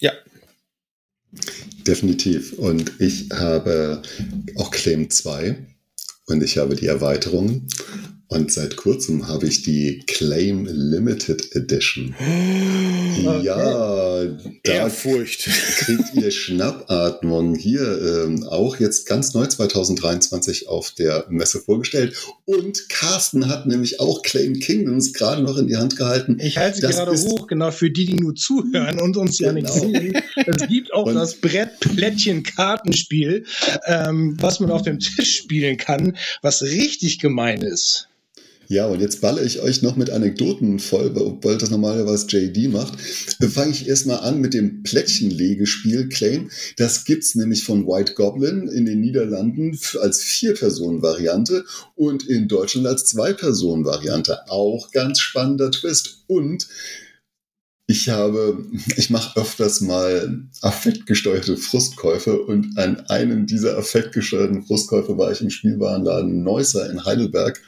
Ja. 0.00 0.12
Definitiv. 1.86 2.52
Und 2.54 3.00
ich 3.00 3.30
habe 3.32 4.02
auch 4.56 4.70
Claim 4.70 5.10
2 5.10 5.56
und 6.26 6.42
ich 6.42 6.58
habe 6.58 6.74
die 6.74 6.86
Erweiterungen. 6.86 7.68
Und 8.30 8.50
seit 8.52 8.76
kurzem 8.76 9.26
habe 9.26 9.48
ich 9.48 9.62
die 9.62 10.04
Claim 10.06 10.68
Limited 10.70 11.56
Edition. 11.56 12.14
Okay. 13.20 13.44
Ja, 13.44 14.24
da 14.62 14.72
Ehrfurcht. 14.72 15.46
kriegt 15.76 16.14
ihr 16.14 16.30
Schnappatmung 16.30 17.54
hier 17.54 18.24
ähm, 18.24 18.44
auch 18.44 18.76
jetzt 18.76 19.06
ganz 19.06 19.34
neu 19.34 19.46
2023 19.46 20.68
auf 20.68 20.92
der 20.92 21.26
Messe 21.28 21.60
vorgestellt. 21.60 22.16
Und 22.46 22.88
Carsten 22.88 23.48
hat 23.48 23.66
nämlich 23.66 24.00
auch 24.00 24.22
Claim 24.22 24.58
Kingdoms 24.58 25.12
gerade 25.12 25.42
noch 25.42 25.58
in 25.58 25.66
die 25.66 25.76
Hand 25.76 25.96
gehalten. 25.96 26.38
Ich 26.40 26.56
halte 26.56 26.76
sie 26.76 26.82
das 26.82 26.96
gerade 26.96 27.12
hoch, 27.12 27.46
genau 27.46 27.72
für 27.72 27.90
die, 27.90 28.06
die 28.06 28.16
nur 28.16 28.34
zuhören 28.34 28.98
und 29.00 29.18
uns 29.18 29.38
ja 29.38 29.52
nicht 29.52 29.66
genau. 29.66 29.98
sehen. 29.98 30.14
Es 30.46 30.66
gibt 30.68 30.94
auch 30.94 31.04
und 31.06 31.14
das 31.14 31.34
Brettplättchen-Kartenspiel, 31.34 33.44
ähm, 33.86 34.36
was 34.40 34.60
man 34.60 34.70
auf 34.70 34.80
dem 34.82 34.98
Tisch 34.98 35.36
spielen 35.36 35.76
kann, 35.76 36.16
was 36.42 36.62
richtig 36.62 37.18
gemein 37.18 37.60
ist. 37.62 38.06
Ja, 38.70 38.86
und 38.86 39.00
jetzt 39.00 39.20
balle 39.20 39.42
ich 39.42 39.60
euch 39.60 39.82
noch 39.82 39.96
mit 39.96 40.10
Anekdoten 40.10 40.78
voll, 40.78 41.12
obwohl 41.16 41.58
das 41.58 41.70
normalerweise 41.70 42.28
JD 42.28 42.70
macht. 42.70 42.94
Fange 43.40 43.72
ich 43.72 43.88
erstmal 43.88 44.20
an 44.20 44.40
mit 44.40 44.54
dem 44.54 44.84
Plättchenlegespiel 44.84 46.08
Claim. 46.08 46.52
Das 46.76 47.04
gibt's 47.04 47.34
nämlich 47.34 47.64
von 47.64 47.84
White 47.88 48.14
Goblin 48.14 48.68
in 48.68 48.86
den 48.86 49.00
Niederlanden 49.00 49.76
als 50.00 50.22
Vier-Personen-Variante 50.22 51.64
und 51.96 52.28
in 52.28 52.46
Deutschland 52.46 52.86
als 52.86 53.06
Zwei-Personen-Variante. 53.06 54.48
Auch 54.48 54.92
ganz 54.92 55.18
spannender 55.18 55.72
Twist. 55.72 56.22
Und 56.28 56.68
ich 57.88 58.08
habe, 58.08 58.64
ich 58.96 59.10
mache 59.10 59.40
öfters 59.40 59.80
mal 59.80 60.44
affektgesteuerte 60.60 61.56
Frustkäufe 61.56 62.40
und 62.40 62.78
an 62.78 63.00
einem 63.08 63.46
dieser 63.46 63.76
affektgesteuerten 63.76 64.62
Frustkäufe 64.62 65.18
war 65.18 65.32
ich 65.32 65.40
im 65.40 65.50
Spielwarenladen 65.50 66.44
Neusser 66.44 66.88
in 66.88 67.04
Heidelberg 67.04 67.60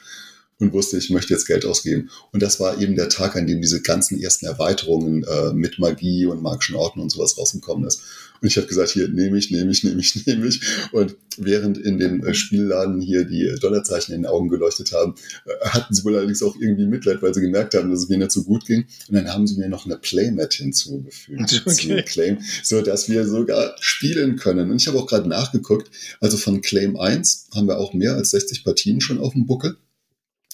und 0.59 0.73
wusste, 0.73 0.97
ich 0.97 1.09
möchte 1.09 1.33
jetzt 1.33 1.45
Geld 1.45 1.65
ausgeben. 1.65 2.09
Und 2.31 2.41
das 2.41 2.59
war 2.59 2.79
eben 2.81 2.95
der 2.95 3.09
Tag, 3.09 3.35
an 3.35 3.47
dem 3.47 3.61
diese 3.61 3.81
ganzen 3.81 4.21
ersten 4.21 4.45
Erweiterungen 4.45 5.23
äh, 5.23 5.53
mit 5.53 5.79
Magie 5.79 6.25
und 6.25 6.41
magischen 6.41 6.75
Orten 6.75 6.99
und 6.99 7.11
sowas 7.11 7.37
rausgekommen 7.37 7.85
ist. 7.87 8.01
Und 8.43 8.47
ich 8.47 8.57
habe 8.57 8.67
gesagt, 8.67 8.89
hier 8.89 9.07
nehme 9.07 9.37
ich, 9.37 9.51
nehme 9.51 9.71
ich, 9.71 9.85
nehme 9.85 10.01
ich, 10.01 10.25
nehme 10.27 10.45
ich. 10.45 10.59
Und 10.91 11.15
während 11.37 11.77
in 11.77 11.97
dem 11.97 12.25
äh, 12.25 12.33
Spielladen 12.33 12.99
hier 12.99 13.23
die 13.23 13.55
Dollarzeichen 13.61 14.13
in 14.13 14.23
den 14.23 14.29
Augen 14.29 14.49
geleuchtet 14.49 14.91
haben, 14.91 15.15
äh, 15.45 15.69
hatten 15.69 15.93
sie 15.93 16.03
wohl 16.03 16.17
allerdings 16.17 16.43
auch 16.43 16.57
irgendwie 16.59 16.85
Mitleid, 16.85 17.21
weil 17.21 17.33
sie 17.33 17.39
gemerkt 17.39 17.73
haben, 17.73 17.89
dass 17.89 18.01
es 18.01 18.09
mir 18.09 18.17
nicht 18.17 18.31
so 18.31 18.43
gut 18.43 18.65
ging. 18.65 18.85
Und 19.07 19.15
dann 19.15 19.33
haben 19.33 19.47
sie 19.47 19.57
mir 19.57 19.69
noch 19.69 19.85
eine 19.85 19.97
Playmat 19.97 20.53
hinzugefügt, 20.53 21.63
okay. 21.65 22.03
Claim, 22.03 22.39
so 22.63 22.81
dass 22.81 23.07
wir 23.07 23.25
sogar 23.25 23.75
spielen 23.79 24.35
können. 24.35 24.71
Und 24.71 24.81
ich 24.81 24.87
habe 24.89 24.99
auch 24.99 25.07
gerade 25.07 25.29
nachgeguckt, 25.29 25.89
also 26.19 26.35
von 26.35 26.61
Claim 26.61 26.97
1 26.97 27.47
haben 27.55 27.67
wir 27.67 27.77
auch 27.77 27.93
mehr 27.93 28.15
als 28.15 28.31
60 28.31 28.65
Partien 28.65 28.99
schon 28.99 29.19
auf 29.19 29.31
dem 29.31 29.45
Buckel. 29.45 29.77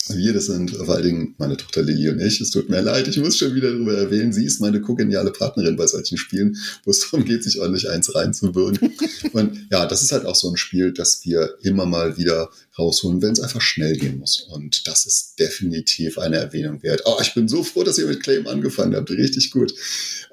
Wir, 0.07 0.33
das 0.33 0.47
sind 0.47 0.71
vor 0.71 0.95
allen 0.95 1.03
Dingen 1.03 1.35
meine 1.37 1.57
Tochter 1.57 1.83
Lilly 1.83 2.09
und 2.09 2.19
ich. 2.19 2.41
Es 2.41 2.49
tut 2.49 2.69
mir 2.69 2.81
leid, 2.81 3.07
ich 3.07 3.17
muss 3.17 3.37
schon 3.37 3.53
wieder 3.53 3.71
darüber 3.71 3.95
erwähnen. 3.95 4.33
Sie 4.33 4.45
ist 4.45 4.59
meine 4.59 4.81
kogeniale 4.81 5.31
Partnerin 5.31 5.75
bei 5.75 5.85
solchen 5.85 6.17
Spielen, 6.17 6.57
wo 6.83 6.91
es 6.91 7.01
darum 7.01 7.25
geht, 7.25 7.43
sich 7.43 7.59
ordentlich 7.59 7.89
eins 7.89 8.15
reinzuwürgen. 8.15 8.93
und 9.33 9.67
ja, 9.69 9.85
das 9.85 10.01
ist 10.01 10.11
halt 10.11 10.25
auch 10.25 10.35
so 10.35 10.49
ein 10.49 10.57
Spiel, 10.57 10.93
das 10.93 11.25
wir 11.25 11.55
immer 11.61 11.85
mal 11.85 12.17
wieder 12.17 12.49
rausholen, 12.79 13.21
wenn 13.21 13.33
es 13.33 13.39
einfach 13.39 13.61
schnell 13.61 13.95
gehen 13.95 14.17
muss. 14.17 14.41
Und 14.41 14.87
das 14.87 15.05
ist 15.05 15.39
definitiv 15.39 16.17
eine 16.17 16.37
Erwähnung 16.37 16.81
wert. 16.81 17.03
Oh, 17.05 17.17
ich 17.21 17.33
bin 17.33 17.47
so 17.47 17.63
froh, 17.63 17.83
dass 17.83 17.97
ihr 17.97 18.07
mit 18.07 18.23
Claim 18.23 18.47
angefangen 18.47 18.95
habt. 18.95 19.11
Richtig 19.11 19.51
gut. 19.51 19.73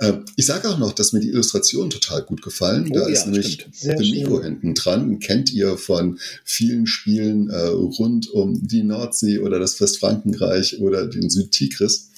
Ähm, 0.00 0.24
ich 0.36 0.46
sage 0.46 0.68
auch 0.68 0.78
noch, 0.78 0.92
dass 0.92 1.12
mir 1.12 1.20
die 1.20 1.30
Illustrationen 1.30 1.90
total 1.90 2.22
gut 2.22 2.42
gefallen. 2.42 2.88
Oh, 2.90 2.94
da 2.94 3.02
ja, 3.02 3.08
ist 3.08 3.26
nämlich 3.26 3.66
der 3.82 3.98
Nico 3.98 4.42
hinten 4.42 4.74
dran. 4.74 5.18
Kennt 5.18 5.52
ihr 5.52 5.76
von 5.76 6.18
vielen 6.44 6.86
Spielen 6.86 7.50
äh, 7.50 7.66
rund 7.66 8.30
um 8.30 8.66
die 8.66 8.82
Nordsee 8.82 9.40
oder 9.40 9.58
das 9.58 9.80
Westfrankenreich 9.80 10.80
oder 10.80 11.06
den 11.06 11.28
Südtigris. 11.28 12.10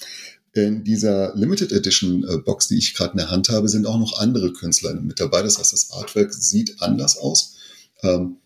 In 0.54 0.82
dieser 0.82 1.34
Limited 1.36 1.72
Edition 1.72 2.24
äh, 2.24 2.38
Box, 2.38 2.68
die 2.68 2.78
ich 2.78 2.94
gerade 2.94 3.12
in 3.12 3.18
der 3.18 3.30
Hand 3.30 3.48
habe, 3.48 3.68
sind 3.68 3.86
auch 3.86 3.98
noch 3.98 4.18
andere 4.18 4.52
Künstler 4.52 4.94
mit 4.94 5.20
dabei. 5.20 5.42
Das 5.42 5.58
heißt, 5.58 5.72
das 5.72 5.90
Artwork 5.92 6.32
sieht 6.32 6.80
anders 6.80 7.16
aus. 7.18 7.54
Ähm, 8.02 8.36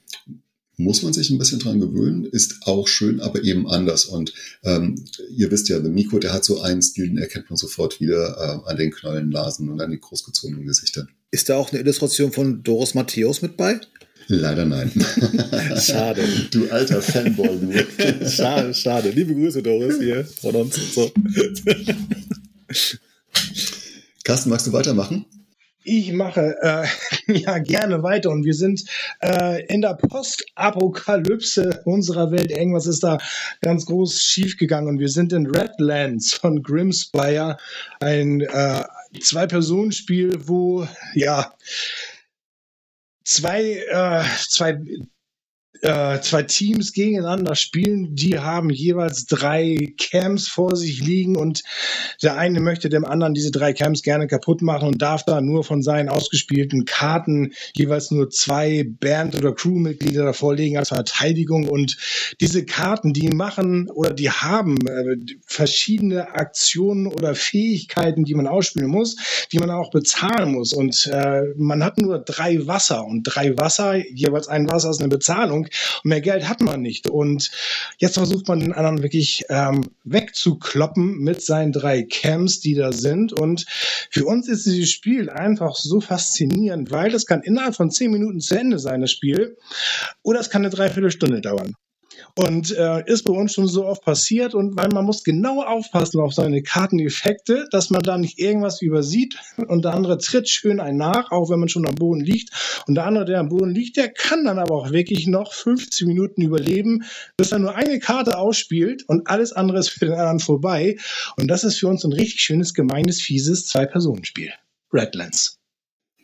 muss 0.82 1.02
man 1.02 1.12
sich 1.12 1.30
ein 1.30 1.38
bisschen 1.38 1.58
dran 1.58 1.80
gewöhnen, 1.80 2.24
ist 2.24 2.60
auch 2.62 2.88
schön, 2.88 3.20
aber 3.20 3.42
eben 3.42 3.68
anders. 3.68 4.04
Und 4.04 4.32
ähm, 4.64 5.04
ihr 5.34 5.50
wisst 5.50 5.68
ja, 5.68 5.78
der 5.78 5.90
Miko, 5.90 6.18
der 6.18 6.32
hat 6.32 6.44
so 6.44 6.60
einen 6.60 6.82
Stil, 6.82 7.08
den 7.08 7.18
erkennt 7.18 7.50
man 7.50 7.56
sofort 7.56 8.00
wieder 8.00 8.62
äh, 8.66 8.70
an 8.70 8.76
den 8.76 8.90
Knollenlasen 8.90 9.68
und 9.68 9.80
an 9.80 9.90
den 9.90 10.00
großgezogenen 10.00 10.66
Gesichtern. 10.66 11.08
Ist 11.30 11.48
da 11.48 11.56
auch 11.56 11.72
eine 11.72 11.80
Illustration 11.80 12.32
von 12.32 12.62
Doris 12.62 12.94
Matthäus 12.94 13.42
mit 13.42 13.56
bei? 13.56 13.80
Leider 14.28 14.64
nein. 14.64 14.90
schade. 15.80 16.22
Du 16.50 16.70
alter 16.70 17.02
Fanboy, 17.02 17.58
du. 17.58 18.28
schade, 18.28 18.72
schade. 18.72 19.10
Liebe 19.10 19.34
Grüße, 19.34 19.62
Doris, 19.62 19.98
hier 19.98 20.24
von 20.24 20.54
uns. 20.54 20.76
So. 20.94 21.10
Carsten, 24.24 24.50
magst 24.50 24.66
du 24.66 24.72
weitermachen? 24.72 25.26
Ich 25.84 26.12
mache 26.12 26.56
äh, 26.62 26.86
ja 27.38 27.58
gerne 27.58 28.02
weiter 28.02 28.30
und 28.30 28.44
wir 28.44 28.54
sind 28.54 28.84
äh, 29.20 29.64
in 29.66 29.82
der 29.82 29.94
Postapokalypse 29.94 31.82
unserer 31.84 32.30
Welt. 32.30 32.50
Irgendwas 32.50 32.86
ist 32.86 33.02
da 33.02 33.18
ganz 33.60 33.86
groß 33.86 34.22
schiefgegangen 34.22 34.88
und 34.88 34.98
wir 34.98 35.08
sind 35.08 35.32
in 35.32 35.46
Redlands 35.46 36.34
von 36.34 36.62
Grimspire, 36.62 37.56
ein 38.00 38.42
äh, 38.42 38.84
Zwei-Personen-Spiel, 39.20 40.48
wo 40.48 40.86
ja 41.14 41.52
zwei, 43.24 43.82
äh, 43.90 44.24
zwei 44.48 44.78
äh, 45.82 46.20
zwei 46.20 46.44
Teams 46.44 46.92
gegeneinander 46.92 47.56
spielen. 47.56 48.14
Die 48.14 48.38
haben 48.38 48.70
jeweils 48.70 49.26
drei 49.26 49.94
Camps 49.98 50.48
vor 50.48 50.76
sich 50.76 51.00
liegen 51.00 51.36
und 51.36 51.62
der 52.22 52.36
eine 52.36 52.60
möchte 52.60 52.88
dem 52.88 53.04
anderen 53.04 53.34
diese 53.34 53.50
drei 53.50 53.72
Camps 53.72 54.02
gerne 54.02 54.28
kaputt 54.28 54.62
machen 54.62 54.88
und 54.88 55.02
darf 55.02 55.24
da 55.24 55.40
nur 55.40 55.64
von 55.64 55.82
seinen 55.82 56.08
ausgespielten 56.08 56.84
Karten 56.84 57.52
jeweils 57.74 58.12
nur 58.12 58.30
zwei 58.30 58.84
Band- 58.88 59.34
oder 59.34 59.52
Crewmitglieder 59.52 60.24
davor 60.24 60.54
legen 60.54 60.78
als 60.78 60.90
Verteidigung. 60.90 61.68
Und 61.68 61.96
diese 62.40 62.64
Karten, 62.64 63.12
die 63.12 63.28
machen 63.28 63.90
oder 63.90 64.14
die 64.14 64.30
haben 64.30 64.76
äh, 64.86 65.16
verschiedene 65.44 66.34
Aktionen 66.36 67.08
oder 67.08 67.34
Fähigkeiten, 67.34 68.24
die 68.24 68.34
man 68.34 68.46
ausspielen 68.46 68.88
muss, 68.88 69.16
die 69.50 69.58
man 69.58 69.70
auch 69.70 69.90
bezahlen 69.90 70.52
muss. 70.52 70.72
Und 70.72 71.10
äh, 71.12 71.42
man 71.56 71.82
hat 71.82 71.98
nur 71.98 72.20
drei 72.20 72.68
Wasser 72.68 73.04
und 73.04 73.24
drei 73.24 73.58
Wasser, 73.58 73.96
jeweils 73.96 74.46
ein 74.46 74.70
Wasser 74.70 74.90
ist 74.90 75.00
eine 75.00 75.08
Bezahlung. 75.08 75.66
Und 76.02 76.08
mehr 76.08 76.20
Geld 76.20 76.48
hat 76.48 76.60
man 76.60 76.82
nicht. 76.82 77.08
Und 77.08 77.50
jetzt 77.98 78.14
versucht 78.14 78.48
man 78.48 78.60
den 78.60 78.72
anderen 78.72 79.02
wirklich 79.02 79.44
ähm, 79.48 79.82
wegzukloppen 80.04 81.18
mit 81.18 81.42
seinen 81.42 81.72
drei 81.72 82.02
Camps, 82.02 82.60
die 82.60 82.74
da 82.74 82.92
sind. 82.92 83.32
Und 83.32 83.66
für 84.10 84.24
uns 84.24 84.48
ist 84.48 84.66
dieses 84.66 84.90
Spiel 84.90 85.30
einfach 85.30 85.76
so 85.76 86.00
faszinierend, 86.00 86.90
weil 86.90 87.14
es 87.14 87.26
kann 87.26 87.42
innerhalb 87.42 87.74
von 87.74 87.90
zehn 87.90 88.10
Minuten 88.10 88.40
zu 88.40 88.58
Ende 88.58 88.78
sein, 88.78 89.00
das 89.00 89.10
Spiel. 89.10 89.56
Oder 90.22 90.40
es 90.40 90.50
kann 90.50 90.62
eine 90.62 90.74
Dreiviertelstunde 90.74 91.40
dauern. 91.40 91.74
Und 92.34 92.70
äh, 92.70 93.04
ist 93.06 93.24
bei 93.24 93.34
uns 93.34 93.52
schon 93.52 93.66
so 93.66 93.84
oft 93.84 94.02
passiert 94.02 94.54
und 94.54 94.76
weil 94.76 94.88
man 94.88 95.04
muss 95.04 95.22
genau 95.22 95.62
aufpassen 95.62 96.20
auf 96.20 96.32
seine 96.32 96.62
Karteneffekte, 96.62 97.66
dass 97.70 97.90
man 97.90 98.02
da 98.02 98.16
nicht 98.16 98.38
irgendwas 98.38 98.80
übersieht 98.80 99.36
und 99.68 99.84
der 99.84 99.92
andere 99.92 100.16
tritt 100.18 100.48
schön 100.48 100.80
ein 100.80 100.96
nach, 100.96 101.30
auch 101.30 101.50
wenn 101.50 101.60
man 101.60 101.68
schon 101.68 101.86
am 101.86 101.94
Boden 101.94 102.20
liegt. 102.20 102.82
Und 102.86 102.94
der 102.94 103.04
andere, 103.04 103.26
der 103.26 103.40
am 103.40 103.48
Boden 103.48 103.74
liegt, 103.74 103.96
der 103.96 104.10
kann 104.10 104.44
dann 104.44 104.58
aber 104.58 104.74
auch 104.74 104.92
wirklich 104.92 105.26
noch 105.26 105.52
15 105.52 106.08
Minuten 106.08 106.42
überleben, 106.42 107.04
bis 107.36 107.52
er 107.52 107.58
nur 107.58 107.74
eine 107.74 107.98
Karte 107.98 108.38
ausspielt 108.38 109.04
und 109.08 109.28
alles 109.28 109.52
andere 109.52 109.78
ist 109.78 109.90
für 109.90 110.06
den 110.06 110.14
anderen 110.14 110.40
vorbei. 110.40 110.96
Und 111.36 111.48
das 111.48 111.64
ist 111.64 111.78
für 111.78 111.88
uns 111.88 112.04
ein 112.04 112.12
richtig 112.12 112.40
schönes, 112.40 112.72
gemeines, 112.72 113.20
fieses 113.20 113.66
Zwei-Personen-Spiel. 113.66 114.52
Redlands. 114.92 115.61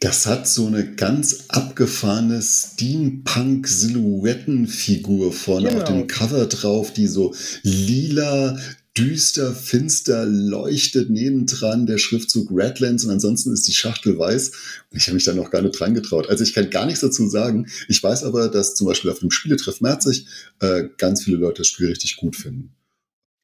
Das 0.01 0.27
hat 0.27 0.47
so 0.47 0.67
eine 0.67 0.95
ganz 0.95 1.47
abgefahrene 1.49 2.41
Steampunk-Silhouettenfigur 2.41 5.33
vorne 5.33 5.71
genau. 5.71 5.83
auf 5.83 5.89
dem 5.89 6.07
Cover 6.07 6.47
drauf, 6.47 6.93
die 6.93 7.09
so 7.09 7.35
lila, 7.63 8.57
düster, 8.97 9.53
finster 9.55 10.25
leuchtet 10.27 11.11
nebendran 11.11 11.87
der 11.87 11.99
Schriftzug 11.99 12.49
Redlands 12.53 13.05
und 13.05 13.11
ansonsten 13.11 13.53
ist 13.53 13.67
die 13.67 13.75
Schachtel 13.75 14.17
weiß. 14.19 14.53
Und 14.91 14.99
ich 14.99 15.07
habe 15.07 15.15
mich 15.15 15.25
da 15.25 15.35
noch 15.35 15.51
gar 15.51 15.63
nicht 15.63 15.79
dran 15.79 15.95
getraut. 15.95 16.29
Also 16.29 16.45
ich 16.45 16.55
kann 16.55 16.71
gar 16.71 16.87
nichts 16.87 17.01
dazu 17.01 17.29
sagen. 17.29 17.67
Ich 17.89 18.01
weiß 18.03 18.23
aber, 18.23 18.49
dass 18.49 18.77
zum 18.77 18.87
Beispiel 18.87 19.11
auf 19.11 19.19
dem 19.19 19.33
Spieletreff 19.33 19.81
Merzig 19.81 20.27
äh, 20.61 20.85
ganz 20.97 21.25
viele 21.25 21.39
Leute 21.39 21.59
das 21.59 21.69
Spiel 21.69 21.89
richtig 21.89 22.17
gut 22.17 22.37
finden. 22.37 22.73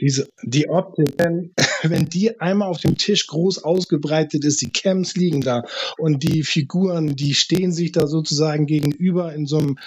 Diese, 0.00 0.28
die 0.42 0.68
Optik, 0.68 1.14
wenn, 1.18 1.52
wenn 1.83 2.07
die 2.07 2.40
einmal 2.40 2.68
auf 2.68 2.80
dem 2.80 2.96
Tisch 2.96 3.26
groß 3.26 3.62
ausgebreitet 3.62 4.44
ist, 4.44 4.61
die 4.61 4.72
Camps 4.72 5.14
liegen 5.14 5.40
da 5.40 5.62
und 5.98 6.22
die 6.22 6.42
Figuren, 6.42 7.14
die 7.14 7.35
stehen 7.35 7.72
sich 7.72 7.92
da 7.92 8.07
sozusagen 8.07 8.66
gegenüber 8.66 9.33
in 9.33 9.46
so 9.46 9.59
einem 9.59 9.78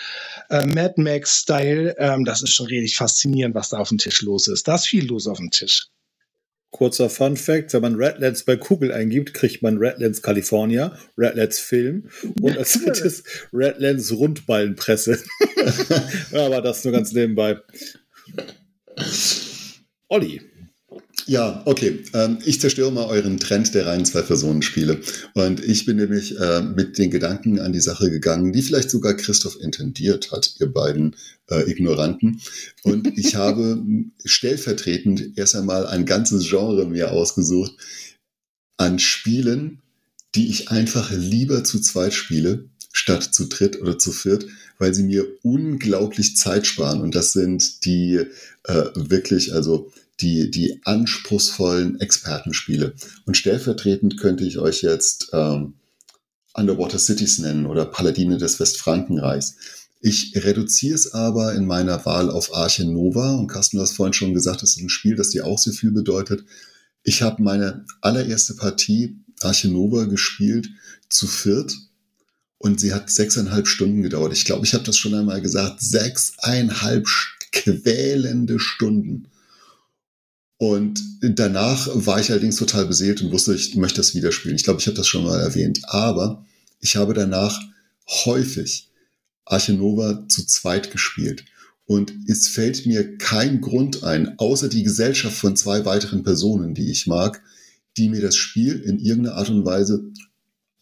äh, 0.50 0.66
Mad 0.66 0.94
Max-Style, 0.98 1.96
ähm, 1.98 2.26
das 2.26 2.42
ist 2.42 2.54
schon 2.54 2.68
richtig 2.68 2.96
faszinierend, 2.96 3.54
was 3.54 3.70
da 3.70 3.78
auf 3.78 3.90
dem 3.90 3.98
Tisch 3.98 4.22
los 4.22 4.48
ist. 4.48 4.68
Da 4.68 4.76
ist 4.76 4.88
viel 4.88 5.06
los 5.06 5.28
auf 5.28 5.38
dem 5.38 5.52
Tisch. 5.52 5.90
Kurzer 6.72 7.10
Fun 7.10 7.38
Fact: 7.38 7.74
Wenn 7.74 7.82
man 7.82 7.96
Redlands 7.96 8.44
bei 8.44 8.56
Google 8.56 8.92
eingibt, 8.92 9.34
kriegt 9.34 9.64
man 9.64 9.78
Redlands 9.78 10.22
California, 10.22 10.98
Redlands 11.18 11.60
Film 11.60 12.10
und 12.42 12.58
als 12.58 12.74
drittes 12.74 13.24
Redlands 13.54 14.12
Rundballenpresse. 14.12 15.18
Aber 16.34 16.62
das 16.62 16.84
nur 16.84 16.94
ganz 16.94 17.14
nebenbei. 17.14 17.58
Olli. 20.10 20.42
Ja, 21.26 21.62
okay. 21.66 22.04
Ähm, 22.14 22.40
ich 22.46 22.62
zerstöre 22.62 22.92
mal 22.92 23.08
euren 23.08 23.38
Trend 23.38 23.74
der 23.74 23.86
reinen 23.86 24.06
Zwei-Personen-Spiele. 24.06 25.02
Und 25.34 25.62
ich 25.62 25.86
bin 25.86 25.98
nämlich 25.98 26.40
äh, 26.40 26.62
mit 26.62 26.98
den 26.98 27.12
Gedanken 27.12 27.60
an 27.60 27.74
die 27.74 27.82
Sache 27.82 28.10
gegangen, 28.10 28.54
die 28.54 28.62
vielleicht 28.62 28.90
sogar 28.90 29.14
Christoph 29.14 29.60
intendiert 29.60 30.32
hat, 30.32 30.56
ihr 30.60 30.72
beiden 30.72 31.18
äh, 31.50 31.70
Ignoranten. 31.70 32.42
Und 32.84 33.18
ich 33.18 33.36
habe 33.36 33.84
stellvertretend 34.24 35.38
erst 35.38 35.58
einmal 35.58 35.86
ein 35.88 36.06
ganzes 36.06 36.48
Genre 36.48 36.86
mir 36.86 37.12
ausgesucht 37.12 37.76
an 38.78 39.00
Spielen, 39.00 39.82
die 40.36 40.50
ich 40.50 40.70
einfach 40.70 41.12
lieber 41.12 41.66
zu 41.66 41.82
zweit 41.82 42.14
spiele, 42.14 42.70
statt 42.98 43.32
zu 43.32 43.46
dritt 43.46 43.80
oder 43.80 44.00
zu 44.00 44.12
viert, 44.12 44.48
weil 44.80 44.94
sie 44.94 45.04
mir 45.04 45.26
unglaublich 45.44 46.36
Zeit 46.36 46.66
sparen. 46.66 47.02
Und 47.02 47.14
das 47.14 47.32
sind 47.32 47.86
die 47.86 48.26
äh, 48.64 48.86
wirklich, 48.96 49.54
also 49.54 49.92
die, 50.20 50.50
die 50.50 50.82
anspruchsvollen 50.84 52.00
Expertenspiele. 52.02 52.96
Und 53.26 53.38
stellvertretend 53.38 54.20
könnte 54.20 54.46
ich 54.46 54.58
euch 54.58 54.82
jetzt 54.82 55.30
ähm, 55.32 55.76
Underwater 56.56 56.98
Cities 56.98 57.38
nennen 57.38 57.68
oder 57.68 57.86
Paladine 57.86 58.40
des 58.40 58.60
Westfrankenreichs. 58.60 59.58
Ich 60.02 60.34
reduziere 60.36 60.96
es 60.96 61.14
aber 61.14 61.54
in 61.54 61.68
meiner 61.68 62.04
Wahl 62.04 62.32
auf 62.32 62.56
Arche 62.56 62.84
Nova. 62.86 63.36
Und 63.36 63.48
Carsten, 63.48 63.78
du 63.78 63.84
hast 63.84 63.92
vorhin 63.92 64.14
schon 64.14 64.34
gesagt, 64.34 64.64
das 64.64 64.72
ist 64.72 64.82
ein 64.82 64.90
Spiel, 64.90 65.16
das 65.16 65.30
dir 65.30 65.46
auch 65.46 65.60
sehr 65.60 65.74
viel 65.74 65.92
bedeutet. 65.92 66.46
Ich 67.04 67.22
habe 67.22 67.44
meine 67.44 67.86
allererste 68.02 68.56
Partie 68.56 69.20
Arche 69.42 69.68
Nova 69.68 70.06
gespielt 70.06 70.70
zu 71.10 71.28
viert 71.28 71.78
und 72.58 72.80
sie 72.80 72.94
hat 72.94 73.10
sechseinhalb 73.10 73.68
Stunden 73.68 74.02
gedauert. 74.02 74.34
Ich 74.34 74.46
glaube, 74.46 74.66
ich 74.66 74.74
habe 74.74 74.84
das 74.84 74.98
schon 74.98 75.14
einmal 75.14 75.42
gesagt. 75.42 75.82
Sechseinhalb 75.82 77.06
quälende 77.52 78.60
Stunden. 78.60 79.28
Und 80.58 81.04
danach 81.22 81.88
war 81.94 82.20
ich 82.20 82.32
allerdings 82.32 82.56
total 82.56 82.88
beseelt 82.88 83.22
und 83.22 83.32
wusste, 83.32 83.54
ich 83.54 83.76
möchte 83.76 83.98
das 83.98 84.16
wieder 84.16 84.32
spielen. 84.32 84.56
Ich 84.56 84.64
glaube, 84.64 84.80
ich 84.80 84.88
habe 84.88 84.98
das 84.98 85.08
schon 85.08 85.24
mal 85.24 85.40
erwähnt. 85.40 85.82
Aber 85.84 86.46
ich 86.80 86.96
habe 86.96 87.14
danach 87.14 87.60
häufig 88.26 88.90
Arche 89.46 89.74
Nova 89.74 90.28
zu 90.28 90.46
zweit 90.46 90.92
gespielt. 90.92 91.46
Und 91.86 92.12
es 92.28 92.50
fällt 92.50 92.86
mir 92.86 93.18
kein 93.18 93.62
Grund 93.62 94.04
ein, 94.04 94.38
außer 94.40 94.68
die 94.68 94.84
Gesellschaft 94.84 95.38
von 95.38 95.56
zwei 95.56 95.86
weiteren 95.86 96.24
Personen, 96.24 96.74
die 96.74 96.92
ich 96.92 97.08
mag, 97.08 97.42
die 97.96 98.10
mir 98.10 98.22
das 98.22 98.36
Spiel 98.36 98.80
in 98.82 99.00
irgendeiner 99.00 99.38
Art 99.38 99.50
und 99.50 99.64
Weise 99.64 100.04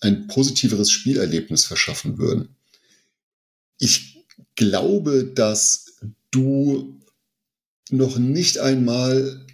ein 0.06 0.28
positiveres 0.28 0.92
Spielerlebnis 0.92 1.66
verschaffen 1.66 2.18
würden. 2.18 2.56
Ich 3.78 4.26
glaube, 4.56 5.26
dass 5.26 5.98
du 6.32 7.00
noch 7.90 8.18
nicht 8.18 8.60
einmal 8.60 9.46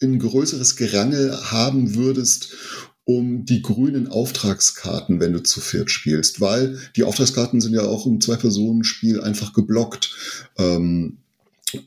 ein 0.00 0.18
größeres 0.18 0.76
Gerangel 0.76 1.50
haben 1.50 1.94
würdest 1.94 2.54
um 3.04 3.44
die 3.44 3.62
grünen 3.62 4.06
Auftragskarten, 4.06 5.18
wenn 5.18 5.32
du 5.32 5.42
zu 5.42 5.60
viert 5.60 5.90
spielst, 5.90 6.40
weil 6.40 6.78
die 6.94 7.02
Auftragskarten 7.02 7.60
sind 7.60 7.74
ja 7.74 7.82
auch 7.82 8.06
im 8.06 8.20
Zwei-Personen-Spiel 8.20 9.20
einfach 9.20 9.52
geblockt. 9.52 10.14
Ähm, 10.56 11.18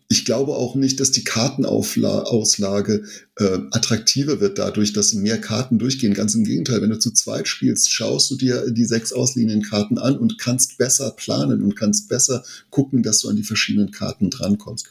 ich 0.08 0.26
glaube 0.26 0.54
auch 0.54 0.76
nicht, 0.76 1.00
dass 1.00 1.12
die 1.12 1.24
Kartenauslage 1.24 3.04
äh, 3.38 3.60
attraktiver 3.72 4.40
wird 4.40 4.58
dadurch, 4.58 4.94
dass 4.94 5.14
mehr 5.14 5.40
Karten 5.40 5.80
durchgehen. 5.80 6.14
Ganz 6.14 6.36
im 6.36 6.44
Gegenteil, 6.44 6.82
wenn 6.82 6.90
du 6.90 7.00
zu 7.00 7.12
zweit 7.12 7.48
spielst, 7.48 7.92
schaust 7.92 8.32
du 8.32 8.36
dir 8.36 8.72
die 8.72 8.86
sechs 8.86 9.14
ausliegenden 9.14 9.64
Karten 9.64 9.98
an 9.98 10.18
und 10.18 10.38
kannst 10.38 10.78
besser 10.78 11.12
planen 11.12 11.62
und 11.62 11.76
kannst 11.76 12.10
besser 12.10 12.44
gucken, 12.70 13.04
dass 13.04 13.20
du 13.20 13.30
an 13.30 13.36
die 13.36 13.44
verschiedenen 13.44 13.92
Karten 13.92 14.30
drankommst. 14.30 14.88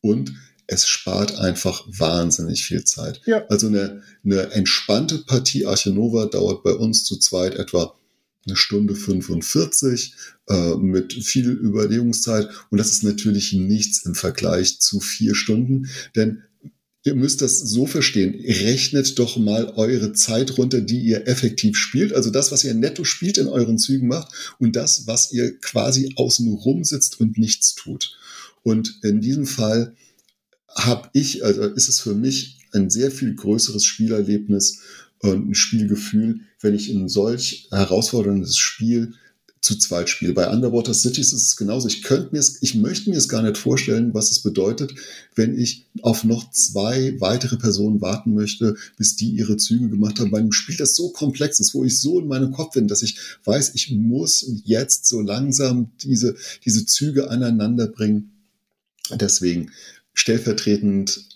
Und 0.00 0.34
es 0.66 0.86
spart 0.86 1.38
einfach 1.38 1.84
wahnsinnig 1.86 2.64
viel 2.64 2.84
Zeit. 2.84 3.20
Ja. 3.26 3.44
Also 3.48 3.66
eine, 3.66 4.02
eine 4.24 4.50
entspannte 4.52 5.18
Partie 5.18 5.66
Archinova 5.66 6.26
dauert 6.26 6.62
bei 6.62 6.72
uns 6.72 7.04
zu 7.04 7.18
zweit 7.18 7.54
etwa 7.54 7.94
eine 8.46 8.56
Stunde 8.56 8.94
45 8.94 10.14
äh, 10.48 10.74
mit 10.76 11.12
viel 11.12 11.50
Überlegungszeit. 11.50 12.48
Und 12.70 12.78
das 12.78 12.92
ist 12.92 13.04
natürlich 13.04 13.52
nichts 13.52 14.04
im 14.04 14.14
Vergleich 14.14 14.80
zu 14.80 15.00
vier 15.00 15.34
Stunden, 15.34 15.88
denn 16.14 16.42
ihr 17.04 17.14
müsst 17.14 17.42
das 17.42 17.58
so 17.58 17.86
verstehen. 17.86 18.34
Rechnet 18.34 19.18
doch 19.18 19.36
mal 19.36 19.72
eure 19.76 20.12
Zeit 20.12 20.56
runter, 20.56 20.80
die 20.80 21.00
ihr 21.00 21.28
effektiv 21.28 21.76
spielt. 21.76 22.12
Also 22.14 22.30
das, 22.30 22.50
was 22.50 22.64
ihr 22.64 22.74
netto 22.74 23.04
spielt 23.04 23.38
in 23.38 23.46
euren 23.46 23.78
Zügen 23.78 24.08
macht 24.08 24.56
und 24.58 24.74
das, 24.74 25.06
was 25.06 25.32
ihr 25.32 25.58
quasi 25.60 26.12
außen 26.16 26.50
rum 26.52 26.82
sitzt 26.84 27.20
und 27.20 27.38
nichts 27.38 27.74
tut. 27.74 28.16
Und 28.62 29.00
in 29.02 29.20
diesem 29.20 29.46
Fall 29.46 29.94
habe 30.74 31.10
ich, 31.12 31.44
also 31.44 31.62
ist 31.62 31.88
es 31.88 32.00
für 32.00 32.14
mich 32.14 32.63
ein 32.74 32.90
sehr 32.90 33.10
viel 33.10 33.34
größeres 33.34 33.84
Spielerlebnis 33.84 34.80
und 35.20 35.50
ein 35.50 35.54
Spielgefühl, 35.54 36.40
wenn 36.60 36.74
ich 36.74 36.90
ein 36.90 37.08
solch 37.08 37.68
herausforderndes 37.70 38.56
Spiel 38.56 39.14
zu 39.64 39.78
zweit 39.78 40.10
spiele. 40.10 40.34
Bei 40.34 40.50
Underwater 40.50 40.92
Cities 40.92 41.32
ist 41.32 41.46
es 41.46 41.56
genauso. 41.56 41.88
Ich 41.88 42.02
könnte 42.02 42.28
mir 42.32 42.38
es, 42.38 42.58
ich 42.60 42.74
möchte 42.74 43.08
mir 43.08 43.16
es 43.16 43.30
gar 43.30 43.42
nicht 43.42 43.56
vorstellen, 43.56 44.12
was 44.12 44.30
es 44.30 44.40
bedeutet, 44.40 44.94
wenn 45.34 45.58
ich 45.58 45.86
auf 46.02 46.22
noch 46.22 46.50
zwei 46.50 47.18
weitere 47.18 47.56
Personen 47.56 48.02
warten 48.02 48.34
möchte, 48.34 48.76
bis 48.98 49.16
die 49.16 49.30
ihre 49.30 49.56
Züge 49.56 49.88
gemacht 49.88 50.20
haben. 50.20 50.30
Bei 50.30 50.38
einem 50.38 50.52
Spiel, 50.52 50.76
das 50.76 50.94
so 50.94 51.10
komplex 51.10 51.60
ist, 51.60 51.74
wo 51.74 51.82
ich 51.82 51.98
so 51.98 52.20
in 52.20 52.28
meinem 52.28 52.52
Kopf 52.52 52.74
bin, 52.74 52.88
dass 52.88 53.02
ich 53.02 53.16
weiß, 53.44 53.72
ich 53.74 53.90
muss 53.90 54.46
jetzt 54.64 55.06
so 55.06 55.22
langsam 55.22 55.92
diese, 56.02 56.36
diese 56.66 56.84
Züge 56.84 57.30
aneinander 57.30 57.86
bringen. 57.86 58.32
Deswegen 59.18 59.70
stellvertretend 60.12 61.33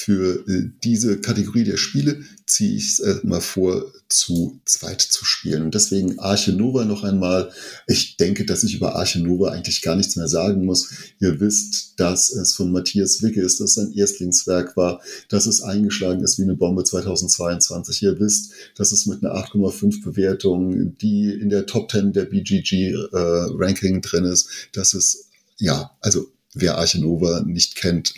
für 0.00 0.48
äh, 0.48 0.70
diese 0.84 1.20
Kategorie 1.20 1.64
der 1.64 1.76
Spiele 1.76 2.22
ziehe 2.46 2.76
ich 2.76 2.88
es 2.88 3.00
äh, 3.00 3.16
mal 3.24 3.40
vor, 3.40 3.92
zu 4.08 4.60
zweit 4.64 5.00
zu 5.00 5.24
spielen. 5.24 5.64
Und 5.64 5.74
deswegen 5.74 6.20
Arche 6.20 6.52
Nova 6.52 6.84
noch 6.84 7.02
einmal. 7.02 7.50
Ich 7.88 8.16
denke, 8.16 8.46
dass 8.46 8.62
ich 8.62 8.76
über 8.76 8.94
Arche 8.94 9.18
Nova 9.18 9.50
eigentlich 9.50 9.82
gar 9.82 9.96
nichts 9.96 10.14
mehr 10.14 10.28
sagen 10.28 10.64
muss. 10.64 10.90
Ihr 11.18 11.40
wisst, 11.40 11.98
dass 11.98 12.30
es 12.30 12.54
von 12.54 12.70
Matthias 12.70 13.22
Wicke 13.22 13.42
ist, 13.42 13.58
dass 13.60 13.76
es 13.76 13.78
ein 13.78 13.92
Erstlingswerk 13.92 14.76
war, 14.76 15.02
dass 15.28 15.46
es 15.46 15.62
eingeschlagen 15.62 16.22
ist 16.22 16.38
wie 16.38 16.44
eine 16.44 16.54
Bombe 16.54 16.84
2022. 16.84 18.04
Ihr 18.04 18.20
wisst, 18.20 18.52
dass 18.76 18.92
es 18.92 19.04
mit 19.06 19.24
einer 19.24 19.34
8,5 19.34 20.04
Bewertung, 20.04 20.96
die 20.96 21.28
in 21.32 21.48
der 21.48 21.66
Top 21.66 21.90
10 21.90 22.12
der 22.12 22.26
BGG 22.26 22.92
äh, 22.92 22.96
Ranking 23.12 24.00
drin 24.00 24.24
ist, 24.24 24.48
dass 24.72 24.94
es, 24.94 25.28
ja, 25.58 25.90
also 26.00 26.30
wer 26.54 26.78
Arche 26.78 27.00
Nova 27.00 27.40
nicht 27.40 27.74
kennt, 27.74 28.14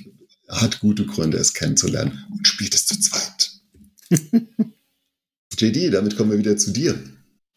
hat 0.51 0.81
gute 0.81 1.07
Gründe, 1.07 1.39
es 1.39 1.55
kennenzulernen 1.55 2.25
und 2.31 2.47
spielt 2.47 2.75
es 2.75 2.87
zu 2.87 2.99
zweit. 3.01 3.51
JD, 5.59 5.93
damit 5.93 6.17
kommen 6.17 6.31
wir 6.31 6.39
wieder 6.39 6.57
zu 6.57 6.73
dir. 6.73 6.99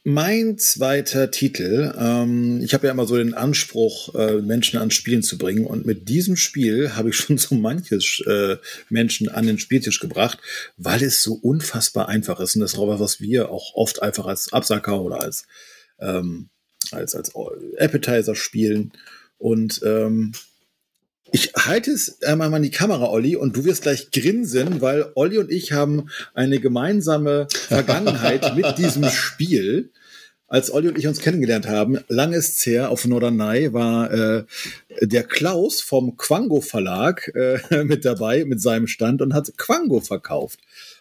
Mein 0.05 0.57
zweiter 0.57 1.31
Titel, 1.31 1.93
ähm, 1.97 2.59
ich 2.61 2.73
habe 2.73 2.87
ja 2.87 2.91
immer 2.91 3.05
so 3.07 3.15
den 3.15 3.33
Anspruch, 3.33 4.13
äh, 4.15 4.41
Menschen 4.41 4.77
an 4.77 4.91
Spielen 4.91 5.23
zu 5.23 5.37
bringen. 5.37 5.65
Und 5.65 5.85
mit 5.85 6.09
diesem 6.09 6.35
Spiel 6.35 6.93
habe 6.95 7.09
ich 7.09 7.15
schon 7.15 7.37
so 7.37 7.55
manches 7.55 8.21
äh, 8.27 8.57
Menschen 8.89 9.29
an 9.29 9.47
den 9.47 9.59
Spieltisch 9.59 10.01
gebracht, 10.01 10.39
weil 10.75 11.01
es 11.01 11.23
so 11.23 11.35
unfassbar 11.35 12.09
einfach 12.09 12.41
ist. 12.41 12.55
Und 12.55 12.61
das 12.61 12.73
ist 12.73 12.79
auch 12.79 12.89
was, 12.89 12.99
was 12.99 13.21
wir 13.21 13.49
auch 13.49 13.75
oft 13.75 14.01
einfach 14.01 14.25
als 14.25 14.51
Absacker 14.51 15.01
oder 15.01 15.21
als, 15.21 15.45
ähm, 15.99 16.49
als, 16.91 17.15
als 17.15 17.31
Appetizer 17.77 18.35
spielen. 18.35 18.91
Und 19.37 19.81
ähm, 19.85 20.33
ich 21.33 21.51
halte 21.57 21.89
es 21.89 22.21
einmal 22.21 22.51
mal 22.51 22.57
in 22.57 22.63
die 22.63 22.69
Kamera, 22.69 23.09
Olli, 23.09 23.35
und 23.35 23.57
du 23.57 23.65
wirst 23.65 23.81
gleich 23.81 24.11
grinsen, 24.11 24.81
weil 24.81 25.11
Olli 25.15 25.39
und 25.39 25.49
ich 25.51 25.71
haben 25.71 26.09
eine 26.35 26.59
gemeinsame 26.59 27.47
Vergangenheit 27.49 28.55
mit 28.55 28.65
diesem 28.77 29.09
Spiel. 29.09 29.89
Als 30.47 30.71
Olli 30.71 30.89
und 30.89 30.97
ich 30.99 31.07
uns 31.07 31.21
kennengelernt 31.21 31.67
haben, 31.67 31.97
lang 32.07 32.33
ist's 32.33 32.63
her, 32.67 32.91
auf 32.91 33.05
Norderney 33.05 33.73
war 33.73 34.13
äh, 34.13 34.43
der 35.01 35.23
Klaus 35.23 35.81
vom 35.81 36.17
Quango 36.17 36.61
Verlag 36.61 37.31
äh, 37.33 37.83
mit 37.83 38.05
dabei, 38.05 38.45
mit 38.45 38.61
seinem 38.61 38.85
Stand 38.85 39.23
und 39.23 39.33
hat 39.33 39.57
Quango 39.57 40.01
verkauft. 40.01 40.59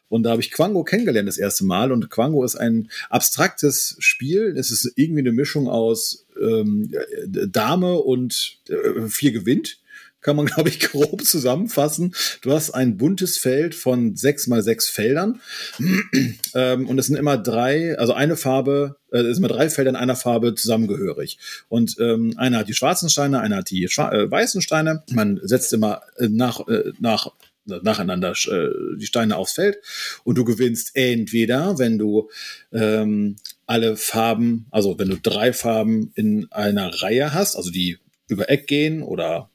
Und 0.08 0.22
da 0.22 0.30
habe 0.30 0.40
ich 0.40 0.50
Quango 0.50 0.82
kennengelernt 0.82 1.28
das 1.28 1.36
erste 1.36 1.66
Mal. 1.66 1.92
Und 1.92 2.08
Quango 2.08 2.42
ist 2.42 2.56
ein 2.56 2.90
abstraktes 3.10 3.96
Spiel. 3.98 4.54
Es 4.56 4.70
ist 4.70 4.90
irgendwie 4.96 5.20
eine 5.20 5.32
Mischung 5.32 5.68
aus 5.68 6.24
ähm, 6.40 6.90
Dame 7.26 7.98
und 7.98 8.60
äh, 8.70 9.08
vier 9.08 9.32
gewinnt 9.32 9.78
kann 10.22 10.36
man, 10.36 10.46
glaube 10.46 10.70
ich, 10.70 10.80
grob 10.80 11.24
zusammenfassen. 11.24 12.14
Du 12.40 12.52
hast 12.52 12.70
ein 12.70 12.96
buntes 12.96 13.38
Feld 13.38 13.74
von 13.74 14.16
sechs 14.16 14.46
mal 14.46 14.62
sechs 14.62 14.88
Feldern. 14.88 15.40
ähm, 16.54 16.88
und 16.88 16.98
es 16.98 17.06
sind 17.06 17.16
immer 17.16 17.36
drei, 17.36 17.98
also 17.98 18.14
eine 18.14 18.36
Farbe, 18.36 18.96
äh, 19.12 19.18
es 19.18 19.36
sind 19.36 19.44
immer 19.44 19.54
drei 19.54 19.68
Felder 19.68 19.90
in 19.90 19.96
einer 19.96 20.16
Farbe 20.16 20.54
zusammengehörig. 20.54 21.38
Und 21.68 21.96
ähm, 22.00 22.34
einer 22.38 22.58
hat 22.58 22.68
die 22.68 22.74
schwarzen 22.74 23.10
Steine, 23.10 23.40
einer 23.40 23.56
hat 23.56 23.70
die 23.70 23.84
äh, 23.84 24.30
weißen 24.30 24.62
Steine. 24.62 25.02
Man 25.10 25.40
setzt 25.42 25.72
immer 25.72 26.02
äh, 26.16 26.28
nach, 26.28 26.60
nach 26.98 27.32
nacheinander 27.64 28.32
die 28.32 29.06
Steine 29.06 29.36
aufs 29.36 29.52
Feld 29.52 29.78
und 30.24 30.36
du 30.36 30.44
gewinnst 30.44 30.96
entweder, 30.96 31.78
wenn 31.78 31.96
du 31.96 32.28
ähm, 32.72 33.36
alle 33.66 33.96
Farben, 33.96 34.66
also 34.72 34.98
wenn 34.98 35.10
du 35.10 35.16
drei 35.16 35.52
Farben 35.52 36.10
in 36.16 36.50
einer 36.50 37.02
Reihe 37.02 37.32
hast, 37.32 37.54
also 37.54 37.70
die 37.70 37.98
über 38.26 38.50
Eck 38.50 38.66
gehen 38.66 39.02
oder 39.02 39.48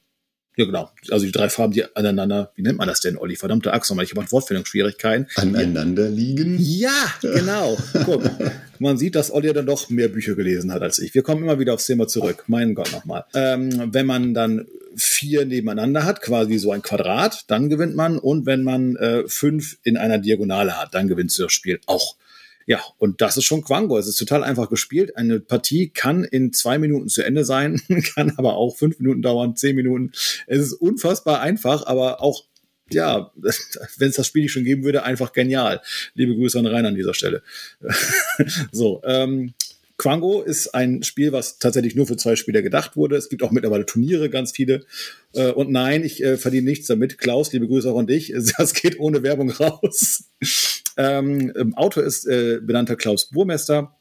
ja, 0.57 0.65
genau. 0.65 0.89
Also 1.11 1.25
die 1.27 1.31
drei 1.31 1.49
Farben, 1.49 1.73
die 1.73 1.83
aneinander, 1.95 2.51
wie 2.55 2.63
nennt 2.63 2.79
man 2.79 2.87
das 2.87 2.99
denn, 2.99 3.15
Olli? 3.15 3.35
Verdammte 3.35 3.71
Axt 3.71 3.91
nochmal, 3.91 4.05
ich 4.05 4.15
habe 4.15 4.31
Wortfindungsschwierigkeiten. 4.31 5.27
Aneinander 5.35 6.09
liegen? 6.09 6.57
Ja, 6.59 7.13
genau. 7.21 7.77
Guck, 8.05 8.23
man 8.79 8.97
sieht, 8.97 9.13
dass 9.13 9.31
Olli 9.31 9.53
dann 9.53 9.67
doch 9.67 9.89
mehr 9.89 10.07
Bücher 10.07 10.33
gelesen 10.33 10.73
hat 10.73 10.81
als 10.81 10.97
ich. 10.97 11.13
Wir 11.13 11.21
kommen 11.21 11.43
immer 11.43 11.59
wieder 11.59 11.75
aufs 11.75 11.85
Thema 11.85 12.07
zurück. 12.07 12.43
Mein 12.47 12.73
Gott 12.73 12.91
nochmal. 12.91 13.25
Ähm, 13.35 13.93
wenn 13.93 14.07
man 14.07 14.33
dann 14.33 14.65
vier 14.95 15.45
nebeneinander 15.45 16.05
hat, 16.05 16.23
quasi 16.23 16.57
so 16.57 16.71
ein 16.71 16.81
Quadrat, 16.81 17.43
dann 17.47 17.69
gewinnt 17.69 17.95
man. 17.95 18.17
Und 18.17 18.47
wenn 18.47 18.63
man 18.63 18.95
äh, 18.95 19.23
fünf 19.27 19.77
in 19.83 19.95
einer 19.95 20.17
Diagonale 20.17 20.81
hat, 20.81 20.95
dann 20.95 21.07
gewinnst 21.07 21.37
du 21.37 21.43
das 21.43 21.53
Spiel 21.53 21.79
auch. 21.85 22.15
Ja, 22.67 22.83
und 22.97 23.21
das 23.21 23.37
ist 23.37 23.45
schon 23.45 23.63
Quango. 23.63 23.97
Es 23.97 24.07
ist 24.07 24.17
total 24.17 24.43
einfach 24.43 24.69
gespielt. 24.69 25.15
Eine 25.15 25.39
Partie 25.39 25.87
kann 25.87 26.25
in 26.25 26.51
zwei 26.51 26.77
Minuten 26.77 27.07
zu 27.07 27.23
Ende 27.23 27.45
sein, 27.45 27.81
kann 28.13 28.33
aber 28.35 28.57
auch 28.57 28.75
fünf 28.75 28.99
Minuten 28.99 29.21
dauern, 29.21 29.55
zehn 29.55 29.75
Minuten. 29.75 30.11
Es 30.47 30.59
ist 30.59 30.73
unfassbar 30.73 31.39
einfach, 31.39 31.87
aber 31.87 32.21
auch 32.21 32.43
ja, 32.89 33.31
wenn 33.35 34.09
es 34.09 34.15
das 34.15 34.27
Spiel 34.27 34.43
nicht 34.43 34.51
schon 34.51 34.65
geben 34.65 34.83
würde, 34.83 35.03
einfach 35.03 35.31
genial. 35.31 35.81
Liebe 36.13 36.35
Grüße 36.35 36.59
an 36.59 36.67
Rainer 36.67 36.89
an 36.89 36.95
dieser 36.95 37.13
Stelle. 37.13 37.41
so, 38.71 39.01
ähm, 39.05 39.53
Quango 39.97 40.43
ist 40.43 40.75
ein 40.75 41.01
Spiel, 41.03 41.31
was 41.31 41.57
tatsächlich 41.57 41.95
nur 41.95 42.05
für 42.05 42.17
zwei 42.17 42.35
Spieler 42.35 42.61
gedacht 42.61 42.95
wurde. 42.95 43.15
Es 43.15 43.29
gibt 43.29 43.41
auch 43.41 43.51
mittlerweile 43.51 43.85
Turniere, 43.85 44.29
ganz 44.29 44.51
viele. 44.51 44.85
Äh, 45.33 45.51
und 45.51 45.71
nein, 45.71 46.03
ich 46.03 46.23
äh, 46.23 46.37
verdiene 46.37 46.69
nichts 46.69 46.87
damit. 46.87 47.17
Klaus, 47.17 47.51
liebe 47.51 47.67
Grüße 47.67 47.89
auch 47.91 47.99
an 47.99 48.07
dich. 48.07 48.33
Das 48.57 48.73
geht 48.73 48.99
ohne 48.99 49.23
Werbung 49.23 49.49
raus. 49.49 50.25
Ähm, 50.97 51.73
Autor 51.75 52.03
ist 52.03 52.25
äh, 52.25 52.59
benannter 52.61 52.95
Klaus 52.95 53.29
Burmester. 53.29 53.95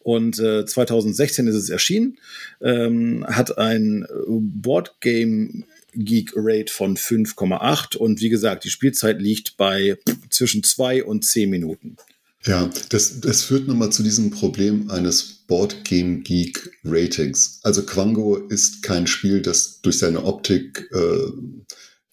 Und 0.00 0.38
äh, 0.38 0.64
2016 0.64 1.46
ist 1.48 1.56
es 1.56 1.70
erschienen, 1.70 2.18
ähm, 2.60 3.26
hat 3.26 3.58
ein 3.58 4.06
Boardgame 4.28 5.64
Geek 5.96 6.32
Rate 6.36 6.72
von 6.72 6.96
5,8 6.96 7.96
und 7.96 8.20
wie 8.20 8.28
gesagt, 8.28 8.64
die 8.64 8.70
Spielzeit 8.70 9.20
liegt 9.20 9.56
bei 9.56 9.98
zwischen 10.30 10.62
zwei 10.62 11.02
und 11.02 11.24
zehn 11.24 11.50
Minuten. 11.50 11.96
Ja, 12.44 12.70
das, 12.90 13.20
das 13.20 13.42
führt 13.42 13.66
nochmal 13.66 13.90
zu 13.90 14.02
diesem 14.02 14.30
Problem 14.30 14.90
eines 14.90 15.44
Board 15.48 15.84
Game 15.84 16.22
Geek 16.22 16.70
Ratings. 16.84 17.60
Also 17.62 17.84
Quango 17.84 18.36
ist 18.36 18.82
kein 18.82 19.06
Spiel, 19.06 19.42
das 19.42 19.80
durch 19.80 19.98
seine 19.98 20.24
Optik 20.24 20.88
äh, 20.92 21.32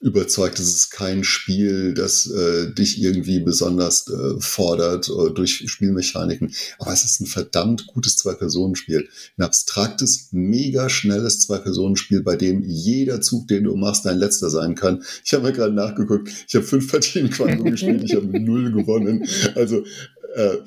überzeugt. 0.04 0.60
Es 0.60 0.68
ist 0.68 0.91
kein 0.91 1.24
Spiel, 1.24 1.93
das 1.93 2.30
äh, 2.30 2.74
dich 2.74 3.01
irgendwie 3.01 3.39
besonders 3.39 4.08
äh, 4.10 4.39
fordert 4.39 5.10
äh, 5.10 5.34
durch 5.34 5.64
Spielmechaniken. 5.66 6.54
Aber 6.78 6.91
es 6.91 7.06
ist 7.06 7.22
ein 7.22 7.26
verdammt 7.26 7.88
gutes 7.88 8.18
Zwei-Personen-Spiel. 8.18 9.08
Ein 9.38 9.43
abstraktes, 9.43 10.28
mega 10.32 10.89
schnelles 10.89 11.39
Zwei-Personen-Spiel, 11.39 12.22
bei 12.22 12.36
dem 12.36 12.62
jeder 12.62 13.22
Zug, 13.22 13.47
den 13.47 13.64
du 13.64 13.76
machst, 13.76 14.06
dein 14.06 14.18
letzter 14.18 14.49
sein 14.49 14.76
kann. 14.76 15.04
Ich 15.24 15.34
habe 15.34 15.43
mir 15.43 15.54
gerade 15.54 15.74
nachgeguckt. 15.74 16.30
Ich 16.47 16.54
habe 16.56 16.66
fünf 16.66 16.91
Partien 16.91 17.30
Quango 17.30 17.64
gespielt. 17.64 18.04
Ich 18.04 18.14
habe 18.14 18.26
null 18.39 18.74
gewonnen. 18.74 19.26
Also 19.56 19.86
äh, 20.36 20.58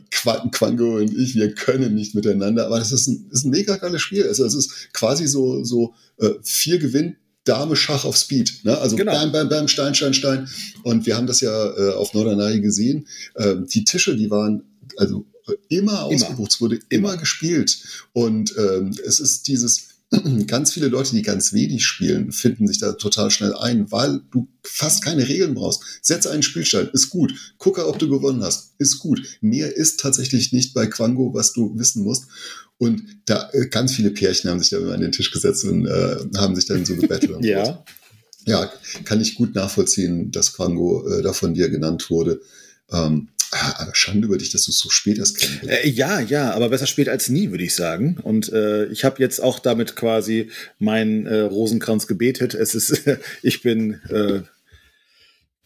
Quango 0.51 0.97
und 0.97 1.15
ich, 1.15 1.35
wir 1.35 1.55
können 1.55 1.95
nicht 1.95 2.15
miteinander. 2.15 2.67
Aber 2.67 2.81
es 2.81 2.91
ist 2.91 3.07
ein, 3.07 3.29
ist 3.31 3.45
ein 3.45 3.51
mega 3.51 3.77
geiles 3.77 4.01
Spiel. 4.01 4.27
Also 4.27 4.47
es 4.47 4.55
ist 4.55 4.95
quasi 4.95 5.27
so, 5.27 5.63
so 5.63 5.95
äh, 6.19 6.31
vier 6.43 6.79
gewinnt 6.79 7.17
Dame 7.47 7.77
Schach 7.77 8.05
auf 8.05 8.17
Speed. 8.17 8.65
Ne? 8.65 8.77
Also 8.77 8.97
genau. 8.97 9.13
bam, 9.13 9.33
bam, 9.33 9.49
bam, 9.49 9.69
Stein, 9.69 9.95
Stein, 9.95 10.15
Stein. 10.15 10.49
Und 10.83 11.07
wir 11.07 11.17
haben 11.17 11.27
das 11.27 11.41
ja 11.41 11.77
äh, 11.77 11.95
auf 11.95 12.13
Norderney 12.13 12.61
gesehen. 12.61 13.07
Äh, 13.35 13.57
die 13.67 13.85
Tische, 13.85 14.17
die 14.17 14.31
waren 14.31 14.63
also 14.97 15.25
äh, 15.47 15.53
immer 15.69 16.05
ausgebucht, 16.05 16.53
es 16.53 16.61
wurde 16.61 16.81
immer, 16.89 17.11
immer 17.11 17.17
gespielt. 17.17 17.79
Und 18.13 18.55
ähm, 18.59 18.95
es 19.07 19.21
ist 19.21 19.49
dieses 19.49 19.89
ganz 20.47 20.73
viele 20.73 20.89
Leute, 20.89 21.15
die 21.15 21.23
ganz 21.23 21.53
wenig 21.53 21.85
spielen, 21.85 22.33
finden 22.33 22.69
sich 22.69 22.79
da 22.79 22.93
total 22.93 23.31
schnell 23.31 23.55
ein, 23.55 23.91
weil 23.91 24.21
du 24.31 24.49
fast 24.63 25.03
keine 25.03 25.27
Regeln 25.29 25.55
brauchst. 25.55 25.83
Setze 26.03 26.31
einen 26.31 26.43
Spielstein, 26.43 26.91
ist 26.93 27.11
gut. 27.11 27.55
Gucke, 27.59 27.89
ob 27.89 27.99
du 27.99 28.09
gewonnen 28.09 28.43
hast, 28.43 28.75
ist 28.79 28.99
gut. 28.99 29.23
Mehr 29.41 29.77
ist 29.77 30.01
tatsächlich 30.01 30.53
nicht 30.53 30.75
bei 30.75 30.87
Quango, 30.87 31.35
was 31.35 31.53
du 31.53 31.77
wissen 31.77 32.05
musst. 32.05 32.27
Und 32.79 33.03
da 33.27 33.51
äh, 33.53 33.67
ganz 33.69 33.95
viele 33.95 34.11
Pärchen 34.11 34.51
haben 34.51 34.61
sich 34.61 34.71
da 34.71 34.79
immer 34.79 34.93
an 34.93 35.01
den 35.01 35.13
Tisch 35.13 35.31
gesetzt 35.31 35.65
und 35.65 35.87
äh, 35.87 36.17
haben 36.37 36.55
sich 36.55 36.67
dann 36.67 36.85
so 36.85 36.97
gebettelt. 36.97 37.37
ja. 37.45 37.85
Ja, 38.45 38.73
kann 39.05 39.21
ich 39.21 39.35
gut 39.35 39.57
nachvollziehen, 39.57 40.31
dass 40.31 40.53
Quango 40.53 41.09
äh, 41.09 41.23
da 41.23 41.33
von 41.33 41.55
dir 41.55 41.69
genannt 41.69 42.11
wurde. 42.11 42.41
Ähm, 42.93 43.29
aber 43.51 43.95
Schande 43.95 44.27
über 44.27 44.39
dich, 44.39 44.51
dass 44.51 44.65
du 44.65 44.71
es 44.71 44.79
so 44.79 44.91
spät 44.91 45.19
erst 45.19 45.39
kennengelernt 45.39 45.85
äh, 45.85 45.89
Ja, 45.89 46.21
ja, 46.21 46.53
aber 46.53 46.69
besser 46.69 46.87
spät 46.87 47.09
als 47.09 47.29
nie, 47.29 47.51
würde 47.51 47.65
ich 47.65 47.75
sagen. 47.75 48.19
Und 48.23 48.53
äh, 48.53 48.87
ich 48.87 49.05
habe 49.05 49.21
jetzt 49.21 49.41
auch 49.41 49.59
damit 49.59 49.97
quasi 49.97 50.51
meinen 50.79 51.27
äh, 51.27 51.41
Rosenkranz 51.41 52.07
gebetet. 52.07 52.55
Es 52.55 52.75
ist, 52.75 53.03
ich 53.43 53.63
bin 53.63 54.01
äh, 54.11 54.43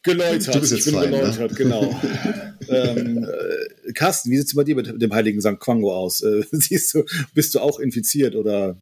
geläutert. 0.03 0.55
Du 0.55 0.61
bist 0.61 0.73
jetzt 0.73 0.87
ich 0.87 0.93
bin 0.93 1.03
fein, 1.03 1.11
ne? 1.11 1.19
geläutert, 1.19 1.51
ne? 1.51 1.57
genau. 1.57 2.01
ähm, 2.69 3.25
äh, 3.25 3.93
Carsten, 3.93 4.31
wie 4.31 4.37
sieht 4.37 4.47
es 4.47 4.55
bei 4.55 4.65
dir 4.65 4.77
mit 4.77 5.01
dem 5.01 5.13
heiligen 5.13 5.41
St. 5.41 5.59
Quango 5.59 5.95
aus? 5.95 6.23
Äh, 6.23 6.43
siehst 6.51 6.95
du, 6.95 7.05
bist 7.35 7.55
du 7.55 7.61
auch 7.61 7.79
infiziert 7.79 8.35
oder? 8.35 8.79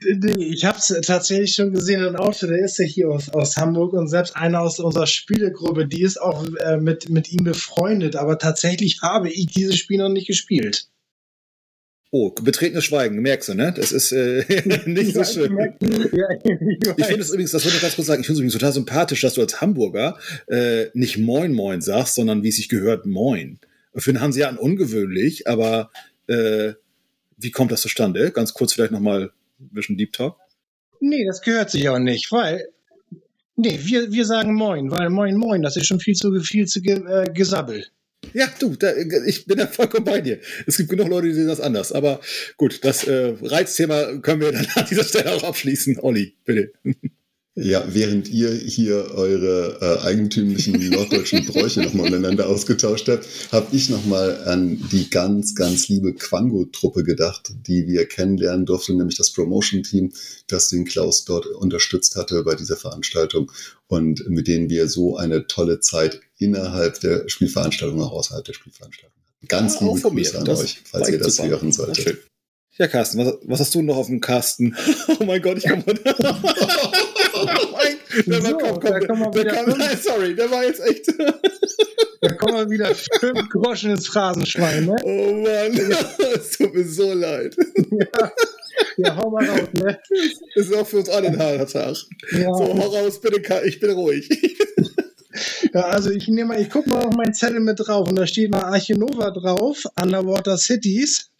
Ich 0.00 0.64
habe 0.64 0.78
es 0.78 0.94
tatsächlich 1.02 1.54
schon 1.54 1.72
gesehen, 1.72 2.04
ein 2.04 2.14
Auto, 2.14 2.46
der 2.46 2.64
ist 2.64 2.78
ja 2.78 2.84
hier 2.84 3.08
aus, 3.08 3.30
aus 3.30 3.56
Hamburg 3.56 3.94
und 3.94 4.06
selbst 4.06 4.36
einer 4.36 4.60
aus 4.60 4.78
unserer 4.78 5.08
Spielegruppe, 5.08 5.88
die 5.88 6.02
ist 6.02 6.20
auch 6.20 6.46
äh, 6.60 6.76
mit, 6.76 7.08
mit 7.08 7.32
ihm 7.32 7.42
befreundet, 7.42 8.14
aber 8.14 8.38
tatsächlich 8.38 9.00
habe 9.02 9.28
ich 9.28 9.46
dieses 9.46 9.76
Spiel 9.76 9.98
noch 9.98 10.08
nicht 10.08 10.28
gespielt. 10.28 10.88
Oh, 12.10 12.30
betretenes 12.30 12.84
Schweigen, 12.84 13.20
merkst 13.20 13.50
du, 13.50 13.54
ne? 13.54 13.72
Das 13.76 13.92
ist 13.92 14.12
äh, 14.12 14.44
nicht 14.86 15.14
so 15.14 15.24
schön. 15.24 15.56
Ich, 16.96 17.06
finde 17.06 17.22
es 17.22 17.30
übrigens, 17.30 17.52
das 17.52 17.64
wollte 17.64 17.76
ich 17.76 17.82
ganz 17.82 17.94
kurz 17.96 18.06
sagen, 18.06 18.20
ich 18.20 18.26
finde 18.26 18.38
es 18.38 18.40
übrigens 18.40 18.52
total 18.54 18.72
sympathisch, 18.72 19.20
dass 19.20 19.34
du 19.34 19.40
als 19.40 19.60
Hamburger 19.60 20.18
äh, 20.46 20.86
nicht 20.94 21.18
Moin 21.18 21.52
Moin 21.52 21.80
sagst, 21.80 22.14
sondern 22.14 22.42
wie 22.42 22.48
es 22.48 22.56
sich 22.56 22.68
gehört, 22.68 23.06
Moin. 23.06 23.58
Für 23.94 24.10
einen 24.10 24.20
Hanseaten 24.20 24.56
ungewöhnlich, 24.56 25.46
aber 25.46 25.90
äh, 26.28 26.72
wie 27.36 27.50
kommt 27.50 27.72
das 27.72 27.82
zustande? 27.82 28.30
Ganz 28.30 28.54
kurz 28.54 28.72
vielleicht 28.72 28.92
nochmal 28.92 29.32
ein 29.60 29.70
bisschen 29.70 29.96
Deep 29.98 30.12
Talk. 30.12 30.36
Nee, 31.00 31.26
das 31.26 31.42
gehört 31.42 31.70
sich 31.70 31.88
auch 31.88 31.98
nicht, 31.98 32.32
weil 32.32 32.68
Nee, 33.60 33.80
wir, 33.82 34.12
wir 34.12 34.24
sagen 34.24 34.54
Moin, 34.54 34.88
weil 34.92 35.10
Moin 35.10 35.36
Moin, 35.36 35.62
das 35.62 35.76
ist 35.76 35.88
schon 35.88 35.98
viel 35.98 36.14
zu 36.14 36.32
viel 36.40 36.66
zu 36.66 36.78
äh, 36.80 37.24
gesabbel. 37.34 37.86
Ja, 38.32 38.52
du, 38.58 38.76
da, 38.76 38.94
ich 39.26 39.46
bin 39.46 39.58
da 39.58 39.66
vollkommen 39.66 40.04
bei 40.04 40.20
dir. 40.20 40.40
Es 40.66 40.76
gibt 40.76 40.90
genug 40.90 41.08
Leute, 41.08 41.28
die 41.28 41.34
sehen 41.34 41.48
das 41.48 41.60
anders. 41.60 41.92
Aber 41.92 42.20
gut, 42.56 42.84
das 42.84 43.04
äh, 43.04 43.34
Reizthema 43.40 44.18
können 44.18 44.40
wir 44.40 44.52
dann 44.52 44.66
an 44.74 44.86
dieser 44.90 45.04
Stelle 45.04 45.32
auch 45.32 45.44
abschließen. 45.44 45.98
Olli, 46.00 46.36
bitte. 46.44 46.72
Ja, 47.60 47.84
während 47.88 48.28
ihr 48.28 48.52
hier 48.52 49.14
eure 49.14 49.78
äh, 49.80 50.06
eigentümlichen 50.06 50.90
norddeutschen 50.90 51.44
Bräuche 51.44 51.82
nochmal 51.82 52.06
untereinander 52.06 52.48
ausgetauscht 52.48 53.08
habt, 53.08 53.26
habe 53.50 53.74
ich 53.74 53.90
nochmal 53.90 54.44
an 54.44 54.80
die 54.92 55.10
ganz, 55.10 55.56
ganz 55.56 55.88
liebe 55.88 56.14
Quango-Truppe 56.14 57.02
gedacht, 57.02 57.52
die 57.66 57.88
wir 57.88 58.06
kennenlernen 58.06 58.64
durften, 58.64 58.96
nämlich 58.96 59.16
das 59.16 59.32
Promotion-Team, 59.32 60.12
das 60.46 60.68
den 60.68 60.84
Klaus 60.84 61.24
dort 61.24 61.46
unterstützt 61.46 62.14
hatte 62.14 62.44
bei 62.44 62.54
dieser 62.54 62.76
Veranstaltung 62.76 63.50
und 63.88 64.28
mit 64.28 64.46
denen 64.46 64.70
wir 64.70 64.88
so 64.88 65.16
eine 65.16 65.48
tolle 65.48 65.80
Zeit 65.80 66.20
innerhalb 66.38 67.00
der 67.00 67.28
Spielveranstaltung, 67.28 68.00
auch 68.00 68.12
außerhalb 68.12 68.44
der 68.44 68.52
Spielveranstaltung 68.52 69.18
hatten. 69.18 69.48
Ganz 69.48 69.80
ja, 69.80 69.86
liebe 69.86 70.08
Grüße 70.08 70.38
an 70.38 70.44
das 70.44 70.60
euch, 70.60 70.78
falls 70.84 71.08
ihr 71.08 71.18
das 71.18 71.34
super. 71.34 71.48
hören 71.48 71.72
solltet. 71.72 72.18
Ja, 72.78 72.86
Carsten, 72.86 73.18
was, 73.18 73.34
was, 73.42 73.58
hast 73.58 73.74
du 73.74 73.82
noch 73.82 73.96
auf 73.96 74.06
dem 74.06 74.20
Kasten? 74.20 74.76
Oh 75.20 75.24
mein 75.24 75.42
Gott, 75.42 75.58
ich 75.58 75.64
komme 75.68 75.82
der 77.46 78.42
war, 78.44 78.58
komm, 78.58 78.80
komm, 78.80 79.32
der, 79.32 79.44
der 79.44 79.52
kam, 79.52 79.78
nein, 79.78 79.98
sorry, 80.00 80.34
der 80.34 80.50
war 80.50 80.64
jetzt 80.64 80.80
echt. 80.80 81.06
da 82.20 82.32
kommen 82.34 82.56
wir 82.56 82.70
wieder 82.70 82.94
fünf 82.94 83.48
Groschen 83.50 83.90
ins 83.90 84.06
Phrasenschwein, 84.06 84.86
ne? 84.86 84.96
Oh 85.02 85.32
Mann, 85.32 85.92
es 86.34 86.50
tut 86.52 86.74
mir 86.74 86.84
so 86.84 87.12
leid. 87.12 87.56
Ja. 87.90 88.32
Ja, 88.96 89.16
hau 89.16 89.30
mal 89.30 89.44
raus, 89.44 89.68
ne? 89.72 89.98
Das 90.54 90.66
ist 90.66 90.74
auch 90.74 90.86
für 90.86 90.98
uns 90.98 91.08
alle 91.08 91.28
ein 91.28 91.38
harter 91.38 91.66
Tag. 91.66 91.96
Ja. 92.32 92.54
So, 92.54 92.74
hau 92.78 92.88
raus, 92.88 93.20
bitte, 93.20 93.40
ich 93.64 93.80
bin 93.80 93.90
ruhig. 93.90 94.28
Ja, 95.74 95.82
also 95.82 96.10
ich 96.10 96.28
nehme 96.28 96.58
ich 96.60 96.70
gucke 96.70 96.90
mal 96.90 97.04
auf 97.04 97.14
meinen 97.14 97.34
Zettel 97.34 97.60
mit 97.60 97.78
drauf 97.80 98.08
und 98.08 98.16
da 98.16 98.26
steht 98.26 98.50
mal 98.50 98.62
Archinova 98.62 99.30
drauf, 99.30 99.84
Underwater 100.00 100.56
Cities. 100.56 101.30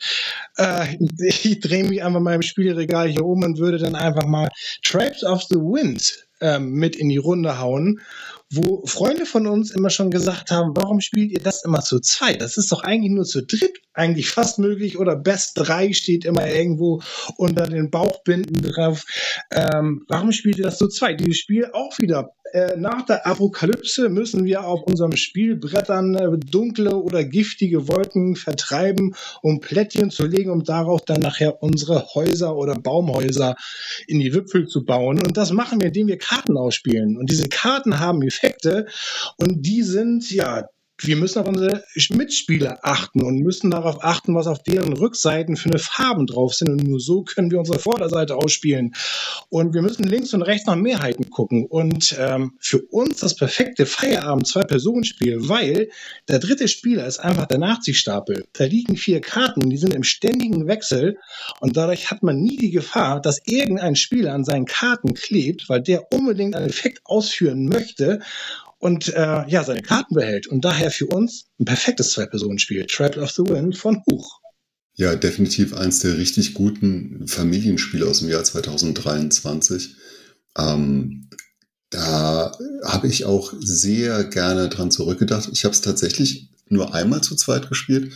Äh, 0.57 0.97
ich, 1.20 1.45
ich 1.45 1.61
drehe 1.61 1.85
mich 1.85 2.03
einfach 2.03 2.20
mal 2.20 2.35
im 2.35 2.43
Spielregal 2.43 3.09
hier 3.09 3.24
um 3.24 3.43
und 3.43 3.59
würde 3.59 3.79
dann 3.79 3.95
einfach 3.95 4.26
mal 4.26 4.49
Tribes 4.83 5.24
of 5.24 5.43
the 5.45 5.57
Wind 5.57 6.26
ähm, 6.41 6.72
mit 6.72 6.97
in 6.97 7.09
die 7.09 7.16
Runde 7.16 7.59
hauen 7.59 8.01
wo 8.51 8.83
Freunde 8.87 9.26
von 9.26 9.47
uns 9.47 9.70
immer 9.70 9.91
schon 9.91 10.11
gesagt 10.11 10.51
haben, 10.51 10.72
warum 10.74 11.01
spielt 11.01 11.31
ihr 11.33 11.41
das 11.41 11.64
immer 11.64 11.81
zu 11.81 12.01
zweit? 12.01 12.41
Das 12.41 12.57
ist 12.57 12.72
doch 12.72 12.83
eigentlich 12.83 13.12
nur 13.12 13.24
zu 13.24 13.45
dritt 13.45 13.79
eigentlich 13.93 14.31
fast 14.31 14.59
möglich 14.59 14.99
oder 14.99 15.16
Best 15.16 15.53
3 15.57 15.93
steht 15.93 16.24
immer 16.24 16.49
irgendwo 16.49 17.03
unter 17.37 17.66
den 17.66 17.91
Bauchbinden 17.91 18.62
drauf. 18.62 19.05
Ähm, 19.51 20.05
warum 20.09 20.33
spielt 20.33 20.57
ihr 20.57 20.64
das 20.64 20.79
zu 20.79 20.89
zweit? 20.89 21.20
Dieses 21.20 21.39
Spiel 21.39 21.68
auch 21.72 21.99
wieder 21.99 22.31
äh, 22.53 22.76
nach 22.76 23.05
der 23.07 23.26
Apokalypse 23.26 24.09
müssen 24.09 24.44
wir 24.44 24.64
auf 24.64 24.82
unserem 24.82 25.16
Spielbrettern 25.16 26.14
äh, 26.14 26.38
dunkle 26.38 26.96
oder 26.96 27.24
giftige 27.24 27.88
Wolken 27.88 28.36
vertreiben, 28.36 29.14
um 29.42 29.61
Plättchen 29.61 30.11
zu 30.11 30.26
legen, 30.26 30.51
um 30.51 30.64
darauf 30.64 31.05
dann 31.05 31.20
nachher 31.20 31.62
unsere 31.62 32.14
Häuser 32.14 32.57
oder 32.57 32.74
Baumhäuser 32.74 33.57
in 34.07 34.20
die 34.20 34.32
Wipfel 34.34 34.66
zu 34.66 34.84
bauen. 34.84 35.18
Und 35.18 35.36
das 35.36 35.53
machen 35.53 35.80
wir, 35.80 35.88
indem 35.88 36.09
wir 36.09 36.18
Karten 36.18 36.57
ausspielen. 36.57 37.16
Und 37.16 37.30
diese 37.30 37.49
Karten 37.49 37.99
haben 38.01 38.22
Effekte 38.22 38.86
und 39.36 39.66
die 39.66 39.82
sind 39.82 40.30
ja 40.30 40.68
wir 41.01 41.16
müssen 41.16 41.38
auf 41.40 41.49
unsere 41.49 41.84
Mitspieler 42.11 42.80
achten 42.82 43.22
und 43.22 43.38
müssen 43.38 43.70
darauf 43.70 44.03
achten, 44.03 44.34
was 44.34 44.46
auf 44.46 44.62
deren 44.62 44.92
Rückseiten 44.92 45.57
für 45.57 45.70
eine 45.70 45.78
Farben 45.78 46.26
drauf 46.26 46.55
sind. 46.55 46.70
Und 46.70 46.82
nur 46.82 47.01
so 47.01 47.22
können 47.22 47.51
wir 47.51 47.59
unsere 47.59 47.78
Vorderseite 47.78 48.34
ausspielen. 48.34 48.94
Und 49.49 49.74
wir 49.74 49.82
müssen 49.82 50.05
links 50.05 50.34
und 50.34 50.42
rechts 50.42 50.66
nach 50.66 50.76
Mehrheiten 50.76 51.30
gucken. 51.30 51.66
Und 51.66 52.16
ähm, 52.18 52.55
für 52.59 52.82
uns 52.90 53.20
das 53.20 53.36
perfekte 53.36 53.86
Feierabend-Zwei-Personen-Spiel, 53.86 55.49
weil 55.49 55.88
der 56.28 56.40
dritte 56.40 56.66
Spieler 56.66 57.07
ist 57.07 57.20
einfach 57.20 57.46
der 57.46 57.59
Nachziehstapel. 57.59 58.46
Da 58.53 58.64
liegen 58.64 58.96
vier 58.96 59.20
Karten, 59.20 59.70
die 59.70 59.78
sind 59.78 59.94
im 59.94 60.03
ständigen 60.03 60.66
Wechsel. 60.66 61.18
Und 61.61 61.76
dadurch 61.76 62.11
hat 62.11 62.22
man 62.22 62.40
nie 62.40 62.57
die 62.57 62.70
Gefahr, 62.70 63.20
dass 63.20 63.40
irgendein 63.44 63.94
Spieler 63.94 64.34
an 64.34 64.44
seinen 64.44 64.66
Karten 64.66 65.14
klebt, 65.14 65.68
weil 65.68 65.80
der 65.80 66.12
unbedingt 66.12 66.57
einen 66.57 66.68
Effekt 66.68 67.01
ausführen 67.05 67.66
möchte 67.66 68.20
und 68.79 69.09
äh, 69.09 69.49
ja, 69.49 69.64
seine 69.64 69.83
Karten 69.83 70.14
behält. 70.14 70.47
Und 70.47 70.64
daher 70.64 70.91
für 70.91 71.07
uns 71.07 71.47
ein 71.59 71.64
perfektes 71.64 72.12
Zwei-Personen-Spiel. 72.12 72.87
Trap 72.87 73.16
of 73.16 73.31
the 73.31 73.43
Wind 73.43 73.76
von 73.76 74.03
Huch. 74.11 74.41
Ja, 74.95 75.14
definitiv 75.14 75.74
eins 75.74 76.01
der 76.01 76.18
richtig 76.18 76.55
guten 76.55 77.26
Familienspiele 77.29 78.07
aus 78.07 78.20
dem 78.20 78.29
Jahr 78.29 78.43
2023. 78.45 79.95
Ähm, 80.57 81.29
da 81.91 82.53
habe 82.85 83.07
ich 83.07 83.24
auch 83.24 83.55
sehr 83.61 84.24
gerne 84.24 84.68
dran 84.68 84.91
zurückgedacht. 84.91 85.49
Ich 85.53 85.64
habe 85.64 85.72
es 85.72 85.81
tatsächlich 85.81 86.51
nur 86.68 86.95
einmal 86.95 87.22
zu 87.22 87.35
zweit 87.37 87.68
gespielt 87.68 88.12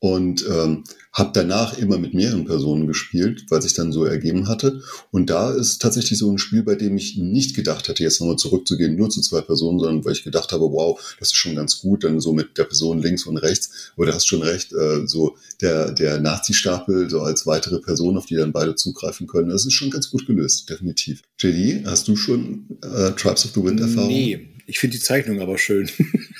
und 0.00 0.44
ähm, 0.46 0.84
habe 1.14 1.30
danach 1.32 1.78
immer 1.78 1.96
mit 1.96 2.12
mehreren 2.12 2.44
Personen 2.44 2.86
gespielt, 2.86 3.46
weil 3.48 3.62
sich 3.62 3.72
dann 3.72 3.92
so 3.92 4.04
ergeben 4.04 4.48
hatte. 4.48 4.82
Und 5.10 5.30
da 5.30 5.52
ist 5.52 5.80
tatsächlich 5.80 6.18
so 6.18 6.30
ein 6.30 6.38
Spiel, 6.38 6.62
bei 6.62 6.74
dem 6.74 6.96
ich 6.96 7.16
nicht 7.16 7.54
gedacht 7.54 7.88
hatte, 7.88 8.02
jetzt 8.02 8.20
nochmal 8.20 8.36
zurückzugehen, 8.36 8.96
nur 8.96 9.08
zu 9.10 9.20
zwei 9.22 9.40
Personen, 9.40 9.78
sondern 9.78 10.04
weil 10.04 10.12
ich 10.12 10.24
gedacht 10.24 10.52
habe, 10.52 10.64
wow, 10.64 11.00
das 11.18 11.28
ist 11.28 11.36
schon 11.36 11.54
ganz 11.54 11.78
gut, 11.78 12.04
dann 12.04 12.20
so 12.20 12.32
mit 12.32 12.58
der 12.58 12.64
Person 12.64 13.00
links 13.00 13.24
und 13.26 13.38
rechts. 13.38 13.92
Aber 13.96 14.06
du 14.06 14.12
hast 14.12 14.26
schon 14.26 14.42
recht, 14.42 14.72
äh, 14.72 15.06
so 15.06 15.36
der, 15.60 15.92
der 15.92 16.20
Nazi-Stapel 16.20 17.08
so 17.08 17.20
als 17.20 17.46
weitere 17.46 17.78
Person, 17.78 18.16
auf 18.16 18.26
die 18.26 18.36
dann 18.36 18.52
beide 18.52 18.74
zugreifen 18.74 19.26
können, 19.26 19.50
das 19.50 19.64
ist 19.64 19.72
schon 19.72 19.90
ganz 19.90 20.10
gut 20.10 20.26
gelöst, 20.26 20.68
definitiv. 20.68 21.22
JD, 21.38 21.86
hast 21.86 22.08
du 22.08 22.16
schon 22.16 22.66
äh, 22.82 23.12
Tribes 23.12 23.44
of 23.46 23.52
the 23.54 23.62
Wind 23.62 23.80
Erfahrung? 23.80 24.08
Nee, 24.08 24.53
ich 24.66 24.78
finde 24.78 24.96
die 24.96 25.02
Zeichnung 25.02 25.40
aber 25.40 25.58
schön. 25.58 25.90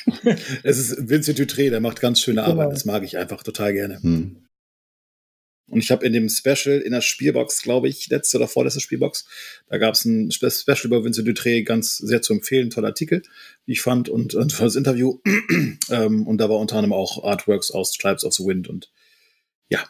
es 0.63 0.79
ist 0.79 1.09
Vincent 1.09 1.39
Dutré, 1.39 1.71
der 1.71 1.81
macht 1.81 2.01
ganz 2.01 2.21
schöne 2.21 2.43
Arbeit. 2.43 2.67
Genau. 2.67 2.71
Das 2.71 2.85
mag 2.85 3.03
ich 3.05 3.17
einfach 3.19 3.43
total 3.43 3.73
gerne. 3.73 4.03
Hm. 4.03 4.45
Und 5.67 5.81
ich 5.81 5.91
habe 5.91 6.05
in 6.05 6.13
dem 6.13 6.29
Special, 6.29 6.79
in 6.79 6.93
der 6.93 7.01
Spielbox, 7.01 7.63
glaube 7.63 7.89
ich, 7.89 8.09
letzte 8.09 8.37
oder 8.37 8.49
vorletzte 8.49 8.81
Spielbox, 8.81 9.25
da 9.69 9.79
gab 9.79 9.95
es 9.95 10.05
ein 10.05 10.31
Special 10.31 10.85
über 10.85 11.03
Vincent 11.03 11.27
Dutré, 11.27 11.65
ganz 11.65 11.97
sehr 11.97 12.21
zu 12.21 12.35
empfehlen, 12.35 12.71
toller 12.71 12.89
Artikel, 12.89 13.23
wie 13.65 13.73
ich 13.73 13.81
fand, 13.81 14.09
und 14.09 14.35
ein 14.35 14.49
tolles 14.49 14.77
Interview. 14.77 15.21
ähm, 15.91 16.27
und 16.27 16.39
da 16.39 16.51
war 16.51 16.59
unter 16.59 16.77
anderem 16.77 16.93
auch 16.93 17.25
Artworks 17.25 17.71
aus 17.71 17.93
Tribes 17.93 18.25
of 18.25 18.35
the 18.35 18.45
Wind. 18.45 18.69
Und 18.69 18.93
ja, 19.71 19.89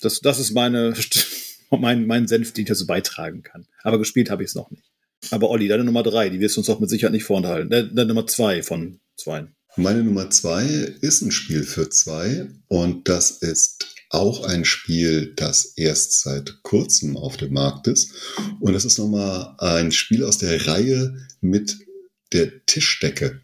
das, 0.00 0.20
das 0.20 0.40
ist 0.40 0.52
meine, 0.52 0.92
mein, 1.70 2.06
mein 2.06 2.26
Senf, 2.26 2.52
den 2.52 2.62
ich 2.62 2.68
dazu 2.68 2.86
beitragen 2.86 3.42
kann. 3.42 3.68
Aber 3.82 3.98
gespielt 3.98 4.28
habe 4.28 4.42
ich 4.42 4.48
es 4.48 4.54
noch 4.56 4.70
nicht. 4.70 4.91
Aber 5.30 5.50
Olli, 5.50 5.68
deine 5.68 5.84
Nummer 5.84 6.02
drei, 6.02 6.28
die 6.28 6.40
wirst 6.40 6.56
du 6.56 6.60
uns 6.60 6.66
doch 6.66 6.80
mit 6.80 6.90
Sicherheit 6.90 7.12
nicht 7.12 7.24
vorenthalten. 7.24 7.70
Deine 7.70 8.06
Nummer 8.06 8.26
zwei 8.26 8.62
von 8.62 9.00
zwei. 9.16 9.46
Meine 9.76 10.02
Nummer 10.02 10.28
zwei 10.30 10.64
ist 11.00 11.22
ein 11.22 11.30
Spiel 11.30 11.62
für 11.62 11.88
zwei 11.88 12.48
und 12.68 13.08
das 13.08 13.30
ist 13.30 13.86
auch 14.10 14.44
ein 14.44 14.66
Spiel, 14.66 15.32
das 15.34 15.72
erst 15.76 16.20
seit 16.20 16.62
kurzem 16.62 17.16
auf 17.16 17.38
dem 17.38 17.54
Markt 17.54 17.86
ist. 17.86 18.12
Und 18.60 18.74
das 18.74 18.84
ist 18.84 18.98
nochmal 18.98 19.54
ein 19.58 19.90
Spiel 19.90 20.24
aus 20.24 20.36
der 20.36 20.66
Reihe 20.66 21.16
mit 21.40 21.78
der 22.32 22.66
Tischdecke. 22.66 23.40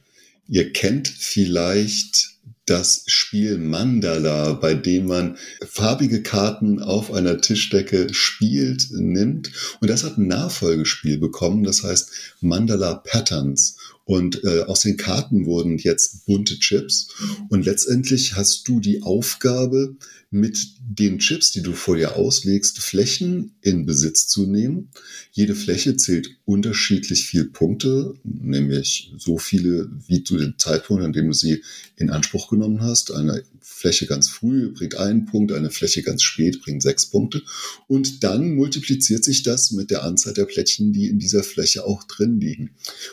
Ihr 0.46 0.72
kennt 0.72 1.08
vielleicht 1.08 2.37
das 2.68 3.02
Spiel 3.06 3.58
Mandala, 3.58 4.52
bei 4.52 4.74
dem 4.74 5.06
man 5.06 5.38
farbige 5.66 6.22
Karten 6.22 6.82
auf 6.82 7.12
einer 7.12 7.40
Tischdecke 7.40 8.12
spielt, 8.12 8.88
nimmt. 8.92 9.50
Und 9.80 9.90
das 9.90 10.04
hat 10.04 10.18
ein 10.18 10.26
Nachfolgespiel 10.26 11.18
bekommen, 11.18 11.64
das 11.64 11.82
heißt 11.82 12.10
Mandala 12.40 12.94
Patterns. 12.94 13.76
Und 14.08 14.42
äh, 14.42 14.62
aus 14.62 14.80
den 14.80 14.96
Karten 14.96 15.44
wurden 15.44 15.76
jetzt 15.76 16.24
bunte 16.24 16.58
Chips. 16.58 17.08
Und 17.50 17.66
letztendlich 17.66 18.36
hast 18.36 18.66
du 18.66 18.80
die 18.80 19.02
Aufgabe, 19.02 19.98
mit 20.30 20.74
den 20.80 21.18
Chips, 21.18 21.52
die 21.52 21.62
du 21.62 21.72
vor 21.72 21.96
dir 21.96 22.16
auslegst, 22.16 22.80
Flächen 22.80 23.56
in 23.62 23.86
Besitz 23.86 24.28
zu 24.28 24.46
nehmen. 24.46 24.90
Jede 25.32 25.54
Fläche 25.54 25.96
zählt 25.96 26.36
unterschiedlich 26.44 27.26
viel 27.26 27.46
Punkte, 27.46 28.14
nämlich 28.24 29.12
so 29.16 29.38
viele 29.38 29.90
wie 30.06 30.24
zu 30.24 30.36
dem 30.36 30.58
Zeitpunkt, 30.58 31.02
an 31.02 31.14
dem 31.14 31.28
du 31.28 31.32
sie 31.32 31.62
in 31.96 32.10
Anspruch 32.10 32.50
genommen 32.50 32.82
hast. 32.82 33.10
Eine 33.10 33.42
Fläche 33.70 34.06
ganz 34.06 34.28
früh 34.28 34.72
bringt 34.72 34.96
einen 34.96 35.26
Punkt, 35.26 35.52
eine 35.52 35.70
Fläche 35.70 36.02
ganz 36.02 36.22
spät 36.22 36.60
bringt 36.62 36.82
sechs 36.82 37.06
Punkte. 37.06 37.42
Und 37.86 38.24
dann 38.24 38.54
multipliziert 38.54 39.22
sich 39.22 39.42
das 39.42 39.70
mit 39.70 39.90
der 39.90 40.02
Anzahl 40.04 40.32
der 40.34 40.46
Plättchen, 40.46 40.92
die 40.92 41.08
in 41.08 41.18
dieser 41.18 41.44
Fläche 41.44 41.84
auch 41.84 42.02
drin 42.04 42.40
liegen. 42.40 42.70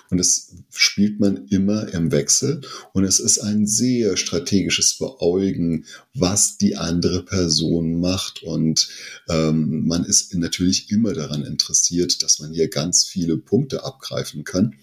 Und 0.09 0.17
das 0.17 0.53
spielt 0.71 1.19
man 1.19 1.45
immer 1.49 1.93
im 1.93 2.11
Wechsel. 2.11 2.61
Und 2.93 3.03
es 3.03 3.19
ist 3.19 3.39
ein 3.39 3.67
sehr 3.67 4.17
strategisches 4.17 4.97
Beäugen, 4.97 5.85
was 6.13 6.57
die 6.57 6.77
andere 6.77 7.23
Person 7.23 7.99
macht. 7.99 8.41
Und 8.41 8.87
ähm, 9.29 9.85
man 9.85 10.05
ist 10.05 10.33
natürlich 10.33 10.89
immer 10.89 11.13
daran 11.13 11.43
interessiert, 11.43 12.23
dass 12.23 12.39
man 12.39 12.53
hier 12.53 12.69
ganz 12.69 13.03
viele 13.03 13.37
Punkte 13.37 13.83
abgreifen 13.83 14.45
kann. 14.45 14.75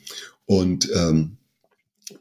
Und 0.44 0.90
ähm, 0.94 1.38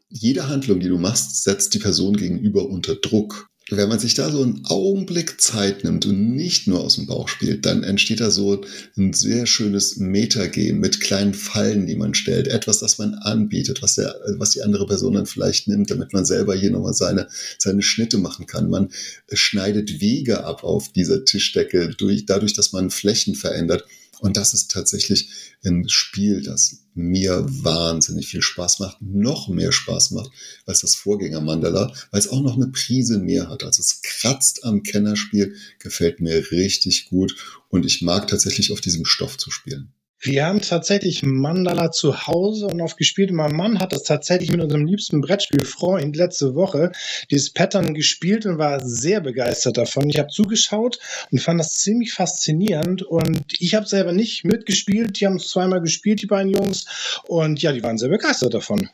jede 0.10 0.48
Handlung, 0.50 0.80
die 0.80 0.90
du 0.90 0.98
machst, 0.98 1.44
setzt 1.44 1.74
die 1.74 1.80
Person 1.80 2.16
gegenüber 2.16 2.68
unter 2.70 2.96
Druck 2.96 3.52
wenn 3.78 3.88
man 3.88 4.00
sich 4.00 4.16
da 4.16 4.30
so 4.30 4.44
einen 4.44 4.66
Augenblick 4.66 5.40
Zeit 5.40 5.84
nimmt 5.84 6.06
und 6.06 6.36
nicht 6.36 6.68
nur 6.68 6.82
aus 6.82 6.96
dem 6.96 7.06
Bauch 7.06 7.30
spielt, 7.30 7.66
dann 7.66 7.84
entsteht 7.84 8.20
da 8.20 8.30
so 8.30 8.64
ein 8.98 9.14
sehr 9.14 9.46
schönes 9.46 9.98
Metagame 9.98 10.74
mit 10.74 11.00
kleinen 11.00 11.34
Fallen, 11.34 11.88
die 11.88 11.96
man 11.96 12.14
stellt. 12.14 12.50
Etwas, 12.50 12.80
das 12.80 12.98
man 12.98 13.14
anbietet, 13.14 13.82
was, 13.82 13.96
der, 13.96 14.14
was 14.38 14.52
die 14.52 14.62
andere 14.62 14.88
Person 14.88 15.14
dann 15.14 15.26
vielleicht 15.26 15.70
nimmt, 15.70 15.90
damit 15.90 16.12
man 16.12 16.26
selber 16.26 16.54
hier 16.54 16.72
nochmal 16.72 16.94
seine, 16.94 17.30
seine 17.58 17.82
Schnitte 17.82 18.18
machen 18.18 18.46
kann. 18.46 18.70
Man 18.70 18.90
schneidet 19.32 20.02
Wege 20.02 20.44
ab 20.44 20.64
auf 20.64 20.92
dieser 20.92 21.24
Tischdecke 21.24 21.94
durch, 21.98 22.26
dadurch, 22.26 22.54
dass 22.54 22.74
man 22.74 22.90
Flächen 22.90 23.36
verändert. 23.36 23.86
Und 24.22 24.38
das 24.38 24.54
ist 24.54 24.70
tatsächlich 24.70 25.30
ein 25.66 25.90
Spiel, 25.90 26.44
das 26.44 26.84
mir 26.94 27.44
wahnsinnig 27.48 28.28
viel 28.28 28.44
Spaß 28.44 28.78
macht, 28.78 29.02
noch 29.02 29.48
mehr 29.48 29.72
Spaß 29.72 30.12
macht 30.12 30.30
als 30.68 30.82
das 30.82 30.94
Vorgänger 30.94 31.42
Mandala, 31.42 31.92
weil 32.12 32.20
es 32.20 32.28
auch 32.28 32.44
noch 32.44 32.56
eine 32.56 32.68
Prise 32.68 33.18
mehr 33.18 33.50
hat. 33.50 33.64
Also 33.64 33.82
es 33.82 34.04
kratzt 34.04 34.64
am 34.64 34.84
Kennerspiel, 34.84 35.56
gefällt 35.80 36.20
mir 36.20 36.52
richtig 36.52 37.10
gut 37.10 37.36
und 37.70 37.84
ich 37.84 38.04
mag 38.04 38.28
tatsächlich 38.28 38.72
auf 38.72 38.80
diesem 38.80 39.06
Stoff 39.06 39.38
zu 39.38 39.50
spielen. 39.50 39.92
Wir 40.24 40.46
haben 40.46 40.62
tatsächlich 40.62 41.24
Mandala 41.24 41.92
zu 41.92 42.28
Hause 42.28 42.68
und 42.68 42.80
oft 42.80 42.96
gespielt. 42.96 43.32
Mein 43.32 43.56
Mann 43.56 43.80
hat 43.80 43.92
das 43.92 44.04
tatsächlich 44.04 44.52
mit 44.52 44.62
unserem 44.62 44.86
liebsten 44.86 45.20
Brettspielfreund 45.20 46.16
letzte 46.16 46.54
Woche 46.54 46.92
dieses 47.32 47.52
Pattern 47.52 47.96
gespielt 47.96 48.46
und 48.46 48.60
war 48.60 48.86
sehr 48.86 49.20
begeistert 49.22 49.78
davon. 49.78 50.08
Ich 50.12 50.20
habe 50.20 50.30
zugeschaut 50.30 51.00
und 51.32 51.40
fand 51.42 51.60
das 51.60 51.74
ziemlich 51.74 52.14
faszinierend 52.14 53.02
und 53.02 53.42
ich 53.60 53.74
habe 53.74 53.88
selber 53.88 54.14
nicht 54.14 54.46
mitgespielt. 54.46 55.20
Die 55.20 55.26
haben 55.26 55.38
es 55.38 55.48
zweimal 55.48 55.82
gespielt, 55.82 56.22
die 56.22 56.28
beiden 56.28 56.54
Jungs 56.54 56.86
und 57.28 57.60
ja, 57.60 57.72
die 57.72 57.82
waren 57.82 57.98
sehr 57.98 58.10
begeistert 58.10 58.54
davon. 58.54 58.90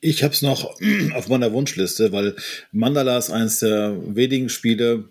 Ich 0.00 0.22
habe 0.22 0.34
es 0.34 0.42
noch 0.42 0.74
auf 1.14 1.28
meiner 1.28 1.52
Wunschliste, 1.52 2.10
weil 2.10 2.34
Mandala 2.72 3.16
ist 3.16 3.30
eines 3.30 3.60
der 3.60 3.96
wenigen 4.06 4.48
Spiele, 4.48 5.04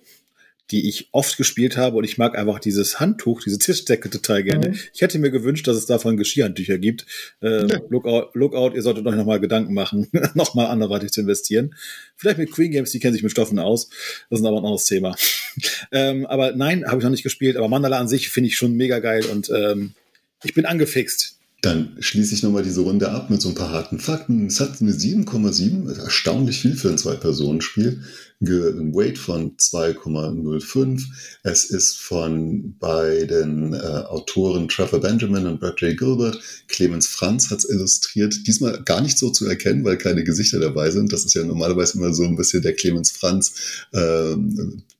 die 0.71 0.87
ich 0.87 1.09
oft 1.11 1.37
gespielt 1.37 1.77
habe 1.77 1.97
und 1.97 2.03
ich 2.03 2.17
mag 2.17 2.37
einfach 2.37 2.59
dieses 2.59 2.99
Handtuch, 2.99 3.41
diese 3.43 3.59
Tischdecke 3.59 4.09
total 4.09 4.43
gerne. 4.43 4.69
Mhm. 4.69 4.79
Ich 4.93 5.01
hätte 5.01 5.19
mir 5.19 5.29
gewünscht, 5.29 5.67
dass 5.67 5.75
es 5.75 5.85
davon 5.85 6.17
Geschirrhandtücher 6.17 6.77
gibt. 6.77 7.05
Äh, 7.41 7.67
ja. 7.67 7.79
Lookout, 7.89 8.29
Lookout, 8.33 8.73
ihr 8.73 8.81
solltet 8.81 9.05
euch 9.05 9.15
nochmal 9.15 9.39
Gedanken 9.39 9.73
machen, 9.73 10.07
nochmal 10.33 10.67
anderweitig 10.67 11.11
zu 11.11 11.21
investieren. 11.21 11.75
Vielleicht 12.15 12.37
mit 12.37 12.51
Queen 12.51 12.71
Games, 12.71 12.91
die 12.91 12.99
kennen 12.99 13.13
sich 13.13 13.23
mit 13.23 13.31
Stoffen 13.31 13.59
aus. 13.59 13.89
Das 14.29 14.39
ist 14.39 14.45
aber 14.45 14.57
ein 14.57 14.65
anderes 14.65 14.85
Thema. 14.85 15.15
ähm, 15.91 16.25
aber 16.25 16.53
nein, 16.53 16.85
habe 16.85 16.97
ich 16.97 17.03
noch 17.03 17.11
nicht 17.11 17.23
gespielt. 17.23 17.57
Aber 17.57 17.67
Mandala 17.67 17.99
an 17.99 18.07
sich 18.07 18.29
finde 18.29 18.47
ich 18.47 18.55
schon 18.55 18.73
mega 18.73 18.99
geil 18.99 19.25
und 19.25 19.49
ähm, 19.49 19.93
ich 20.43 20.53
bin 20.53 20.65
angefixt. 20.65 21.39
Dann 21.61 21.95
schließe 21.99 22.35
ich 22.35 22.43
nochmal 22.43 22.63
diese 22.63 22.81
Runde 22.81 23.09
ab 23.09 23.29
mit 23.29 23.41
so 23.41 23.47
ein 23.47 23.55
paar 23.55 23.71
harten 23.71 23.97
Fakten. 23.97 24.47
Es 24.47 24.59
hat 24.59 24.81
eine 24.81 24.91
7,7, 24.91 25.97
erstaunlich 25.97 26.59
viel 26.59 26.75
für 26.75 26.89
ein 26.89 26.97
Zwei-Personen-Spiel 26.97 28.03
Weight 28.47 29.17
von 29.17 29.55
2,05. 29.57 31.03
Es 31.43 31.65
ist 31.65 31.97
von 31.97 32.77
beiden 32.77 33.73
äh, 33.73 33.77
Autoren 33.77 34.67
Trevor 34.67 34.99
Benjamin 34.99 35.47
und 35.47 35.59
Brad 35.59 35.79
J. 35.81 35.97
Gilbert. 35.97 36.39
Clemens 36.67 37.07
Franz 37.07 37.49
hat 37.49 37.59
es 37.59 37.69
illustriert. 37.69 38.35
Diesmal 38.47 38.81
gar 38.83 39.01
nicht 39.01 39.17
so 39.17 39.29
zu 39.29 39.45
erkennen, 39.45 39.83
weil 39.83 39.97
keine 39.97 40.23
Gesichter 40.23 40.59
dabei 40.59 40.91
sind. 40.91 41.13
Das 41.13 41.25
ist 41.25 41.33
ja 41.33 41.43
normalerweise 41.43 41.97
immer 41.97 42.13
so 42.13 42.23
ein 42.23 42.35
bisschen 42.35 42.61
der 42.61 42.75
Clemens 42.75 43.11
Franz 43.11 43.85
äh, 43.91 44.35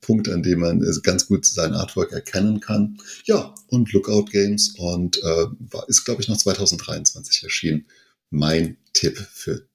Punkt, 0.01 0.29
an 0.29 0.43
dem 0.43 0.59
man 0.59 0.85
ganz 1.03 1.27
gut 1.27 1.45
sein 1.45 1.73
Artwork 1.73 2.11
erkennen 2.11 2.59
kann. 2.59 2.97
Ja, 3.25 3.53
und 3.67 3.91
Lookout 3.93 4.25
Games 4.25 4.75
und 4.77 5.21
äh, 5.23 5.45
ist, 5.87 6.05
glaube 6.05 6.21
ich, 6.21 6.27
noch 6.27 6.37
2023 6.37 7.43
erschienen. 7.43 7.85
Mein 8.29 8.77
Tipp 8.93 9.17
für 9.33 9.67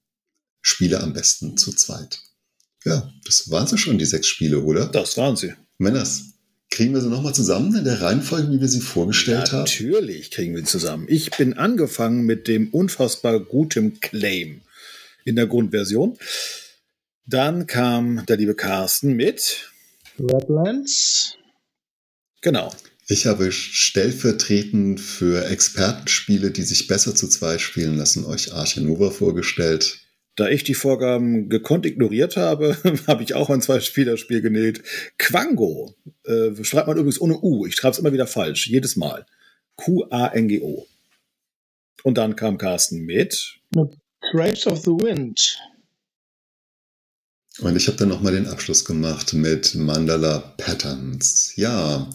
Spiele 0.62 1.00
am 1.00 1.12
besten 1.12 1.56
zu 1.56 1.72
zweit. 1.72 2.20
Ja, 2.88 3.12
das 3.24 3.50
waren 3.50 3.66
sie 3.66 3.78
schon, 3.78 3.98
die 3.98 4.04
sechs 4.04 4.26
Spiele, 4.26 4.60
oder? 4.62 4.86
Das 4.86 5.16
waren 5.16 5.36
sie. 5.36 5.54
Männers, 5.78 6.34
kriegen 6.70 6.94
wir 6.94 7.00
sie 7.00 7.08
nochmal 7.08 7.34
zusammen 7.34 7.74
in 7.74 7.84
der 7.84 8.00
Reihenfolge, 8.00 8.50
wie 8.50 8.60
wir 8.60 8.68
sie 8.68 8.80
vorgestellt 8.80 9.52
haben? 9.52 9.60
Natürlich 9.60 10.30
kriegen 10.30 10.54
wir 10.54 10.60
sie 10.60 10.68
zusammen. 10.68 11.06
Ich 11.08 11.30
bin 11.30 11.54
angefangen 11.54 12.22
mit 12.22 12.48
dem 12.48 12.68
unfassbar 12.70 13.40
guten 13.40 14.00
Claim 14.00 14.60
in 15.24 15.36
der 15.36 15.46
Grundversion. 15.46 16.18
Dann 17.26 17.66
kam 17.66 18.24
der 18.26 18.36
liebe 18.36 18.54
Carsten 18.54 19.14
mit 19.14 19.70
Redlands. 20.18 21.36
Genau. 22.40 22.72
Ich 23.08 23.26
habe 23.26 23.50
stellvertretend 23.52 25.00
für 25.00 25.46
Expertenspiele, 25.46 26.50
die 26.50 26.62
sich 26.62 26.86
besser 26.86 27.14
zu 27.14 27.28
zweit 27.28 27.60
spielen 27.60 27.96
lassen, 27.96 28.24
euch 28.24 28.52
Arche 28.52 28.82
Nova 28.82 29.10
vorgestellt. 29.10 30.00
Da 30.38 30.48
ich 30.48 30.62
die 30.62 30.74
Vorgaben 30.74 31.48
gekonnt 31.48 31.84
ignoriert 31.84 32.36
habe, 32.36 32.78
habe 33.08 33.24
ich 33.24 33.34
auch 33.34 33.50
ein 33.50 33.60
Zwei-Spieler-Spiel 33.60 34.40
genäht. 34.40 34.84
Quango. 35.18 35.96
Äh, 36.24 36.62
schreibt 36.62 36.86
man 36.86 36.96
übrigens 36.96 37.20
ohne 37.20 37.40
U. 37.40 37.66
Ich 37.66 37.74
schreibe 37.74 37.94
es 37.94 37.98
immer 37.98 38.12
wieder 38.12 38.28
falsch. 38.28 38.68
Jedes 38.68 38.94
Mal. 38.94 39.26
Q-A-N-G-O. 39.74 40.86
Und 42.04 42.18
dann 42.18 42.36
kam 42.36 42.56
Carsten 42.56 43.00
mit. 43.00 43.58
Grapes 44.30 44.68
of 44.68 44.78
the 44.78 44.92
Wind. 44.92 45.58
Und 47.58 47.74
ich 47.74 47.88
habe 47.88 47.98
dann 47.98 48.08
nochmal 48.08 48.32
den 48.32 48.46
Abschluss 48.46 48.84
gemacht 48.84 49.34
mit 49.34 49.74
Mandala 49.74 50.54
Patterns. 50.56 51.54
Ja, 51.56 52.08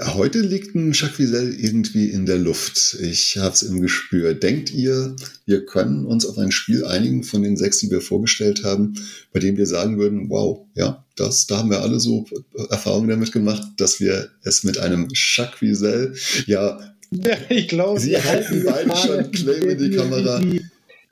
heute 0.00 0.40
liegt 0.40 0.74
ein 0.74 0.92
Jacques 0.92 1.18
Wiesel 1.18 1.54
irgendwie 1.58 2.10
in 2.10 2.26
der 2.26 2.38
Luft. 2.38 2.96
Ich 3.00 3.38
habe 3.38 3.54
es 3.54 3.62
im 3.62 3.80
Gespür. 3.80 4.34
Denkt 4.34 4.72
ihr, 4.72 5.14
wir 5.46 5.64
können 5.66 6.04
uns 6.04 6.26
auf 6.26 6.36
ein 6.38 6.50
Spiel 6.50 6.84
einigen 6.84 7.22
von 7.22 7.42
den 7.42 7.56
sechs, 7.56 7.78
die 7.78 7.90
wir 7.90 8.00
vorgestellt 8.00 8.64
haben, 8.64 8.94
bei 9.32 9.40
dem 9.40 9.56
wir 9.56 9.66
sagen 9.66 9.98
würden, 9.98 10.28
wow, 10.30 10.66
ja, 10.74 11.04
das, 11.16 11.46
da 11.46 11.58
haben 11.58 11.70
wir 11.70 11.82
alle 11.82 12.00
so 12.00 12.26
Erfahrungen 12.70 13.08
damit 13.08 13.30
gemacht, 13.30 13.62
dass 13.76 14.00
wir 14.00 14.30
es 14.42 14.64
mit 14.64 14.78
einem 14.78 15.08
Jacques 15.12 15.60
Wiesel, 15.60 16.14
ja, 16.46 16.80
ja 17.12 17.36
ich 17.48 17.68
glaube, 17.68 18.00
Sie 18.00 18.16
halten 18.22 18.64
beide 18.66 18.96
schon 18.96 19.30
Claim 19.30 19.68
in 19.68 19.78
die 19.78 19.96
Kamera. 19.96 20.40
Die, 20.40 20.64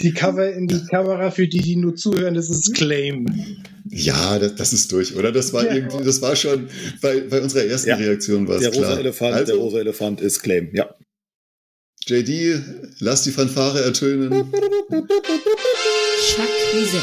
die 0.02 0.12
Cover 0.12 0.52
in 0.52 0.66
die 0.66 0.84
Kamera, 0.86 1.30
für 1.30 1.46
die, 1.46 1.60
die 1.60 1.76
nur 1.76 1.94
zuhören, 1.94 2.34
das 2.34 2.50
ist 2.50 2.74
Claim. 2.74 3.26
Ja, 3.88 4.38
das, 4.38 4.56
das 4.56 4.72
ist 4.72 4.90
durch, 4.92 5.14
oder? 5.16 5.32
Das 5.32 5.52
war 5.52 5.64
ja. 5.64 5.74
irgendwie, 5.74 6.04
das 6.04 6.20
war 6.20 6.34
schon 6.34 6.68
bei, 7.00 7.20
bei 7.20 7.40
unserer 7.40 7.64
ersten 7.64 7.90
ja. 7.90 7.96
Reaktion 7.96 8.48
war 8.48 8.56
es 8.56 8.70
klar. 8.70 8.90
Rosa 8.90 9.00
Elefant, 9.00 9.34
also, 9.34 9.52
der 9.52 9.62
rosa 9.62 9.78
Elefant 9.78 10.20
ist 10.20 10.42
Claim, 10.42 10.70
ja. 10.72 10.94
JD, 12.06 12.60
lass 12.98 13.22
die 13.22 13.30
Fanfare 13.30 13.80
ertönen. 13.80 14.52
Chuck 16.20 16.48
Wiesel. 16.74 17.00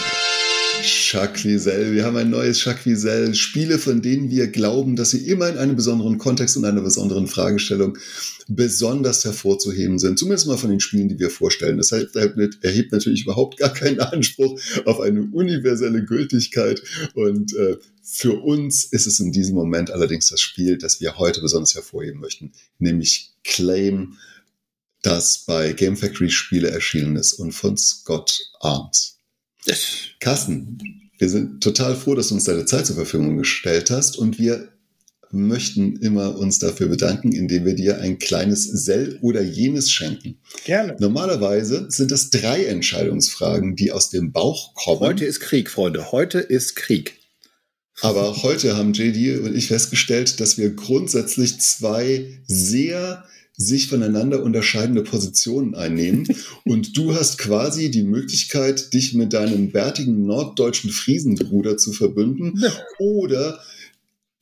Jacques. 0.83 1.43
Wir 1.45 2.05
haben 2.05 2.17
ein 2.17 2.29
neues 2.29 2.63
Jacques. 2.63 3.37
Spiele, 3.37 3.79
von 3.79 4.01
denen 4.01 4.29
wir 4.29 4.47
glauben, 4.47 4.95
dass 4.95 5.11
sie 5.11 5.27
immer 5.27 5.49
in 5.49 5.57
einem 5.57 5.75
besonderen 5.75 6.17
Kontext 6.17 6.55
und 6.57 6.65
einer 6.65 6.81
besonderen 6.81 7.27
Fragestellung 7.27 7.97
besonders 8.47 9.25
hervorzuheben 9.25 9.99
sind. 9.99 10.17
Zumindest 10.17 10.47
mal 10.47 10.57
von 10.57 10.69
den 10.69 10.79
Spielen, 10.79 11.09
die 11.09 11.19
wir 11.19 11.29
vorstellen. 11.29 11.77
Das 11.77 11.91
erhebt 11.91 12.91
natürlich 12.91 13.23
überhaupt 13.23 13.57
gar 13.57 13.73
keinen 13.73 13.99
Anspruch 13.99 14.59
auf 14.85 14.99
eine 14.99 15.23
universelle 15.31 16.03
Gültigkeit. 16.03 16.81
Und 17.13 17.55
äh, 17.55 17.77
für 18.03 18.41
uns 18.41 18.85
ist 18.85 19.07
es 19.07 19.19
in 19.19 19.31
diesem 19.31 19.55
Moment 19.55 19.91
allerdings 19.91 20.29
das 20.29 20.41
Spiel, 20.41 20.77
das 20.77 21.01
wir 21.01 21.17
heute 21.17 21.41
besonders 21.41 21.75
hervorheben 21.75 22.19
möchten, 22.19 22.51
nämlich 22.79 23.33
Claim, 23.43 24.17
das 25.01 25.45
bei 25.45 25.73
Game 25.73 25.95
Factory 25.95 26.29
Spiele 26.29 26.69
erschienen 26.71 27.15
ist 27.15 27.33
und 27.33 27.51
von 27.51 27.77
Scott 27.77 28.39
Arms. 28.59 29.18
Carsten, 30.19 30.77
wir 31.17 31.29
sind 31.29 31.61
total 31.61 31.95
froh, 31.95 32.15
dass 32.15 32.29
du 32.29 32.35
uns 32.35 32.45
deine 32.45 32.65
Zeit 32.65 32.85
zur 32.85 32.95
Verfügung 32.95 33.37
gestellt 33.37 33.91
hast 33.91 34.17
und 34.17 34.39
wir 34.39 34.69
möchten 35.31 35.97
immer 35.97 36.37
uns 36.37 36.59
dafür 36.59 36.87
bedanken, 36.87 37.31
indem 37.31 37.65
wir 37.65 37.75
dir 37.75 37.99
ein 37.99 38.17
kleines 38.17 38.63
Sell 38.63 39.19
oder 39.21 39.41
jenes 39.41 39.91
schenken. 39.91 40.39
Gerne. 40.65 40.95
Normalerweise 40.99 41.85
sind 41.89 42.11
das 42.11 42.29
drei 42.29 42.65
Entscheidungsfragen, 42.65 43.75
die 43.75 43.91
aus 43.91 44.09
dem 44.09 44.31
Bauch 44.31 44.73
kommen. 44.73 45.01
Heute 45.01 45.25
ist 45.25 45.39
Krieg, 45.39 45.69
Freunde. 45.69 46.11
Heute 46.11 46.39
ist 46.39 46.75
Krieg. 46.75 47.19
Aber 48.01 48.43
heute 48.43 48.77
haben 48.77 48.93
JD 48.93 49.41
und 49.41 49.55
ich 49.55 49.67
festgestellt, 49.67 50.39
dass 50.39 50.57
wir 50.57 50.73
grundsätzlich 50.73 51.59
zwei 51.59 52.41
sehr 52.47 53.25
sich 53.59 53.87
voneinander 53.87 54.41
unterscheidende 54.41 55.03
Positionen 55.03 55.75
einnehmen. 55.75 56.27
Und 56.63 56.97
du 56.97 57.13
hast 57.13 57.37
quasi 57.37 57.91
die 57.91 58.03
Möglichkeit, 58.03 58.93
dich 58.93 59.13
mit 59.13 59.33
deinem 59.33 59.71
bärtigen 59.71 60.25
norddeutschen 60.25 60.89
Friesenbruder 60.89 61.77
zu 61.77 61.91
verbünden 61.91 62.63
oder 62.97 63.59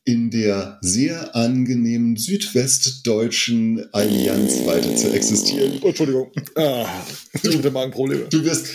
in 0.08 0.32
der 0.32 0.80
sehr 0.80 1.36
angenehmen 1.36 2.16
südwestdeutschen 2.16 3.94
Allianz 3.94 4.66
weiter 4.66 4.96
zu 4.96 5.12
existieren. 5.12 5.80
Oh, 5.82 5.90
Entschuldigung. 5.90 6.32
Ah, 6.56 6.88
du, 7.44 7.72
Magenprobleme. 7.72 8.24
Du 8.30 8.42
wirst 8.46 8.68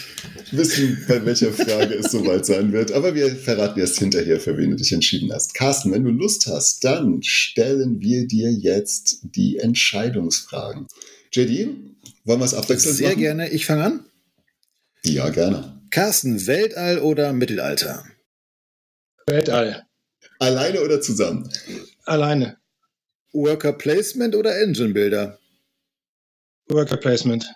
wissen, 0.51 1.03
bei 1.09 1.24
welcher 1.24 1.51
Frage 1.51 1.95
es 1.95 2.12
soweit 2.12 2.45
sein 2.45 2.70
wird. 2.74 2.93
Aber 2.93 3.14
wir 3.14 3.35
verraten 3.35 3.80
erst 3.80 3.99
hinterher, 3.99 4.41
für 4.41 4.59
wen 4.59 4.72
du 4.72 4.76
dich 4.76 4.93
entschieden 4.93 5.33
hast. 5.33 5.55
Carsten, 5.55 5.91
wenn 5.91 6.05
du 6.05 6.11
Lust 6.11 6.47
hast, 6.49 6.85
dann 6.85 7.22
stellen 7.22 8.03
wir 8.03 8.26
dir 8.26 8.53
jetzt 8.53 9.20
die 9.22 9.57
Entscheidungsfragen. 9.57 10.87
JD, 11.33 11.70
wollen 12.24 12.41
wir 12.41 12.45
es 12.45 12.53
abwechselnd 12.53 12.99
Sehr 12.99 13.09
machen? 13.09 13.18
Sehr 13.18 13.26
gerne. 13.28 13.49
Ich 13.49 13.64
fange 13.64 13.85
an. 13.85 14.05
Ja, 15.03 15.30
gerne. 15.30 15.80
Carsten, 15.91 16.47
Weltall 16.47 16.99
oder 16.99 17.33
Mittelalter? 17.33 18.05
Weltall. 19.26 19.87
Alleine 20.43 20.80
oder 20.80 21.01
zusammen? 21.01 21.49
Alleine. 22.05 22.57
Worker 23.32 23.72
Placement 23.72 24.34
oder 24.34 24.61
Engine 24.61 24.93
Builder? 24.93 25.38
Worker 26.68 26.97
Placement. 26.97 27.47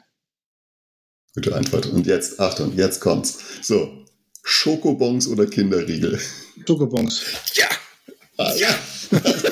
Gute 1.34 1.57
Antwort. 1.57 1.87
Und 1.87 2.07
jetzt, 2.07 2.39
Achtung, 2.39 2.76
jetzt 2.76 3.01
kommt's. 3.01 3.39
So, 3.62 4.05
Schokobons 4.45 5.26
oder 5.26 5.47
Kinderriegel? 5.47 6.20
Schokobons. 6.64 7.22
Ja! 7.55 7.66
Ah, 8.37 8.55
ja! 8.55 8.68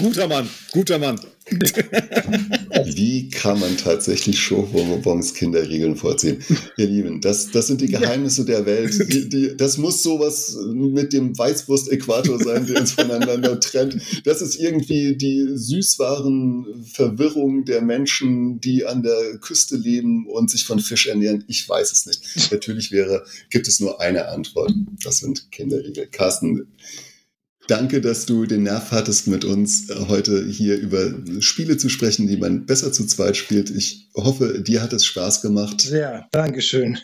guter 0.00 0.28
Mann, 0.28 0.48
guter 0.72 0.98
Mann. 0.98 1.20
Wie 2.84 3.28
kann 3.28 3.58
man 3.58 3.76
tatsächlich 3.76 4.38
Schokobons 4.38 5.34
Kinderregeln 5.34 5.96
vorziehen? 5.96 6.42
Ihr 6.76 6.86
Lieben, 6.86 7.20
das, 7.20 7.50
das 7.50 7.66
sind 7.66 7.80
die 7.80 7.88
Geheimnisse 7.88 8.44
der 8.44 8.66
Welt. 8.66 9.12
Die, 9.12 9.28
die, 9.28 9.56
das 9.56 9.76
muss 9.76 10.02
sowas 10.02 10.56
mit 10.72 11.12
dem 11.12 11.36
Weißwurst-Äquator 11.36 12.42
sein, 12.42 12.66
der 12.66 12.80
uns 12.80 12.92
voneinander 12.92 13.58
trennt. 13.58 14.00
Das 14.24 14.42
ist 14.42 14.56
irgendwie 14.56 15.16
die 15.16 15.48
süßwaren 15.52 16.84
Verwirrung 16.84 17.64
der 17.64 17.82
Menschen, 17.82 18.60
die 18.60 18.86
an 18.86 19.02
der 19.02 19.38
Küste 19.38 19.76
leben 19.76 20.26
und 20.26 20.50
sich 20.50 20.64
von 20.64 20.78
Fisch 20.78 21.08
ernähren. 21.08 21.44
Ich 21.48 21.68
weiß 21.68 21.92
es 21.92 22.06
nicht. 22.06 22.52
Natürlich 22.52 22.92
wäre, 22.92 23.24
gibt 23.50 23.66
es 23.68 23.80
nur 23.80 24.00
eine 24.00 24.28
Antwort. 24.28 24.72
Das 25.02 25.18
sind 25.18 25.50
Kinderregeln. 25.50 26.10
Carsten, 26.10 26.68
Danke, 27.70 28.00
dass 28.00 28.26
du 28.26 28.46
den 28.46 28.64
Nerv 28.64 28.90
hattest, 28.90 29.28
mit 29.28 29.44
uns 29.44 29.90
äh, 29.90 29.94
heute 30.08 30.44
hier 30.44 30.76
über 30.76 31.14
Spiele 31.38 31.76
zu 31.76 31.88
sprechen, 31.88 32.26
die 32.26 32.36
man 32.36 32.66
besser 32.66 32.92
zu 32.92 33.06
zweit 33.06 33.36
spielt. 33.36 33.70
Ich 33.70 34.08
hoffe, 34.16 34.60
dir 34.60 34.82
hat 34.82 34.92
es 34.92 35.04
Spaß 35.04 35.40
gemacht. 35.40 35.88
Ja, 35.88 36.26
Dankeschön. 36.32 36.98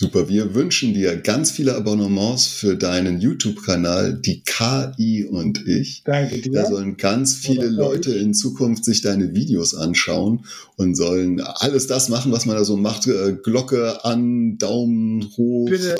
Super, 0.00 0.28
wir 0.28 0.54
wünschen 0.54 0.94
dir 0.94 1.16
ganz 1.16 1.50
viele 1.50 1.74
Abonnements 1.74 2.46
für 2.46 2.76
deinen 2.76 3.20
YouTube-Kanal, 3.20 4.14
die 4.14 4.44
KI 4.44 5.24
und 5.24 5.66
ich. 5.66 6.04
Danke 6.04 6.40
dir. 6.40 6.52
Da 6.52 6.66
sollen 6.66 6.96
ganz 6.96 7.34
viele 7.34 7.66
Leute 7.66 8.14
in 8.14 8.32
Zukunft 8.32 8.84
sich 8.84 9.02
deine 9.02 9.34
Videos 9.34 9.74
anschauen 9.74 10.44
und 10.76 10.94
sollen 10.94 11.40
alles 11.40 11.88
das 11.88 12.10
machen, 12.10 12.30
was 12.30 12.46
man 12.46 12.54
da 12.54 12.62
so 12.62 12.76
macht. 12.76 13.08
Äh, 13.08 13.38
Glocke 13.42 14.04
an, 14.04 14.56
Daumen 14.56 15.32
hoch. 15.36 15.68
Bitte, 15.68 15.96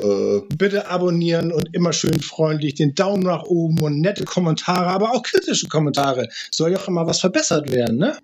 äh, 0.49 0.55
bitte 0.55 0.89
abonnieren 0.89 1.51
und 1.51 1.67
immer 1.73 1.91
schön 1.91 2.21
freundlich 2.21 2.75
den 2.75 2.95
Daumen 2.95 3.23
nach 3.23 3.43
oben 3.43 3.81
und 3.81 3.99
nette 3.99 4.23
Kommentare, 4.23 4.87
aber 4.87 5.11
auch 5.11 5.23
kritische 5.23 5.67
Kommentare. 5.67 6.29
Soll 6.51 6.71
ja 6.71 6.77
auch 6.77 6.87
immer 6.87 7.05
was 7.05 7.19
verbessert 7.19 7.69
werden, 7.69 7.97
ne? 7.97 8.17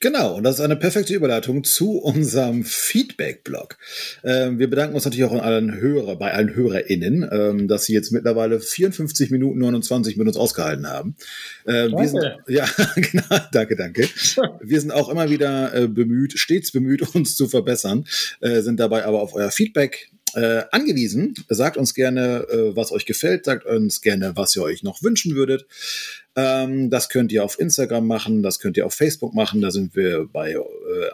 Genau, 0.00 0.34
und 0.34 0.42
das 0.42 0.56
ist 0.56 0.60
eine 0.60 0.76
perfekte 0.76 1.14
Überleitung 1.14 1.64
zu 1.64 1.92
unserem 1.98 2.64
Feedback-Blog. 2.64 3.78
Ähm, 4.22 4.58
wir 4.58 4.68
bedanken 4.68 4.94
uns 4.94 5.04
natürlich 5.04 5.24
auch 5.24 5.32
an 5.32 5.40
allen 5.40 5.74
Hörer, 5.76 6.16
bei 6.16 6.32
allen 6.32 6.54
HörerInnen, 6.54 7.28
ähm, 7.30 7.68
dass 7.68 7.86
sie 7.86 7.94
jetzt 7.94 8.12
mittlerweile 8.12 8.60
54 8.60 9.30
Minuten 9.30 9.60
29 9.60 10.16
mit 10.16 10.26
uns 10.26 10.36
ausgehalten 10.36 10.86
haben. 10.88 11.16
Äh, 11.64 11.88
wir 11.88 12.08
sind, 12.08 12.22
ja, 12.48 12.68
genau, 12.96 13.40
danke, 13.52 13.76
danke. 13.76 14.08
Wir 14.60 14.80
sind 14.80 14.90
auch 14.90 15.08
immer 15.08 15.30
wieder 15.30 15.74
äh, 15.74 15.88
bemüht, 15.88 16.38
stets 16.38 16.72
bemüht, 16.72 17.02
uns 17.14 17.34
zu 17.34 17.48
verbessern, 17.48 18.04
äh, 18.40 18.60
sind 18.60 18.80
dabei 18.80 19.06
aber 19.06 19.22
auf 19.22 19.34
euer 19.34 19.50
Feedback 19.50 20.10
äh, 20.34 20.64
angewiesen. 20.70 21.34
Sagt 21.48 21.76
uns 21.76 21.94
gerne, 21.94 22.46
äh, 22.50 22.76
was 22.76 22.92
euch 22.92 23.06
gefällt, 23.06 23.44
sagt 23.44 23.66
uns 23.66 24.00
gerne, 24.00 24.36
was 24.36 24.54
ihr 24.56 24.62
euch 24.62 24.82
noch 24.82 25.02
wünschen 25.02 25.34
würdet. 25.34 25.66
Ähm, 26.36 26.90
das 26.90 27.08
könnt 27.08 27.32
ihr 27.32 27.44
auf 27.44 27.58
Instagram 27.58 28.06
machen, 28.06 28.42
das 28.42 28.58
könnt 28.58 28.76
ihr 28.76 28.86
auf 28.86 28.94
Facebook 28.94 29.34
machen. 29.34 29.60
Da 29.60 29.70
sind 29.70 29.94
wir 29.94 30.26
bei 30.32 30.52
äh, 30.52 30.58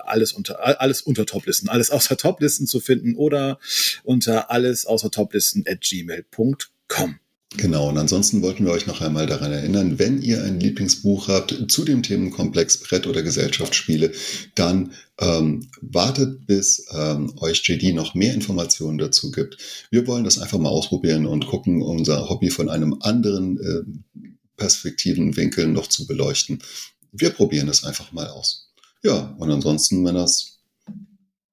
alles 0.04 0.32
unter 0.32 0.80
alles 0.80 1.02
unter 1.02 1.26
Toplisten, 1.26 1.68
alles 1.68 1.90
außer 1.90 2.16
Toplisten 2.16 2.66
zu 2.66 2.80
finden 2.80 3.16
oder 3.16 3.58
unter 4.04 4.50
alles 4.50 4.86
außer 4.86 5.10
Toplisten 5.10 5.64
at 5.66 5.80
gmail.com. 5.80 7.18
Genau, 7.56 7.88
und 7.88 7.98
ansonsten 7.98 8.42
wollten 8.42 8.64
wir 8.64 8.72
euch 8.72 8.86
noch 8.86 9.00
einmal 9.00 9.26
daran 9.26 9.50
erinnern, 9.50 9.98
wenn 9.98 10.22
ihr 10.22 10.44
ein 10.44 10.60
Lieblingsbuch 10.60 11.26
habt 11.26 11.64
zu 11.68 11.84
dem 11.84 12.04
Themenkomplex 12.04 12.78
Brett- 12.78 13.08
oder 13.08 13.22
Gesellschaftsspiele, 13.22 14.12
dann 14.54 14.92
ähm, 15.18 15.68
wartet, 15.80 16.46
bis 16.46 16.86
ähm, 16.92 17.32
euch 17.40 17.66
JD 17.66 17.92
noch 17.94 18.14
mehr 18.14 18.34
Informationen 18.34 18.98
dazu 18.98 19.32
gibt. 19.32 19.58
Wir 19.90 20.06
wollen 20.06 20.22
das 20.22 20.38
einfach 20.38 20.58
mal 20.58 20.68
ausprobieren 20.68 21.26
und 21.26 21.48
gucken, 21.48 21.82
unser 21.82 22.30
Hobby 22.30 22.50
von 22.50 22.68
einem 22.68 22.98
anderen 23.00 23.58
äh, 23.58 24.30
Perspektivenwinkeln 24.56 25.72
noch 25.72 25.88
zu 25.88 26.06
beleuchten. 26.06 26.62
Wir 27.10 27.30
probieren 27.30 27.68
es 27.68 27.82
einfach 27.82 28.12
mal 28.12 28.28
aus. 28.28 28.70
Ja, 29.02 29.34
und 29.38 29.50
ansonsten, 29.50 30.04
wenn 30.04 30.14
das 30.14 30.60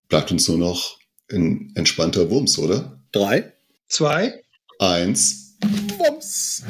bleibt 0.09 0.31
uns 0.31 0.47
nur 0.47 0.59
noch 0.59 0.99
in 1.27 1.71
entspannter 1.75 2.29
Wumms, 2.29 2.59
oder? 2.59 3.01
Drei, 3.11 3.53
zwei, 3.87 4.43
eins. 4.77 5.46
Vamos! 5.61 6.63